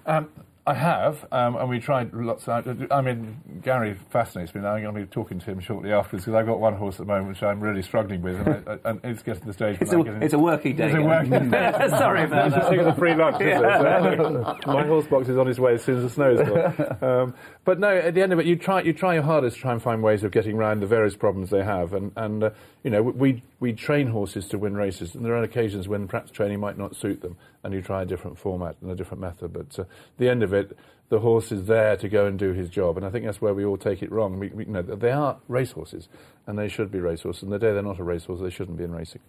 Um, 0.07 0.29
I 0.69 0.75
have, 0.75 1.27
um, 1.33 1.57
and 1.57 1.71
we 1.71 1.81
tried 1.81 2.13
lots. 2.13 2.47
Of, 2.47 2.93
I 2.93 3.01
mean, 3.01 3.41
Gary 3.63 3.97
fascinates 4.11 4.55
me. 4.55 4.61
Now 4.61 4.75
I'm 4.75 4.83
going 4.83 4.95
to 4.95 5.01
be 5.01 5.07
talking 5.07 5.39
to 5.39 5.47
him 5.47 5.61
shortly 5.61 5.93
afterwards 5.93 6.27
because 6.27 6.39
I've 6.39 6.45
got 6.45 6.61
one 6.61 6.75
horse 6.75 6.97
at 6.97 6.99
the 6.99 7.05
moment 7.07 7.29
which 7.29 7.43
I'm 7.43 7.59
really 7.59 7.81
struggling 7.81 8.21
with, 8.21 8.47
and, 8.47 8.69
I, 8.69 8.91
and 8.91 9.01
it's 9.03 9.23
getting 9.23 9.41
to 9.41 9.47
the 9.47 9.55
stage. 9.55 9.79
It's 9.81 9.91
when 9.91 10.01
a, 10.01 10.01
I'm 10.01 10.05
getting, 10.05 10.23
it's 10.25 10.35
a 10.35 10.39
working 10.39 10.77
day. 10.77 10.89
It's 10.89 10.95
a 10.95 11.01
working 11.01 11.51
day. 11.51 11.73
Sorry 11.89 12.25
about 12.25 12.51
Just 12.51 12.61
that. 12.61 12.71
taking 12.71 12.87
a 12.87 12.95
free 12.95 13.15
lunch. 13.15 13.41
is 13.41 13.47
it? 13.49 14.59
So, 14.69 14.73
my 14.73 14.85
horse 14.87 15.07
box 15.07 15.31
is 15.31 15.39
on 15.39 15.47
his 15.47 15.59
way 15.59 15.75
as 15.75 15.83
soon 15.85 15.97
as 15.97 16.03
the 16.03 16.11
snow's 16.11 16.39
gone. 16.41 16.99
Um, 17.03 17.35
but 17.65 17.81
no, 17.81 17.89
at 17.89 18.13
the 18.13 18.21
end 18.21 18.35
of 18.35 18.39
it, 18.39 18.45
you 18.45 18.57
try 18.57 18.83
you 18.83 18.93
try 18.93 19.15
your 19.15 19.23
hardest 19.23 19.57
to 19.57 19.63
try 19.63 19.73
and 19.73 19.83
find 19.83 20.03
ways 20.03 20.23
of 20.23 20.33
getting 20.33 20.57
around 20.57 20.81
the 20.81 20.87
various 20.87 21.17
problems 21.17 21.49
they 21.49 21.65
have, 21.65 21.95
and 21.95 22.13
and 22.17 22.45
uh, 22.45 22.51
you 22.85 22.91
know 22.91 23.03
we 23.03 23.43
we 23.59 23.73
train 23.73 24.09
horses 24.09 24.47
to 24.49 24.59
win 24.59 24.75
races, 24.75 25.15
and 25.15 25.25
there 25.25 25.35
are 25.35 25.43
occasions 25.43 25.89
when 25.89 26.09
perhaps 26.09 26.31
training 26.31 26.61
might 26.61 26.77
not 26.77 26.95
suit 26.95 27.23
them, 27.23 27.39
and 27.65 27.75
you 27.75 27.83
try 27.83 28.03
a 28.03 28.07
different 28.07 28.39
format 28.39 28.77
and 28.81 28.91
a 28.91 28.95
different 28.95 29.21
method. 29.21 29.53
But 29.53 29.79
uh, 29.79 29.85
the 30.19 30.29
end 30.29 30.43
of 30.43 30.53
it, 30.53 30.77
the 31.09 31.21
horse 31.21 31.51
is 31.53 31.67
there 31.67 31.97
to 31.97 32.09
go 32.09 32.27
and 32.27 32.39
do 32.39 32.53
his 32.53 32.69
job, 32.69 32.97
and 32.97 33.07
I 33.07 33.11
think 33.11 33.25
that's 33.25 33.41
where 33.41 33.55
we 33.55 33.65
all 33.65 33.79
take 33.79 34.03
it 34.03 34.13
wrong. 34.13 34.39
We, 34.39 34.49
we, 34.49 34.67
you 34.67 34.73
know, 34.73 34.83
they 34.83 35.11
are 35.11 35.39
racehorses, 35.49 36.09
and 36.47 36.59
they 36.59 36.69
should 36.69 36.91
be 36.91 37.01
racehorses. 37.01 37.43
And 37.43 37.53
the 37.53 37.59
day 37.59 37.73
they're 37.73 37.83
not 37.83 37.99
a 37.99 38.05
racehorse, 38.05 38.41
they 38.41 38.51
shouldn't 38.51 38.77
be 38.77 38.85
in 38.85 38.93
racing. 38.93 39.21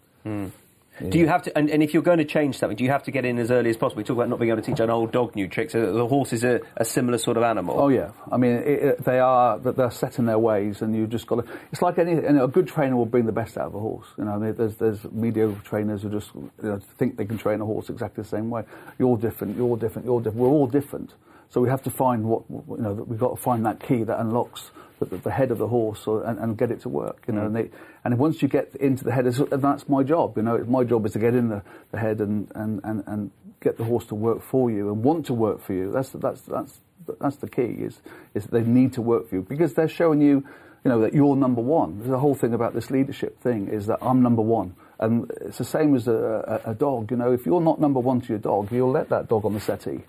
Do 1.07 1.17
you 1.17 1.27
have 1.27 1.43
to, 1.43 1.57
and, 1.57 1.69
and 1.69 1.81
if 1.81 1.93
you're 1.93 2.03
going 2.03 2.17
to 2.17 2.25
change 2.25 2.57
something, 2.57 2.75
do 2.75 2.83
you 2.83 2.89
have 2.89 3.03
to 3.03 3.11
get 3.11 3.23
in 3.23 3.39
as 3.39 3.51
early 3.51 3.69
as 3.69 3.77
possible? 3.77 3.99
We 3.99 4.03
talk 4.03 4.17
about 4.17 4.29
not 4.29 4.39
being 4.39 4.51
able 4.51 4.61
to 4.61 4.69
teach 4.69 4.79
an 4.79 4.89
old 4.89 5.11
dog 5.11 5.35
new 5.35 5.47
tricks. 5.47 5.73
The 5.73 6.07
horse 6.07 6.33
is 6.33 6.43
a, 6.43 6.59
a 6.75 6.83
similar 6.83 7.17
sort 7.17 7.37
of 7.37 7.43
animal. 7.43 7.79
Oh 7.79 7.87
yeah, 7.89 8.11
I 8.31 8.37
mean 8.37 8.55
it, 8.57 8.67
it, 8.67 9.03
they 9.05 9.19
are 9.19 9.57
they're 9.59 9.91
set 9.91 10.19
in 10.19 10.25
their 10.25 10.39
ways, 10.39 10.81
and 10.81 10.95
you've 10.95 11.09
just 11.09 11.27
got 11.27 11.45
to. 11.45 11.51
It's 11.71 11.81
like 11.81 11.97
any, 11.97 12.13
a 12.13 12.47
good 12.47 12.67
trainer 12.67 12.95
will 12.95 13.05
bring 13.05 13.25
the 13.25 13.31
best 13.31 13.57
out 13.57 13.67
of 13.67 13.75
a 13.75 13.79
horse. 13.79 14.07
You 14.17 14.25
know, 14.25 14.31
I 14.31 14.37
mean, 14.37 14.55
there's 14.55 14.75
there's 14.75 15.03
mediocre 15.11 15.61
trainers 15.63 16.01
who 16.01 16.09
just 16.09 16.33
you 16.35 16.51
know, 16.61 16.79
think 16.97 17.17
they 17.17 17.25
can 17.25 17.37
train 17.37 17.61
a 17.61 17.65
horse 17.65 17.89
exactly 17.89 18.23
the 18.23 18.29
same 18.29 18.49
way. 18.49 18.63
You're 18.97 19.17
different. 19.17 19.57
You're 19.57 19.77
different. 19.77 20.05
You're 20.05 20.19
different. 20.19 20.37
We're 20.37 20.49
all 20.49 20.67
different. 20.67 21.13
So 21.49 21.61
we 21.61 21.69
have 21.69 21.81
to 21.83 21.89
find 21.89 22.25
what 22.25 22.43
you 22.49 22.77
know. 22.77 22.93
We've 22.93 23.19
got 23.19 23.35
to 23.35 23.41
find 23.41 23.65
that 23.65 23.79
key 23.79 24.03
that 24.03 24.19
unlocks 24.19 24.71
the, 24.99 25.05
the 25.17 25.31
head 25.31 25.51
of 25.51 25.57
the 25.57 25.67
horse 25.67 26.07
or, 26.07 26.23
and, 26.23 26.39
and 26.39 26.57
get 26.57 26.71
it 26.71 26.81
to 26.81 26.89
work. 26.89 27.23
You 27.27 27.33
know, 27.33 27.45
and, 27.45 27.55
mm. 27.55 27.69
they, 27.69 27.77
and 28.03 28.17
once 28.17 28.41
you 28.41 28.47
get 28.47 28.75
into 28.75 29.03
the 29.03 29.11
head, 29.11 29.25
that's 29.25 29.89
my 29.89 30.03
job. 30.03 30.37
You 30.37 30.43
know, 30.43 30.57
my 30.65 30.83
job 30.83 31.05
is 31.05 31.13
to 31.13 31.19
get 31.19 31.35
in 31.35 31.49
the, 31.49 31.63
the 31.91 31.99
head 31.99 32.19
and, 32.19 32.51
and, 32.55 32.81
and, 32.83 33.03
and 33.07 33.31
get 33.61 33.77
the 33.77 33.83
horse 33.83 34.05
to 34.07 34.15
work 34.15 34.41
for 34.41 34.71
you 34.71 34.89
and 34.89 35.03
want 35.03 35.25
to 35.27 35.33
work 35.33 35.61
for 35.61 35.73
you. 35.73 35.91
That's 35.91 36.09
that's 36.11 36.41
that's 36.41 36.79
that's 37.19 37.35
the 37.37 37.49
key. 37.49 37.75
Is 37.79 38.01
is 38.33 38.45
they 38.45 38.61
need 38.61 38.93
to 38.93 39.01
work 39.01 39.29
for 39.29 39.35
you 39.35 39.41
because 39.41 39.73
they're 39.73 39.87
showing 39.87 40.21
you, 40.21 40.45
you 40.83 40.89
know, 40.89 41.01
that 41.01 41.13
you're 41.13 41.35
number 41.35 41.61
one. 41.61 42.07
The 42.07 42.19
whole 42.19 42.35
thing 42.35 42.53
about 42.53 42.73
this 42.73 42.89
leadership 42.89 43.41
thing 43.41 43.67
is 43.67 43.87
that 43.87 43.99
I'm 44.01 44.21
number 44.21 44.41
one. 44.41 44.75
And 44.99 45.31
it's 45.41 45.57
the 45.57 45.65
same 45.65 45.95
as 45.95 46.07
a, 46.07 46.61
a, 46.65 46.71
a 46.71 46.75
dog. 46.75 47.11
You 47.11 47.17
know, 47.17 47.31
if 47.31 47.45
you're 47.45 47.61
not 47.61 47.79
number 47.79 47.99
one 47.99 48.19
to 48.21 48.27
your 48.29 48.39
dog, 48.39 48.71
you'll 48.71 48.91
let 48.91 49.09
that 49.09 49.29
dog 49.29 49.45
on 49.45 49.53
the 49.53 49.59
settee. 49.59 50.03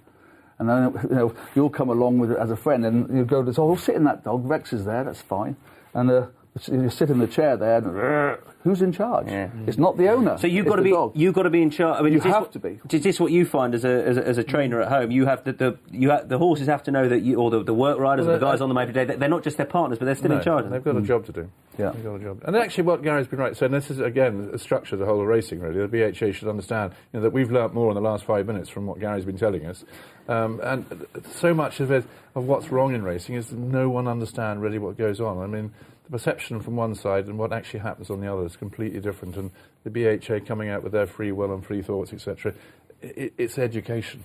And 0.60 0.68
then 0.68 0.92
you 1.08 1.16
know 1.16 1.34
you'll 1.54 1.70
come 1.70 1.88
along 1.88 2.18
with 2.18 2.30
it 2.30 2.38
as 2.38 2.50
a 2.50 2.56
friend, 2.56 2.84
and 2.84 3.16
you 3.16 3.24
go 3.24 3.42
to 3.42 3.60
oh, 3.60 3.76
sit 3.76 3.96
in 3.96 4.04
that 4.04 4.22
dog. 4.22 4.48
Rex 4.48 4.72
is 4.72 4.84
there, 4.84 5.02
that's 5.02 5.22
fine. 5.22 5.56
And 5.94 6.10
uh, 6.10 6.26
you 6.66 6.90
sit 6.90 7.10
in 7.10 7.18
the 7.18 7.26
chair 7.28 7.56
there, 7.56 7.78
and 7.78 8.38
who's 8.64 8.82
in 8.82 8.92
charge? 8.92 9.28
Yeah. 9.28 9.50
It's 9.66 9.78
not 9.78 9.96
the 9.96 10.08
owner. 10.10 10.36
So 10.38 10.46
you've 10.48 10.66
got 10.66 10.76
to 10.76 10.82
be 10.82 10.90
dog. 10.90 11.12
you've 11.14 11.34
got 11.34 11.44
to 11.44 11.50
be 11.50 11.62
in 11.62 11.70
charge. 11.70 11.98
I 12.00 12.02
mean, 12.02 12.12
You 12.12 12.18
is 12.18 12.24
this 12.24 12.32
have 12.32 12.42
what- 12.42 12.52
to 12.52 12.58
be. 12.58 12.80
Is 12.90 13.02
this 13.02 13.20
what 13.20 13.30
you 13.30 13.44
find 13.46 13.74
as 13.74 13.84
a 13.84 13.88
as 14.04 14.16
a, 14.16 14.26
as 14.26 14.38
a 14.38 14.44
trainer 14.44 14.80
at 14.82 14.88
home? 14.88 15.10
You 15.12 15.26
have 15.26 15.44
the, 15.44 15.52
the 15.52 15.78
you 15.90 16.10
have, 16.10 16.28
the 16.28 16.38
horses 16.38 16.66
have 16.66 16.82
to 16.84 16.90
know 16.90 17.08
that 17.08 17.20
you 17.22 17.36
or 17.36 17.50
the, 17.50 17.62
the 17.62 17.72
work 17.74 17.98
riders 17.98 18.26
Well, 18.26 18.34
or 18.36 18.38
the 18.38 18.44
guys 18.46 18.60
I- 18.60 18.64
on 18.64 18.68
the 18.68 18.74
motor 18.74 18.92
day 18.92 19.04
they're 19.04 19.28
not 19.28 19.44
just 19.44 19.56
their 19.56 19.66
partners, 19.66 19.98
but 19.98 20.06
they're 20.06 20.14
still 20.16 20.32
in 20.32 20.42
charge. 20.42 20.68
They've 20.68 20.82
got 20.82 20.96
a 20.96 21.02
job 21.02 21.24
to 21.26 21.32
do. 21.32 21.50
Yeah. 21.78 21.90
They've 21.92 22.04
got 22.04 22.14
a 22.16 22.18
job. 22.18 22.42
And 22.44 22.56
actually, 22.56 22.84
what 22.84 23.02
Gary's 23.02 23.28
been 23.28 23.38
right. 23.38 23.56
So 23.56 23.68
this 23.68 23.90
is 23.90 24.00
again 24.00 24.50
a 24.52 24.58
structure 24.58 24.96
of 24.96 24.98
the 24.98 25.06
whole 25.06 25.20
of 25.20 25.26
racing. 25.28 25.60
Really, 25.60 25.86
the 25.86 25.88
BHA 26.12 26.32
should 26.32 26.48
understand 26.48 26.92
you 27.12 27.20
know, 27.20 27.22
that 27.22 27.32
we've 27.32 27.50
learnt 27.50 27.74
more 27.74 27.90
in 27.90 27.94
the 27.94 28.00
last 28.00 28.24
five 28.24 28.46
minutes 28.46 28.68
from 28.68 28.86
what 28.86 28.98
Gary's 28.98 29.24
been 29.24 29.38
telling 29.38 29.66
us. 29.66 29.84
Um, 30.28 30.60
and 30.62 31.06
so 31.36 31.54
much 31.54 31.80
of 31.80 31.90
it 31.90 32.04
of 32.34 32.44
what's 32.44 32.70
wrong 32.70 32.94
in 32.94 33.02
racing 33.02 33.34
is 33.36 33.48
that 33.50 33.58
no 33.58 33.88
one 33.88 34.06
understand 34.06 34.60
really 34.62 34.78
what 34.78 34.96
goes 34.98 35.20
on. 35.20 35.38
I 35.38 35.46
mean, 35.46 35.72
the 35.99 35.99
perception 36.10 36.60
from 36.60 36.76
one 36.76 36.94
side 36.94 37.26
and 37.26 37.38
what 37.38 37.52
actually 37.52 37.80
happens 37.80 38.10
on 38.10 38.20
the 38.20 38.32
other 38.32 38.44
is 38.44 38.56
completely 38.56 39.00
different. 39.00 39.36
And 39.36 39.50
the 39.84 39.90
BHA 39.90 40.46
coming 40.46 40.68
out 40.68 40.82
with 40.82 40.92
their 40.92 41.06
free 41.06 41.32
will 41.32 41.52
and 41.52 41.64
free 41.64 41.82
thoughts, 41.82 42.12
etc. 42.12 42.54
It, 43.00 43.34
it's 43.38 43.58
education. 43.58 44.24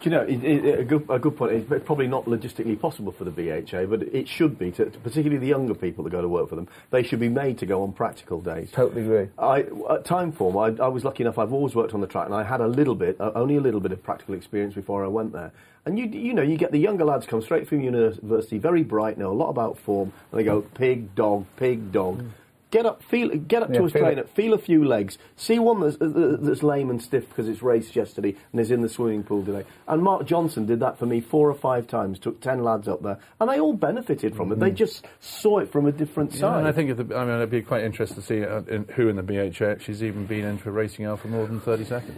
Do 0.00 0.08
you 0.08 0.16
know, 0.16 0.22
it, 0.22 0.44
it, 0.44 0.78
a, 0.80 0.84
good, 0.84 1.06
a 1.08 1.18
good 1.18 1.36
point. 1.36 1.52
It's 1.52 1.84
probably 1.84 2.06
not 2.06 2.26
logistically 2.26 2.78
possible 2.80 3.10
for 3.10 3.24
the 3.24 3.32
BHA, 3.32 3.86
but 3.86 4.02
it 4.02 4.28
should 4.28 4.56
be, 4.56 4.70
to, 4.72 4.90
to- 4.90 4.98
particularly 5.00 5.38
the 5.38 5.48
younger 5.48 5.74
people 5.74 6.04
that 6.04 6.10
go 6.10 6.22
to 6.22 6.28
work 6.28 6.48
for 6.48 6.54
them. 6.54 6.68
They 6.90 7.02
should 7.02 7.18
be 7.18 7.28
made 7.28 7.58
to 7.58 7.66
go 7.66 7.82
on 7.82 7.92
practical 7.92 8.40
days. 8.40 8.70
Totally 8.70 9.02
agree. 9.02 9.28
I, 9.38 9.60
at 9.60 10.04
Timeform, 10.04 10.78
I, 10.78 10.84
I 10.84 10.88
was 10.88 11.04
lucky 11.04 11.24
enough. 11.24 11.36
I've 11.36 11.52
always 11.52 11.74
worked 11.74 11.94
on 11.94 12.00
the 12.00 12.06
track, 12.06 12.26
and 12.26 12.34
I 12.34 12.44
had 12.44 12.60
a 12.60 12.68
little 12.68 12.94
bit, 12.94 13.20
uh, 13.20 13.32
only 13.34 13.56
a 13.56 13.60
little 13.60 13.80
bit 13.80 13.90
of 13.90 14.00
practical 14.02 14.34
experience 14.34 14.74
before 14.74 15.04
I 15.04 15.08
went 15.08 15.32
there. 15.32 15.50
And 15.84 15.98
you, 15.98 16.06
you 16.06 16.32
know, 16.32 16.42
you 16.42 16.56
get 16.56 16.70
the 16.70 16.78
younger 16.78 17.04
lads 17.04 17.26
come 17.26 17.42
straight 17.42 17.66
from 17.66 17.80
university, 17.80 18.58
very 18.58 18.84
bright, 18.84 19.18
know 19.18 19.32
a 19.32 19.34
lot 19.34 19.48
about 19.48 19.78
form, 19.78 20.12
and 20.30 20.38
they 20.38 20.44
go 20.44 20.60
pig, 20.60 21.14
dog, 21.16 21.46
pig, 21.56 21.90
dog. 21.90 22.22
Get 22.70 22.84
up, 22.84 23.02
feel, 23.02 23.30
get 23.30 23.62
up 23.62 23.70
Yeah, 23.70 23.78
to 23.78 23.84
a 23.86 23.90
trainer, 23.90 24.20
it. 24.22 24.28
feel 24.28 24.52
a 24.52 24.58
few 24.58 24.84
legs, 24.84 25.16
see 25.36 25.58
one 25.58 25.80
that's, 25.80 25.96
uh, 26.02 26.36
that's 26.38 26.62
lame 26.62 26.90
and 26.90 27.00
stiff 27.02 27.26
because 27.26 27.48
it's 27.48 27.62
raced 27.62 27.96
yesterday 27.96 28.36
and 28.52 28.60
is 28.60 28.70
in 28.70 28.82
the 28.82 28.90
swimming 28.90 29.22
pool 29.22 29.42
today. 29.42 29.64
And 29.86 30.02
Mark 30.02 30.26
Johnston 30.26 30.66
did 30.66 30.80
that 30.80 30.98
for 30.98 31.06
me 31.06 31.20
four 31.22 31.48
or 31.48 31.54
five 31.54 31.86
times. 31.86 32.18
Took 32.18 32.42
ten 32.42 32.62
lads 32.62 32.86
up 32.86 33.02
there, 33.02 33.18
and 33.40 33.48
they 33.48 33.58
all 33.58 33.72
benefited 33.72 34.36
from 34.36 34.52
it. 34.52 34.58
They 34.60 34.70
just 34.70 35.06
saw 35.18 35.60
it 35.60 35.72
from 35.72 35.86
a 35.86 35.92
different 35.92 36.34
Yeah, 36.34 36.40
side. 36.40 36.58
and 36.58 36.68
I 36.68 36.72
think 36.72 36.94
the, 36.94 37.16
I 37.16 37.24
mean, 37.24 37.36
it'd 37.36 37.48
be 37.50 37.62
quite 37.62 37.84
interesting 37.84 38.16
to 38.16 38.22
see 38.22 38.44
uh, 38.44 38.60
who 38.94 39.08
in 39.08 39.16
the 39.16 39.22
BHA 39.22 39.64
actually's 39.64 40.02
even 40.02 40.26
been 40.26 40.44
in 40.44 40.58
for 40.58 40.70
racing 40.70 41.06
hour 41.06 41.16
for 41.16 41.28
more 41.28 41.46
than 41.46 41.60
30 41.60 41.84
seconds. 41.86 42.17